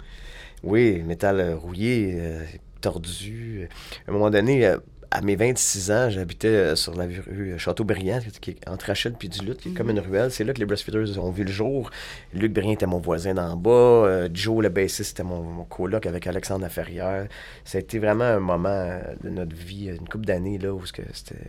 Oui, 0.63 1.03
métal 1.03 1.39
euh, 1.41 1.57
rouillé, 1.57 2.15
euh, 2.19 2.43
tordu. 2.81 3.69
À 4.07 4.11
un 4.11 4.13
moment 4.15 4.31
donné, 4.31 4.67
euh, 4.67 4.79
à 5.11 5.23
mes 5.23 5.37
26 5.37 5.91
ans, 5.91 6.11
j'habitais 6.11 6.49
euh, 6.49 6.77
sur 6.77 6.95
la 6.95 7.05
rue 7.05 7.55
Châteaubriand, 7.59 8.21
qui 8.41 8.51
est 8.51 8.69
entre 8.69 8.87
Rachel 8.87 9.15
puis 9.19 9.29
Duluth, 9.29 9.59
qui 9.59 9.71
est 9.71 9.73
comme 9.73 9.89
une 9.91 10.01
ruelle. 10.01 10.31
C'est 10.31 10.45
là 10.45 10.53
que 10.53 10.59
les 10.59 10.67
Breastfeeders 10.67 11.19
ont 11.23 11.31
vu 11.31 11.45
le 11.45 11.51
jour. 11.51 11.91
Luc 12.35 12.53
Brien 12.53 12.73
était 12.73 12.87
mon 12.87 12.99
voisin 12.99 13.35
d'en 13.35 13.57
bas. 13.57 13.71
euh, 13.71 14.29
Joe, 14.33 14.63
le 14.63 14.69
bassiste, 14.69 15.11
c'était 15.11 15.23
mon, 15.23 15.43
mon 15.43 15.65
coloc 15.65 16.05
avec 16.05 16.27
Alexandre 16.27 16.63
Laferrière. 16.63 17.27
Ça 17.65 17.79
a 17.79 17.81
été 17.81 17.99
vraiment 17.99 18.25
un 18.25 18.39
moment 18.41 18.69
euh, 18.69 19.01
de 19.25 19.31
notre 19.31 19.57
vie, 19.57 19.87
une 19.87 20.09
couple 20.09 20.27
d'années, 20.27 20.59
là, 20.59 20.73
où 20.75 20.85
c'était 20.85 21.03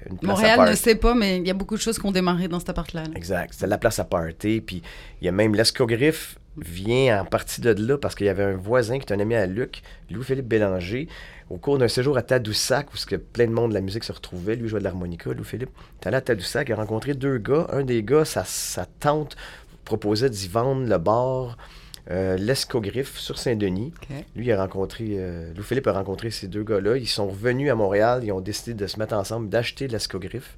une 0.09 0.17
place 0.17 0.39
à 0.39 0.41
Montréal 0.41 0.69
ne 0.69 0.75
sait 0.75 0.95
pas, 0.95 1.13
mais 1.13 1.37
il 1.39 1.47
y 1.47 1.51
a 1.51 1.53
beaucoup 1.53 1.75
de 1.75 1.81
choses 1.81 1.99
qui 1.99 2.05
ont 2.05 2.11
démarré 2.11 2.47
dans 2.47 2.59
cet 2.59 2.69
appart-là. 2.69 3.03
là. 3.03 3.09
Exact. 3.15 3.53
C'était 3.53 3.67
la 3.67 3.77
place 3.77 3.99
à 3.99 4.05
party. 4.05 4.61
Puis 4.65 4.81
il 5.21 5.25
y 5.25 5.27
a 5.27 5.31
même 5.31 5.53
l'escogriffe 5.53 6.38
vient 6.57 7.21
en 7.21 7.25
partie 7.25 7.61
de 7.61 7.71
là 7.71 7.97
parce 7.97 8.15
qu'il 8.15 8.25
y 8.25 8.29
avait 8.29 8.43
un 8.43 8.55
voisin 8.57 8.99
qui 8.99 9.05
est 9.05 9.13
un 9.15 9.19
ami 9.19 9.35
à 9.35 9.45
Luc, 9.45 9.81
Louis-Philippe 10.09 10.47
Bélanger, 10.47 11.07
au 11.49 11.57
cours 11.57 11.77
d'un 11.77 11.87
séjour 11.87 12.17
à 12.17 12.21
Tadoussac 12.21 12.93
où 12.93 12.97
ce 12.97 13.05
que 13.05 13.15
plein 13.15 13.47
de 13.47 13.51
monde 13.51 13.69
de 13.69 13.75
la 13.75 13.81
musique 13.81 14.03
se 14.03 14.11
retrouvait. 14.11 14.55
Lui 14.55 14.67
jouait 14.67 14.79
de 14.79 14.83
l'harmonica, 14.83 15.31
Louis-Philippe. 15.31 15.69
Il 15.75 16.03
est 16.03 16.07
allé 16.07 16.17
à 16.17 16.21
Tadoussac, 16.21 16.67
il 16.69 16.73
a 16.73 16.75
rencontré 16.75 17.13
deux 17.13 17.37
gars. 17.37 17.67
Un 17.71 17.83
des 17.83 18.03
gars, 18.03 18.25
sa, 18.25 18.43
sa 18.43 18.85
tante 18.85 19.35
proposait 19.85 20.29
d'y 20.29 20.47
vendre 20.47 20.87
le 20.87 20.97
bar. 20.97 21.57
euh, 22.11 22.37
L'Escogriffe 22.37 23.17
sur 23.17 23.37
Saint-Denis. 23.39 23.93
Lui, 24.35 24.47
il 24.47 24.51
a 24.51 24.61
rencontré, 24.61 25.05
euh, 25.11 25.53
Louis-Philippe 25.55 25.87
a 25.87 25.93
rencontré 25.93 26.29
ces 26.31 26.47
deux 26.47 26.63
gars-là. 26.63 26.97
Ils 26.97 27.07
sont 27.07 27.27
revenus 27.27 27.71
à 27.71 27.75
Montréal, 27.75 28.21
ils 28.23 28.31
ont 28.31 28.41
décidé 28.41 28.73
de 28.73 28.87
se 28.87 28.99
mettre 28.99 29.13
ensemble, 29.15 29.47
d'acheter 29.49 29.87
l'Escogriffe. 29.87 30.55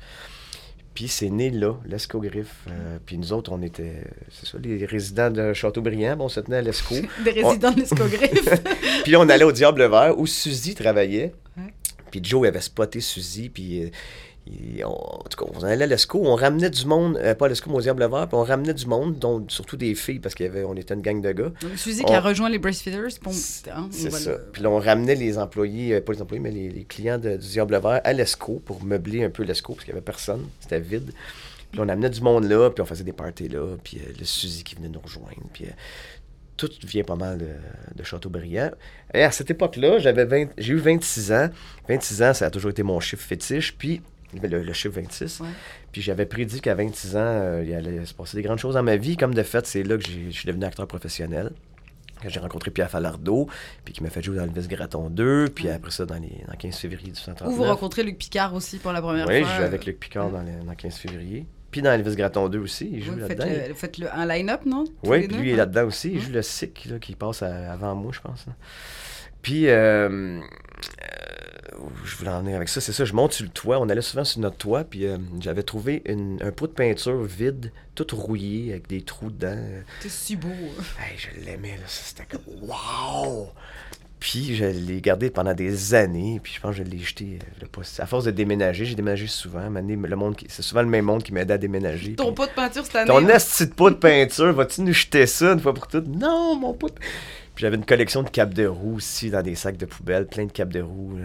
Puis 0.93 1.07
c'est 1.07 1.29
né 1.29 1.49
là, 1.49 1.75
l'Escogriffe. 1.85 2.65
Euh, 2.69 2.97
puis 3.05 3.17
nous 3.17 3.31
autres, 3.31 3.51
on 3.53 3.61
était, 3.61 4.03
c'est 4.29 4.47
ça, 4.47 4.57
les 4.61 4.85
résidents 4.85 5.31
de 5.31 5.53
Châteaubriand, 5.53 6.17
bon, 6.17 6.25
on 6.25 6.29
se 6.29 6.41
tenait 6.41 6.57
à 6.57 6.61
l'Esco. 6.61 6.95
Des 7.23 7.31
résidents 7.31 7.71
de 7.71 7.79
l'escogriffe. 7.79 8.63
puis 9.03 9.11
là, 9.11 9.19
on 9.19 9.29
allait 9.29 9.45
au 9.45 9.51
Diable 9.51 9.85
Vert 9.85 10.17
où 10.17 10.27
Suzy 10.27 10.75
travaillait. 10.75 11.33
Ouais. 11.57 11.73
Puis 12.11 12.19
Joe 12.23 12.47
avait 12.47 12.61
spoté 12.61 12.99
Suzy, 12.99 13.49
puis... 13.49 13.91
il- 14.47 14.83
on- 14.85 14.89
en 14.89 15.23
tout 15.29 15.45
cas, 15.45 15.51
on 15.55 15.63
allait 15.63 15.83
à 15.83 15.87
l'Esco, 15.87 16.19
on 16.23 16.35
ramenait 16.35 16.69
du 16.69 16.85
monde, 16.85 17.17
euh, 17.17 17.35
pas 17.35 17.45
à 17.45 17.49
l'Esco, 17.49 17.69
mais 17.69 17.77
au 17.77 17.81
Diable 17.81 18.07
Vert, 18.09 18.27
puis 18.27 18.35
on 18.37 18.43
ramenait 18.43 18.73
du 18.73 18.85
monde, 18.87 19.17
dont 19.19 19.45
surtout 19.47 19.77
des 19.77 19.93
filles, 19.95 20.19
parce 20.19 20.35
qu'on 20.35 20.75
était 20.75 20.93
une 20.93 21.01
gang 21.01 21.21
de 21.21 21.31
gars. 21.31 21.51
Donc, 21.61 21.77
Suzy 21.77 22.03
qui 22.03 22.13
a 22.13 22.19
rejoint 22.21 22.49
les 22.49 22.57
Breastfeeders. 22.57 23.09
Hein, 23.73 23.87
C'est 23.91 24.09
va 24.09 24.17
ça. 24.17 24.31
Puis 24.51 24.63
là, 24.63 24.69
on 24.69 24.79
ramenait 24.79 25.15
les 25.15 25.37
employés, 25.37 25.93
euh, 25.95 26.01
pas 26.01 26.13
les 26.13 26.21
employés, 26.21 26.41
mais 26.41 26.51
les, 26.51 26.69
les 26.69 26.83
clients 26.85 27.17
de- 27.19 27.37
du 27.37 27.47
Diable 27.47 27.79
Vert 27.81 28.01
à 28.03 28.13
l'ESCO 28.13 28.61
pour 28.65 28.83
meubler 28.83 29.23
un 29.23 29.29
peu 29.29 29.43
l'ESCO, 29.43 29.73
parce 29.73 29.85
qu'il 29.85 29.93
n'y 29.93 29.97
avait 29.97 30.05
personne, 30.05 30.45
c'était 30.59 30.79
vide. 30.79 31.11
Puis 31.71 31.77
là, 31.79 31.85
on 31.85 31.89
amenait 31.89 32.09
du 32.09 32.21
monde 32.21 32.43
là, 32.49 32.69
puis 32.69 32.81
on 32.81 32.85
faisait 32.85 33.03
des 33.05 33.13
parties 33.13 33.47
là, 33.47 33.75
puis 33.83 33.97
euh, 33.99 34.11
le 34.19 34.25
Suzy 34.25 34.63
qui 34.63 34.75
venait 34.75 34.89
nous 34.89 34.99
rejoindre, 34.99 35.35
puis 35.53 35.65
tout 36.57 36.69
vient 36.83 37.03
pas 37.03 37.15
mal 37.15 37.37
de, 37.37 37.47
de 37.95 38.03
Châteaubriand. 38.03 38.71
Et 39.13 39.23
à 39.23 39.31
cette 39.31 39.49
époque-là, 39.49 39.97
j'avais 39.99 40.25
20 40.25 40.47
j'ai 40.57 40.73
eu 40.73 40.77
26 40.77 41.31
ans. 41.31 41.49
26 41.87 42.21
ans, 42.23 42.33
ça 42.33 42.47
a 42.47 42.49
toujours 42.51 42.71
été 42.71 42.83
mon 42.83 42.99
chiffre 42.99 43.23
fétiche, 43.25 43.75
puis 43.77 44.01
le, 44.41 44.61
le 44.63 44.73
chiffre 44.73 44.95
26. 44.99 45.39
Ouais. 45.41 45.47
Puis 45.91 46.01
j'avais 46.01 46.25
prédit 46.25 46.61
qu'à 46.61 46.75
26 46.75 47.15
ans, 47.15 47.19
euh, 47.19 47.63
il 47.65 47.73
allait 47.73 48.05
se 48.05 48.13
passer 48.13 48.37
des 48.37 48.43
grandes 48.43 48.59
choses 48.59 48.75
dans 48.75 48.83
ma 48.83 48.95
vie. 48.97 49.17
Comme 49.17 49.33
de 49.33 49.43
fait, 49.43 49.65
c'est 49.65 49.83
là 49.83 49.97
que 49.97 50.03
je 50.05 50.29
suis 50.31 50.45
devenu 50.47 50.65
acteur 50.65 50.87
professionnel. 50.87 51.51
J'ai 52.27 52.39
rencontré 52.39 52.69
Pierre 52.69 52.89
Falardeau, 52.91 53.47
puis 53.83 53.95
qui 53.95 54.03
m'a 54.03 54.11
fait 54.11 54.21
jouer 54.21 54.37
dans 54.37 54.43
Elvis 54.43 54.67
Graton 54.67 55.09
2, 55.09 55.49
puis 55.55 55.69
après 55.69 55.89
ça, 55.89 56.05
dans, 56.05 56.19
les, 56.19 56.43
dans 56.47 56.53
15 56.55 56.75
février 56.77 57.09
du 57.11 57.19
139. 57.19 57.51
Où 57.51 57.57
vous 57.57 57.63
rencontrez 57.67 58.03
Luc 58.03 58.19
Picard 58.19 58.53
aussi 58.53 58.77
pour 58.77 58.91
la 58.91 59.01
première 59.01 59.27
Oui, 59.27 59.41
fois. 59.41 59.49
je 59.51 59.57
joue 59.57 59.63
avec 59.63 59.85
Luc 59.87 59.99
Picard 59.99 60.29
dans, 60.29 60.43
les- 60.43 60.63
dans 60.63 60.75
15 60.75 60.95
février. 60.97 61.47
Puis 61.71 61.81
dans 61.81 61.91
Elvis 61.91 62.15
Graton 62.15 62.47
2 62.47 62.59
aussi, 62.59 62.91
il 62.93 63.01
joue 63.03 63.13
Vous 63.13 63.25
faites, 63.25 63.39
là-dedans. 63.39 63.63
le, 63.69 63.73
faites 63.73 63.97
le- 63.97 64.13
un 64.13 64.25
line-up, 64.27 64.61
non? 64.67 64.83
Tous 64.85 65.09
Oui, 65.09 65.27
puis 65.27 65.37
lui 65.37 65.49
est 65.49 65.53
hein? 65.53 65.57
là-dedans 65.57 65.85
aussi. 65.85 66.09
Il 66.11 66.17
Ouais. 66.19 66.21
joue 66.25 66.31
le 66.33 66.41
sick 66.43 66.85
là, 66.91 66.99
qui 66.99 67.15
passe 67.15 67.41
à- 67.41 67.71
avant 67.73 67.95
moi, 67.95 68.11
je 68.13 68.19
pense. 68.21 68.45
Puis, 69.41 69.67
euh, 69.67 70.09
euh, 70.09 70.39
je 72.05 72.15
voulais 72.17 72.29
en 72.31 72.41
venir 72.41 72.55
avec 72.55 72.69
ça, 72.69 72.81
c'est 72.81 72.91
ça. 72.93 73.05
Je 73.05 73.13
monte 73.13 73.33
sur 73.33 73.43
le 73.45 73.51
toit. 73.51 73.79
On 73.79 73.89
allait 73.89 74.01
souvent 74.01 74.23
sur 74.23 74.39
notre 74.41 74.57
toit. 74.57 74.83
Puis 74.83 75.05
euh, 75.05 75.17
j'avais 75.39 75.63
trouvé 75.63 76.01
une- 76.05 76.39
un 76.43 76.51
pot 76.51 76.67
de 76.67 76.73
peinture 76.73 77.21
vide, 77.23 77.71
tout 77.95 78.07
rouillé, 78.13 78.71
avec 78.71 78.87
des 78.87 79.01
trous 79.01 79.29
dedans. 79.31 79.57
C'est 80.01 80.09
si 80.11 80.35
beau. 80.35 80.47
Hey, 80.49 81.17
je 81.17 81.45
l'aimais, 81.45 81.77
là. 81.77 81.83
C'était 81.87 82.25
comme 82.29 82.41
Wow! 82.61 83.49
Puis 84.19 84.55
je 84.55 84.65
l'ai 84.65 85.01
gardé 85.01 85.31
pendant 85.31 85.55
des 85.55 85.95
années, 85.95 86.39
puis 86.43 86.53
je 86.55 86.59
pense 86.61 86.77
que 86.77 86.83
je 86.83 86.87
l'ai 86.87 86.99
jeté. 86.99 87.39
euh, 87.63 87.81
À 87.97 88.05
force 88.05 88.23
de 88.25 88.29
déménager, 88.29 88.85
j'ai 88.85 88.93
déménagé 88.93 89.25
souvent. 89.25 89.67
Le 89.67 90.15
monde 90.15 90.35
qui- 90.35 90.45
C'est 90.47 90.61
souvent 90.61 90.83
le 90.83 90.89
même 90.89 91.05
monde 91.05 91.23
qui 91.23 91.33
m'aidait 91.33 91.55
à 91.55 91.57
déménager. 91.57 92.13
Ton 92.13 92.31
pot 92.31 92.45
de 92.45 92.51
peinture 92.51 92.85
cette 92.85 92.97
année. 92.97 93.07
ton 93.07 93.27
esti 93.27 93.65
de 93.65 93.73
pot 93.73 93.89
de 93.89 93.95
peinture, 93.95 94.53
vas-tu 94.53 94.81
nous 94.81 94.93
jeter 94.93 95.25
ça 95.25 95.53
une 95.53 95.59
fois 95.59 95.73
pour 95.73 95.87
toutes? 95.87 96.07
Non, 96.07 96.55
mon 96.55 96.73
pot. 96.75 96.89
de- 96.89 97.01
Puis 97.55 97.63
j'avais 97.63 97.75
une 97.75 97.85
collection 97.85 98.23
de 98.23 98.29
capes 98.29 98.53
de 98.53 98.65
roue 98.65 98.95
aussi 98.95 99.29
dans 99.29 99.41
des 99.41 99.55
sacs 99.55 99.75
de 99.77 99.85
poubelle, 99.85 100.25
plein 100.25 100.45
de 100.45 100.51
capes 100.51 100.71
de 100.71 100.81
roue. 100.81 101.17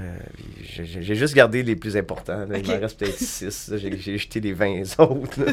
J'ai 0.60 1.14
juste 1.14 1.34
gardé 1.34 1.62
les 1.62 1.76
plus 1.76 1.96
importants. 1.96 2.44
là. 2.46 2.58
Il 2.58 2.66
m'en 2.66 2.74
Ok. 2.74 2.80
reste 2.80 2.98
peut-être 2.98 3.18
6. 3.18 3.72
J'ai 3.76 4.18
jeté 4.18 4.40
les 4.40 4.52
20 4.52 4.82
autres. 4.98 5.40
là. 5.44 5.52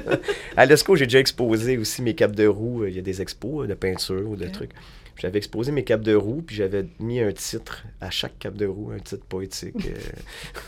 À 0.57 0.65
l'ESCO, 0.65 0.95
j'ai 0.95 1.05
déjà 1.05 1.19
exposé 1.19 1.78
aussi 1.78 2.01
mes 2.01 2.15
capes 2.15 2.36
de 2.36 2.47
roue. 2.47 2.86
Il 2.88 2.95
y 2.95 2.99
a 2.99 3.03
des 3.03 3.21
expos 3.21 3.63
euh, 3.65 3.67
de 3.67 3.76
peinture 3.76 4.28
ou 4.28 4.36
de 4.36 4.47
trucs. 4.47 4.71
J'avais 5.16 5.38
exposé 5.38 5.72
mes 5.72 5.84
capes 5.84 6.01
de 6.01 6.16
roue, 6.16 6.41
puis 6.41 6.55
j'avais 6.55 6.86
mis 6.99 7.20
un 7.22 7.32
titre 7.32 7.84
à 8.01 8.09
chaque 8.09 8.38
cape 8.39 8.55
de 8.55 8.66
roue, 8.66 8.91
un 8.91 8.99
titre 8.99 9.24
poétique. 9.26 9.88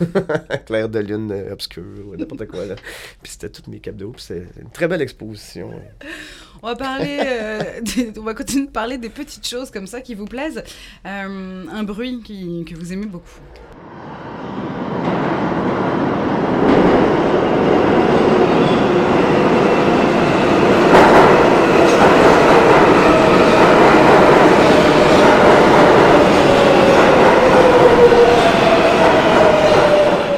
euh, 0.01 0.57
Clair 0.65 0.87
de 0.89 0.99
lune 0.99 1.31
euh, 1.31 1.51
obscur, 1.51 1.83
ou 2.07 2.15
n'importe 2.15 2.45
quoi. 2.47 2.65
Là. 2.65 2.75
Puis 3.21 3.31
c'était 3.33 3.49
toutes 3.49 3.67
mes 3.67 3.79
capes 3.79 3.97
de 3.97 4.05
roue. 4.05 4.13
puis 4.13 4.23
C'était 4.23 4.45
une 4.61 4.69
très 4.69 4.87
belle 4.87 5.01
exposition. 5.01 5.71
On 6.63 6.67
va 6.67 6.75
parler, 6.75 7.19
euh, 7.25 7.81
on 8.17 8.21
va 8.21 8.33
continuer 8.33 8.67
de 8.67 8.71
parler 8.71 8.97
des 8.97 9.09
petites 9.09 9.45
choses 9.47 9.69
comme 9.71 9.87
ça 9.87 10.01
qui 10.01 10.15
vous 10.15 10.25
plaisent. 10.25 10.63
Euh, 11.05 11.65
un 11.71 11.83
bruit 11.83 12.21
qui, 12.23 12.63
que 12.65 12.75
vous 12.75 12.93
aimez 12.93 13.07
beaucoup. 13.07 13.39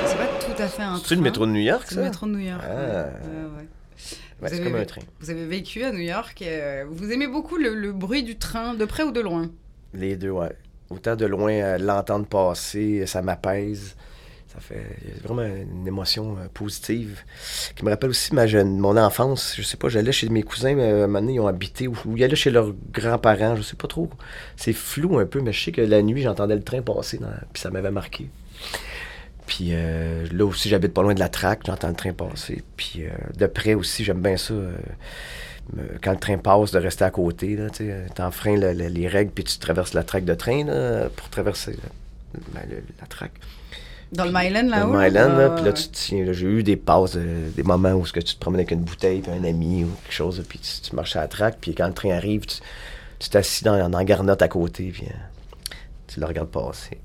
C'est 0.06 0.18
pas 0.18 0.28
tout 0.40 0.62
à 0.62 0.68
fait 0.68 0.84
un 0.84 0.97
C'est 1.08 1.16
le 1.16 1.22
métro 1.22 1.46
de 1.46 1.52
New 1.52 1.60
York, 1.62 1.84
C'est 1.88 1.96
ça? 1.96 2.02
le 2.02 2.08
métro 2.08 2.26
de 2.28 2.32
New 2.32 2.40
York. 2.40 2.62
Ah. 2.64 3.06
ouais. 3.06 3.68
Vous 4.40 4.48
c'est 4.48 4.54
avez 4.56 4.64
comme 4.64 4.76
un 4.80 4.86
train. 4.86 5.02
Vous 5.20 5.30
avez 5.32 5.46
vécu 5.48 5.84
à 5.84 5.92
New 5.92 6.00
York. 6.00 6.42
euh, 6.44 6.86
vous 6.90 7.12
aimez 7.12 7.28
beaucoup 7.28 7.58
le, 7.58 7.74
le 7.74 7.92
bruit 7.92 8.24
du 8.24 8.38
train, 8.38 8.76
de 8.76 8.86
près 8.86 9.04
ou 9.04 9.12
de 9.12 9.20
loin? 9.22 9.50
Les 9.94 10.16
deux, 10.16 10.30
ouais. 10.30 10.52
Autant 10.90 11.16
de 11.16 11.26
loin, 11.26 11.52
euh, 11.52 11.78
l'entendre 11.80 12.28
passer, 12.28 13.06
ça 13.08 13.22
m'apaise. 13.22 13.96
Ça 14.54 14.60
fait 14.62 14.86
vraiment 15.24 15.44
une 15.44 15.86
émotion 15.88 16.36
euh, 16.38 16.48
positive 16.54 17.20
qui 17.76 17.84
me 17.84 17.90
rappelle 17.90 18.10
aussi 18.12 18.34
ma 18.34 18.48
jeune, 18.48 18.78
mon 18.78 18.96
enfance. 18.98 19.54
Je 19.58 19.62
sais 19.64 19.76
pas, 19.78 19.90
j'allais 19.90 20.12
chez 20.12 20.30
mes 20.30 20.44
cousins, 20.44 20.74
mais 20.76 20.84
euh, 20.84 21.04
un 21.04 21.08
moment 21.08 21.20
donné, 21.22 21.34
ils 21.34 21.40
ont 21.40 21.48
habité, 21.48 21.88
ou, 21.88 21.96
ou 22.06 22.16
ils 22.18 22.24
allaient 22.24 22.36
chez 22.36 22.52
leurs 22.52 22.74
grands-parents, 22.92 23.56
je 23.56 23.62
sais 23.64 23.76
pas 23.76 23.88
trop. 23.88 24.10
C'est 24.56 24.74
flou 24.74 25.18
un 25.20 25.26
peu, 25.26 25.42
mais 25.42 25.52
je 25.52 25.64
sais 25.66 25.72
que 25.72 25.82
la 25.82 26.02
nuit, 26.02 26.22
j'entendais 26.22 26.56
le 26.56 26.64
train 26.64 26.82
passer, 26.82 27.18
dans- 27.18 27.28
puis 27.54 27.62
ça 27.62 27.70
m'avait 27.72 27.92
marqué. 27.92 28.30
Puis 29.48 29.70
euh, 29.72 30.28
là 30.32 30.46
aussi, 30.46 30.70
j'habite 30.70 30.94
pas 30.94 31.02
loin 31.02 31.14
de 31.16 31.20
la 31.20 31.30
traque, 31.30 31.62
j'entends 31.66 31.88
le 31.88 31.96
train 31.96 32.14
passer. 32.14 32.64
Puis 32.76 33.06
euh, 33.06 33.10
de 33.38 33.48
près 33.48 33.74
aussi, 33.74 34.04
j'aime 34.04 34.22
bien 34.22 34.38
ça. 34.38 34.54
euh, 34.54 34.76
quand 36.02 36.12
le 36.12 36.18
train 36.20 36.38
passe, 36.38 36.72
de 36.72 36.80
rester 36.80 37.04
à 37.04 37.10
côté, 37.10 37.58
tu 37.74 37.84
le- 37.86 38.74
le- 38.74 38.88
les 38.88 39.08
règles, 39.08 39.32
puis 39.32 39.44
tu 39.44 39.58
traverses 39.58 39.94
la 39.94 40.04
traque 40.04 40.24
de 40.26 40.34
train, 40.34 40.64
là, 40.66 41.10
pour 41.16 41.30
traverser 41.30 41.72
la, 41.72 42.40
ben, 42.62 42.70
la 43.02 43.08
traque. 43.08 43.34
Dans 44.14 44.24
le 44.24 44.32
Myland, 44.32 44.64
Dans 44.70 44.78
là-haut 44.78 44.94
le 44.94 44.98
Myland, 45.10 45.38
là, 45.38 45.50
puis 45.50 45.66
là, 45.66 45.74
tu 45.74 45.88
te 45.90 45.94
tiens, 45.94 46.26
j'ai 46.32 46.48
eu 46.48 46.64
des 46.64 46.78
passes, 46.78 47.16
euh, 47.18 47.50
des 47.56 47.64
moments 47.64 47.92
où 47.94 48.06
ce 48.06 48.14
que 48.14 48.22
tu 48.22 48.36
te 48.36 48.40
promènes 48.40 48.62
avec 48.62 48.72
une 48.72 48.84
bouteille, 48.84 49.20
puis 49.20 49.32
un 49.32 49.44
ami, 49.44 49.84
ou 49.84 49.90
quelque 50.04 50.14
chose, 50.14 50.42
puis 50.48 50.60
tu, 50.60 50.90
tu 50.90 50.96
marches 50.96 51.18
à 51.18 51.22
la 51.22 51.28
traque, 51.28 51.58
puis 51.60 51.76
quand 51.76 51.88
le 51.88 51.94
train 51.94 52.12
arrive, 52.12 52.46
tu 53.20 53.30
t'assis 53.30 53.66
dans, 53.66 53.90
dans 53.90 53.98
la 53.98 54.06
garnotte 54.06 54.42
à 54.42 54.48
côté, 54.48 54.92
puis 54.94 55.08
euh, 55.08 55.14
tu 56.08 56.22
le 56.22 56.26
regardes 56.26 56.50
passer. 56.50 56.98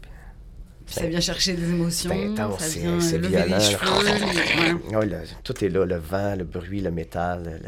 Puis 0.92 1.00
ça 1.04 1.06
vient 1.08 1.20
chercher 1.20 1.54
des 1.54 1.70
émotions. 1.70 2.10
c'est 2.12 2.24
intense, 2.26 2.60
ça 2.60 2.66
c'est- 2.66 3.00
c'est 3.00 3.18
violent, 3.18 3.44
les 3.46 4.90
ouais. 4.90 4.96
Ouais, 4.96 5.06
le- 5.06 5.18
tout 5.42 5.64
est 5.64 5.68
là, 5.68 5.84
le 5.84 5.96
vent, 5.96 6.34
le 6.36 6.44
bruit, 6.44 6.80
le 6.80 6.90
métal, 6.90 7.60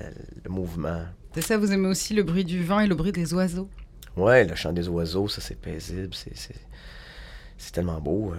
le, 0.45 0.51
mouvement. 0.51 1.03
De 1.35 1.41
ça, 1.41 1.57
vous 1.59 1.72
aimez 1.72 1.89
aussi 1.89 2.14
le 2.14 2.22
bruit 2.22 2.45
du 2.45 2.62
vent 2.62 2.81
et 2.81 2.87
le 2.87 2.95
bruit 2.95 3.12
des 3.12 3.33
oiseaux? 3.35 3.68
Ouais, 4.16 4.45
le 4.45 4.55
chant 4.55 4.72
des 4.72 4.89
oiseaux, 4.89 5.27
ça 5.29 5.41
c'est 5.41 5.57
paisible, 5.61 6.14
c'est, 6.14 6.37
c'est, 6.37 6.55
c'est 7.59 7.72
tellement 7.72 8.01
beau. 8.01 8.33
euh, 8.33 8.37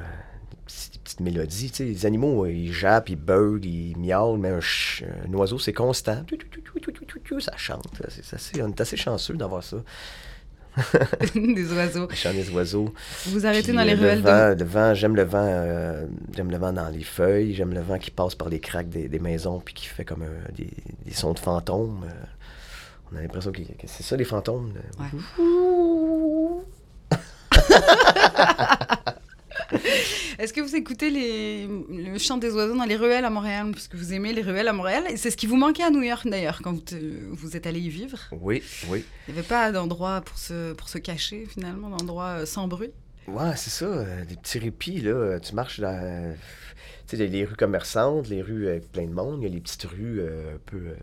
des 0.94 1.00
petites 1.00 1.20
mélodies, 1.20 1.70
tu 1.70 1.76
sais, 1.78 1.84
les 1.86 2.06
animaux, 2.08 2.46
euh, 2.46 2.52
ils 2.52 2.74
jappent, 2.74 3.10
ils 3.10 3.16
bug, 3.18 3.66
ils 3.66 3.96
miaulent, 3.98 4.40
mais 4.40 4.50
un, 4.50 4.62
ch- 4.62 5.04
un 5.28 5.34
oiseau, 5.34 5.60
c'est 5.60 5.74
constant. 5.74 6.24
Ça 7.40 7.54
chante. 7.58 7.86
C'est, 8.10 8.24
c'est 8.24 8.36
assez- 8.36 8.62
on 8.64 8.70
est 8.70 8.82
assez 8.82 8.98
chanceux 8.98 9.36
d'avoir 9.36 9.64
ça. 9.64 9.78
des 11.36 11.74
oiseaux. 11.74 12.08
Le 12.10 12.16
chant 12.16 12.34
des 12.34 12.50
oiseaux. 12.50 12.94
Vous 13.26 13.32
vous 13.32 13.46
arrêtez 13.46 13.68
Puis, 13.70 13.78
dans 13.78 13.84
les 13.84 13.94
euh, 13.94 13.98
ruelles 14.00 14.18
le 14.20 14.24
de... 14.24 14.30
vent, 14.30 14.56
le 14.60 14.66
vent, 14.66 14.94
j'aime 14.94 15.16
le 15.16 15.24
vent, 15.24 15.46
euh, 15.48 16.06
j'aime 16.36 16.52
le 16.52 16.58
vent 16.58 16.74
dans 16.74 16.90
les 16.90 17.04
feuilles, 17.04 17.54
j'aime 17.54 17.74
le 17.74 17.82
vent 17.82 17.98
qui 17.98 18.12
passe 18.12 18.36
par 18.36 18.50
les 18.50 18.60
craques 18.60 18.90
des, 18.90 19.08
des 19.08 19.20
maisons 19.20 19.60
puis 19.64 19.74
qui 19.74 19.86
fait 19.88 20.06
comme 20.06 20.24
euh, 20.24 20.42
des, 20.56 20.70
des 21.06 21.14
sons 21.14 21.34
de 21.34 21.40
fantômes. 21.40 22.04
euh. 22.06 22.26
on 23.14 23.18
a 23.18 23.22
l'impression 23.22 23.52
que, 23.52 23.62
que 23.62 23.86
c'est 23.88 24.04
ça 24.04 24.16
les 24.18 24.26
fantômes. 24.26 24.74
Ouais. 25.00 25.06
Est-ce 30.40 30.54
que 30.54 30.62
vous 30.62 30.76
écoutez 30.76 31.10
les... 31.10 31.68
le 31.68 32.18
chant 32.18 32.38
des 32.38 32.52
oiseaux 32.52 32.76
dans 32.76 32.84
les 32.86 32.96
ruelles 32.98 33.26
à 33.26 33.30
Montréal? 33.30 33.72
Parce 33.72 33.88
que 33.88 33.98
vous 33.98 34.14
aimez 34.14 34.34
les 34.34 34.42
ruelles 34.42 34.68
à 34.68 34.74
Montréal. 34.74 35.04
Et 35.10 35.18
c'est 35.18 35.32
ce 35.32 35.38
qui 35.38 35.48
vous 35.48 35.56
manquait 35.56 35.84
à 35.84 35.90
New 35.90 36.02
York 36.02 36.28
d'ailleurs 36.28 36.60
quand 36.64 36.74
vous, 36.74 36.82
te- 36.82 36.96
vous 37.32 37.56
êtes 37.56 37.68
allé 37.68 37.80
y 37.80 37.90
vivre. 37.90 38.18
Oui, 38.32 38.62
oui. 38.90 39.06
Il 39.28 39.34
n'y 39.34 39.40
avait 39.40 39.48
pas 39.48 39.72
d'endroit 39.72 40.22
pour 40.22 40.38
se, 40.38 40.74
pour 40.74 40.90
se 40.90 40.98
cacher 40.98 41.46
finalement, 41.46 41.90
d'endroit 41.90 42.40
euh, 42.42 42.46
sans 42.46 42.68
bruit? 42.68 42.92
Ouais, 43.28 43.56
c'est 43.56 43.70
ça, 43.72 43.86
euh, 43.86 44.26
des 44.26 44.36
petits 44.36 44.60
répits, 44.60 45.02
là. 45.02 45.40
Tu 45.40 45.56
marches 45.56 45.80
dans. 45.80 45.88
euh, 46.04 46.34
Tu 47.08 47.18
sais, 47.18 47.28
les- 47.28 47.46
rues 47.46 47.56
commerçantes, 47.56 48.28
les 48.30 48.42
rues 48.42 48.68
avec 48.68 48.92
plein 48.92 49.06
de 49.06 49.14
monde. 49.14 49.40
Il 49.42 49.44
y 49.48 49.52
a 49.52 49.54
les 49.54 49.62
petites 49.62 49.84
rues 49.84 50.20
euh, 50.20 50.56
un 50.56 50.60
peu 50.66 50.78
euh, 50.78 50.96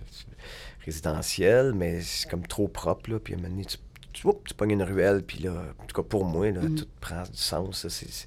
résidentielles, 0.84 1.72
mais 1.74 2.00
c'est 2.00 2.28
comme 2.30 2.46
trop 2.46 2.68
propre, 2.68 3.10
là. 3.10 3.18
Puis 3.18 3.34
à 3.34 3.36
un 3.36 3.40
moment 3.40 3.54
donné, 3.54 3.64
tu, 3.64 3.76
tu, 4.12 4.26
oups, 4.26 4.40
tu 4.44 4.54
pognes 4.54 4.72
une 4.72 4.82
ruelle, 4.82 5.22
puis 5.22 5.38
là, 5.40 5.52
en 5.80 5.84
tout 5.86 6.00
cas 6.00 6.06
pour 6.08 6.24
moi, 6.24 6.50
là, 6.50 6.60
Mhm. 6.62 6.74
tout 6.76 6.86
prend 7.00 7.22
du 7.22 7.28
sens. 7.38 7.82
ça, 7.82 7.90
C'est, 7.90 8.26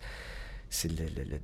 c'est- 0.76 0.90
le, 0.90 1.06
le- 1.06 1.30
le- 1.32 1.40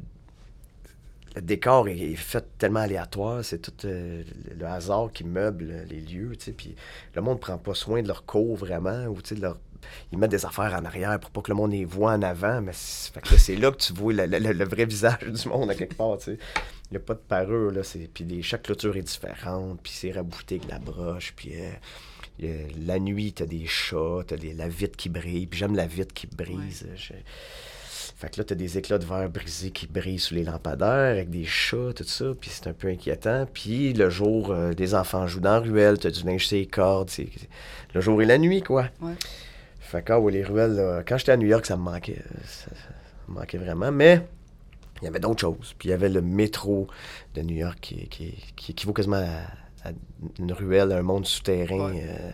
le 1.35 1.41
décor 1.41 1.87
est, 1.87 1.97
est 1.97 2.15
fait 2.15 2.45
tellement 2.57 2.81
aléatoire, 2.81 3.43
c'est 3.45 3.59
tout 3.59 3.87
euh, 3.87 4.23
le, 4.59 4.65
hasard 4.65 5.11
qui 5.13 5.23
meuble 5.23 5.85
les 5.89 6.01
lieux, 6.01 6.35
tu 6.37 6.45
sais. 6.45 6.51
Puis 6.51 6.75
le 7.15 7.21
monde 7.21 7.39
prend 7.39 7.57
pas 7.57 7.73
soin 7.73 8.01
de 8.01 8.07
leur 8.07 8.25
cours 8.25 8.55
vraiment, 8.57 9.05
ou 9.05 9.21
tu 9.21 9.29
sais, 9.29 9.35
de 9.35 9.41
leur 9.41 9.57
ils 10.11 10.17
mettent 10.19 10.29
des 10.31 10.45
affaires 10.45 10.75
en 10.79 10.85
arrière 10.85 11.19
pour 11.19 11.31
pas 11.31 11.41
que 11.41 11.49
le 11.49 11.55
monde 11.55 11.71
les 11.71 11.85
voit 11.85 12.11
en 12.13 12.21
avant, 12.21 12.61
mais 12.61 12.71
c'est, 12.73 13.55
là, 13.55 13.71
que 13.71 13.77
tu 13.77 13.93
vois 13.93 14.13
le, 14.13 14.25
le- 14.27 14.51
le 14.53 14.65
vrai 14.65 14.85
visage 14.85 15.19
du 15.23 15.47
monde 15.49 15.71
à 15.71 15.75
quelque 15.75 15.95
part, 15.95 16.17
tu 16.19 16.25
sais. 16.25 16.37
Il 16.91 16.95
n'y 16.95 16.97
a 16.97 16.99
pas 16.99 17.13
de 17.15 17.19
parure, 17.19 17.71
là. 17.71 17.81
C'est, 17.83 18.09
puis 18.13 18.25
les, 18.25 18.41
chaque 18.43 18.63
clôture 18.63 18.95
est 18.97 19.01
différente, 19.01 19.79
puis 19.81 19.91
c'est 19.95 20.11
rabouté 20.11 20.55
avec 20.55 20.69
la 20.69 20.77
broche, 20.79 21.33
puis 21.35 21.53
euh, 22.43 22.67
la 22.85 22.99
nuit, 22.99 23.33
t'as 23.33 23.45
des 23.45 23.65
chats, 23.65 24.19
t'as 24.27 24.35
des- 24.35 24.53
la 24.53 24.67
vitre 24.67 24.97
qui 24.97 25.07
brille, 25.09 25.47
puis 25.47 25.59
j'aime 25.59 25.75
la 25.75 25.87
vitre 25.87 26.13
qui 26.13 26.27
brise. 26.27 26.85
je- 26.95 27.13
Fait 28.21 28.29
que 28.29 28.37
là, 28.39 28.43
t'as 28.43 28.53
des 28.53 28.77
éclats 28.77 28.99
de 28.99 29.05
verre 29.05 29.27
brisés 29.31 29.71
qui 29.71 29.87
brillent 29.87 30.19
sous 30.19 30.35
les 30.35 30.43
lampadaires 30.43 31.11
avec 31.11 31.31
des 31.31 31.43
chats, 31.43 31.91
tout 31.95 32.03
ça, 32.03 32.25
puis 32.39 32.51
c'est 32.53 32.67
un 32.67 32.73
peu 32.73 32.87
inquiétant. 32.89 33.47
Puis 33.51 33.93
le 33.93 34.11
jour, 34.11 34.51
euh, 34.51 34.73
des 34.73 34.93
enfants 34.93 35.25
jouent 35.25 35.39
dans 35.39 35.53
la 35.53 35.59
ruelle, 35.59 35.97
t'as 35.97 36.11
du 36.11 36.23
linge 36.23 36.45
sur 36.45 36.55
les 36.57 36.67
cordes, 36.67 37.09
c'est 37.09 37.27
le 37.95 37.99
jour 37.99 38.21
et 38.21 38.25
la 38.25 38.37
nuit, 38.37 38.61
quoi. 38.61 38.89
Ouais. 39.01 39.13
Fait 39.79 40.03
que, 40.03 40.13
ah 40.13 40.19
ouais, 40.19 40.31
les 40.31 40.43
ruelles, 40.43 40.75
là, 40.75 41.01
quand 41.03 41.17
j'étais 41.17 41.31
à 41.31 41.37
New 41.37 41.47
York, 41.47 41.65
ça 41.65 41.75
me 41.77 41.81
manquait. 41.81 42.19
euh, 42.19 42.39
Ça, 42.45 42.69
ça 42.69 42.87
me 43.27 43.33
manquait 43.39 43.57
vraiment. 43.57 43.91
Mais 43.91 44.21
il 45.01 45.05
y 45.05 45.07
avait 45.07 45.19
d'autres 45.19 45.41
choses. 45.41 45.73
Puis 45.79 45.87
il 45.89 45.91
y 45.91 45.93
avait 45.93 46.07
le 46.09 46.21
métro 46.21 46.85
de 47.33 47.41
New 47.41 47.55
York 47.55 47.79
qui, 47.81 48.07
qui, 48.07 48.35
qui 48.55 48.71
équivaut 48.73 48.93
quasiment 48.93 49.15
à, 49.83 49.89
à 49.89 49.91
une 50.37 50.53
ruelle, 50.53 50.91
un 50.91 51.01
monde 51.01 51.25
souterrain. 51.25 51.91
Ouais. 51.91 52.03
euh. 52.07 52.31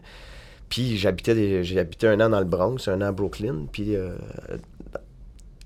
puis 0.67 0.97
j'habitais 0.97 1.31
habité 1.79 2.07
un 2.09 2.19
an 2.19 2.29
dans 2.29 2.39
le 2.39 2.45
Bronx, 2.45 2.89
un 2.89 3.01
an 3.01 3.05
à 3.05 3.11
Brooklyn. 3.13 3.67
Puis 3.71 3.95
euh, 3.95 4.17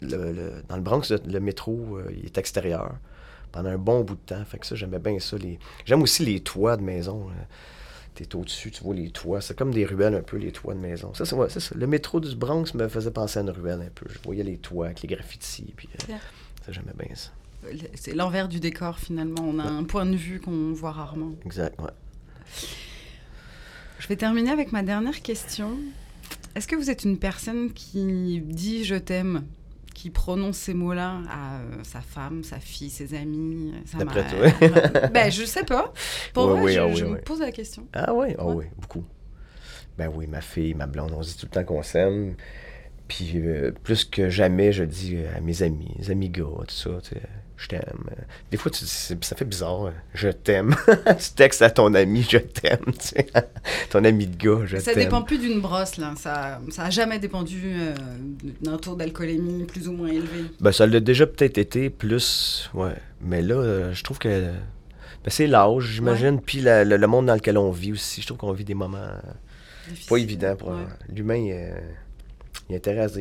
le- 0.02 0.32
le- 0.32 0.64
dans 0.68 0.76
le 0.76 0.82
Bronx, 0.82 1.02
le, 1.10 1.20
le 1.32 1.40
métro, 1.40 1.98
euh, 1.98 2.12
il 2.18 2.26
est 2.26 2.38
extérieur 2.38 2.96
pendant 3.52 3.70
un 3.70 3.78
bon 3.78 4.02
bout 4.02 4.16
de 4.16 4.20
temps. 4.26 4.44
Fait 4.46 4.58
que 4.60 4.66
ça, 4.66 4.76
j'aimais 4.76 5.00
bien 5.00 5.20
ça. 5.20 5.38
Les... 5.38 5.60
J'aime 5.86 6.02
aussi 6.02 6.26
les 6.26 6.40
toits 6.42 6.78
de 6.78 6.82
maison. 6.84 7.28
euh. 7.30 7.44
T'es 8.14 8.36
au-dessus, 8.36 8.72
tu 8.72 8.84
vois 8.84 8.94
les 8.94 9.10
toits. 9.10 9.40
C'est 9.40 9.58
comme 9.58 9.74
des 9.74 9.86
ruelles 9.86 10.16
un 10.16 10.22
peu, 10.22 10.36
les 10.38 10.52
toits 10.52 10.74
de 10.74 10.80
maison. 10.80 11.14
Ça, 11.14 11.24
c'est 11.26 11.34
ouais, 11.34 11.50
ça. 11.50 11.60
Le 11.76 11.88
métro 11.88 12.20
du 12.20 12.36
Bronx 12.36 12.66
me 12.76 12.88
faisait 12.90 13.10
penser 13.12 13.40
à 13.40 13.42
une 13.42 13.50
ruelle 13.50 13.82
un 13.82 13.90
peu. 13.94 14.06
Je 14.10 14.20
voyais 14.24 14.44
les 14.44 14.58
toits 14.58 14.88
avec 14.88 15.02
les 15.02 15.08
graffitis. 15.08 15.74
Puis, 15.78 15.88
euh, 16.10 16.14
ça, 16.66 16.72
j'aimais 16.74 16.92
bien 16.98 17.16
ça. 17.16 17.30
C'est 17.96 18.14
l'envers 18.14 18.48
du 18.50 18.60
décor 18.60 19.00
finalement. 19.00 19.42
On 19.44 19.60
a 19.60 19.64
un 19.64 19.84
point 19.86 20.06
de 20.06 20.16
vue 20.16 20.40
qu'on 20.42 20.74
voit 20.74 20.92
rarement. 20.92 21.32
Exact, 21.46 21.80
ouais. 21.80 21.92
Je 24.00 24.08
vais 24.08 24.16
terminer 24.16 24.50
avec 24.52 24.72
ma 24.72 24.84
dernière 24.84 25.22
question. 25.22 25.78
Est-ce 26.56 26.68
que 26.68 26.76
vous 26.76 26.90
êtes 26.90 27.04
une 27.06 27.18
personne 27.18 27.72
qui 27.72 28.42
dit 28.42 28.84
je 28.84 28.96
t'aime, 28.96 29.46
qui 30.02 30.10
prononce 30.10 30.58
ces 30.58 30.74
mots-là 30.74 31.20
à 31.30 31.60
euh, 31.60 31.84
sa 31.84 32.02
femme, 32.02 32.44
sa 32.44 32.60
fille, 32.60 32.90
ses 32.90 33.14
amis, 33.14 33.72
sa 33.86 34.04
mère 34.04 34.14
toi. 34.14 35.10
Ben 35.14 35.32
je 35.32 35.46
sais 35.46 35.64
pas. 35.64 35.94
Pour 36.34 36.48
Ouais, 36.48 36.54
vrai, 36.54 36.62
oui, 36.64 36.74
je, 36.74 36.80
ah 36.80 36.88
oui, 36.88 36.96
je 36.96 37.06
oui. 37.06 37.12
me 37.12 37.18
pose 37.22 37.40
la 37.40 37.52
question. 37.52 37.88
Ah 37.94 38.12
oui, 38.12 38.34
ah 38.40 38.46
Ouais. 38.46 38.56
oui, 38.56 38.66
beaucoup. 38.80 39.04
Ben 40.00 40.10
oui, 40.12 40.26
ma 40.26 40.42
fille, 40.42 40.74
ma 40.74 40.88
blonde, 40.88 41.12
on 41.16 41.22
se 41.22 41.34
dit 41.34 41.38
tout 41.38 41.46
le 41.46 41.52
temps 41.52 41.64
qu'on 41.64 41.84
s'aime. 41.84 42.36
Puis 43.08 43.34
euh, 43.36 43.72
plus 43.84 44.04
que 44.06 44.28
jamais, 44.30 44.72
je 44.74 44.84
dis 44.86 45.18
à 45.36 45.40
mes 45.40 45.62
amis, 45.62 45.94
mes 46.00 46.10
amis 46.10 46.30
gars, 46.30 46.46
tout 46.68 46.74
ça, 46.74 46.90
tu 47.04 47.10
sais, 47.10 47.22
je 47.62 47.68
t'aime. 47.68 48.04
Des 48.50 48.58
fois, 48.58 48.72
tu- 48.72 48.86
ça 48.86 49.36
fait 49.36 49.46
bizarre, 49.46 49.86
euh, 49.86 49.92
je 50.16 50.30
t'aime. 50.30 50.76
tu 51.20 51.32
textes 51.36 51.62
à 51.62 51.70
ton 51.70 51.94
ami, 51.94 52.26
je 52.28 52.40
t'aime, 52.40 52.80
tu 53.00 53.08
sais. 53.10 53.28
ton 53.92 54.04
ami 54.04 54.26
de 54.28 54.36
gars, 54.36 54.66
je 54.66 54.78
ça 54.78 54.94
t'aime. 54.94 55.04
dépend 55.04 55.22
plus 55.22 55.38
d'une 55.38 55.62
brosse 55.62 55.98
là. 55.98 56.14
Ça, 56.18 56.60
ça 56.72 56.84
a 56.86 56.90
jamais 56.90 57.20
dépendu 57.20 57.62
euh, 57.66 57.94
d'un 58.62 58.78
taux 58.78 58.96
d'alcoolémie 58.96 59.66
plus 59.66 59.88
ou 59.88 59.94
moins 59.94 60.10
élevé. 60.10 60.46
Ben, 60.60 60.72
ça 60.72 60.88
l'a 60.88 61.00
déjà 61.00 61.28
peut-être 61.28 61.58
été 61.60 61.90
plus, 61.90 62.70
ouais. 62.74 62.96
Mais 63.22 63.42
là, 63.44 63.56
euh, 63.56 63.94
je 63.94 64.04
trouve 64.04 64.18
que 64.18 64.28
ben, 64.30 65.30
c'est 65.30 65.46
l'âge, 65.48 65.84
j'imagine, 65.84 66.42
puis 66.42 66.62
le, 66.62 66.84
le 66.84 67.08
monde 67.08 67.28
dans 67.28 67.36
lequel 67.36 67.58
on 67.60 67.70
vit 67.70 67.92
aussi. 67.92 68.22
Je 68.22 68.26
trouve 68.26 68.40
qu'on 68.40 68.54
vit 68.54 68.66
des 68.66 68.74
moments 68.74 68.98
euh, 68.98 69.12
pas 69.22 69.90
Difficile. 69.92 70.18
évidents 70.18 70.56
pour 70.56 70.70
Ouais. 70.70 70.78
l'humain. 71.14 71.46
euh, 71.52 71.76
il 72.70 72.74
a 72.74 72.78
intérêt 72.78 73.02
à 73.02 73.10
se 73.10 73.20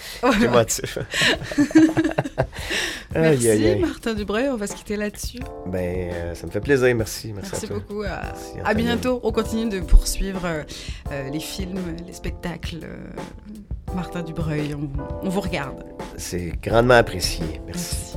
sais. 0.00 0.26
Ouais. 0.26 0.44
émotif. 0.44 0.98
Merci 3.14 3.50
Aïe, 3.50 3.66
aïe. 3.66 3.80
Martin 3.80 4.14
Dubreuil, 4.14 4.48
on 4.50 4.56
va 4.56 4.66
se 4.68 4.74
quitter 4.76 4.96
là-dessus. 4.96 5.40
Ben, 5.66 6.10
euh, 6.12 6.34
ça 6.34 6.46
me 6.46 6.52
fait 6.52 6.60
plaisir, 6.60 6.94
merci. 6.94 7.32
Merci, 7.34 7.50
Merci 7.52 7.64
à 7.64 7.68
toi. 7.68 7.78
beaucoup. 7.78 8.02
À, 8.02 8.22
Merci, 8.22 8.52
à 8.56 8.60
Antoine. 8.60 8.76
bientôt. 8.76 9.20
On 9.24 9.32
continue 9.32 9.68
de 9.68 9.80
poursuivre 9.80 10.42
euh, 10.44 10.62
euh, 11.10 11.28
les 11.30 11.40
films, 11.40 11.96
les 12.06 12.12
spectacles. 12.12 12.78
euh, 12.84 13.94
Martin 13.94 14.22
Dubreuil, 14.22 14.74
on, 14.76 14.88
on 15.26 15.28
vous 15.28 15.40
regarde. 15.40 15.84
C'est 16.16 16.52
grandement 16.62 16.94
apprécié. 16.94 17.60
Merci. 17.66 18.16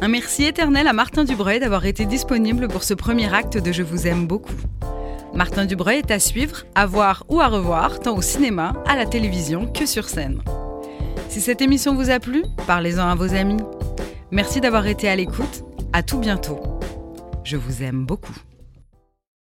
Un 0.00 0.08
merci 0.08 0.44
éternel 0.44 0.88
à 0.88 0.92
Martin 0.92 1.24
Dubreuil 1.24 1.60
d'avoir 1.60 1.84
été 1.86 2.06
disponible 2.06 2.66
pour 2.68 2.82
ce 2.82 2.94
premier 2.94 3.32
acte 3.32 3.56
de 3.58 3.70
Je 3.72 3.82
vous 3.82 4.06
aime 4.08 4.26
beaucoup. 4.26 4.54
Martin 5.34 5.64
Dubreuil 5.64 5.98
est 5.98 6.10
à 6.10 6.18
suivre, 6.18 6.64
à 6.74 6.86
voir 6.86 7.24
ou 7.28 7.40
à 7.40 7.48
revoir, 7.48 8.00
tant 8.00 8.16
au 8.16 8.22
cinéma, 8.22 8.74
à 8.86 8.96
la 8.96 9.06
télévision 9.06 9.66
que 9.66 9.86
sur 9.86 10.08
scène. 10.08 10.42
Si 11.28 11.40
cette 11.40 11.62
émission 11.62 11.94
vous 11.94 12.10
a 12.10 12.20
plu, 12.20 12.44
parlez-en 12.66 13.08
à 13.08 13.14
vos 13.14 13.34
amis. 13.34 13.62
Merci 14.30 14.60
d'avoir 14.60 14.86
été 14.86 15.08
à 15.08 15.16
l'écoute. 15.16 15.64
À 15.94 16.02
tout 16.02 16.18
bientôt. 16.18 16.60
Je 17.44 17.56
vous 17.56 17.82
aime 17.82 18.04
beaucoup. 18.04 18.34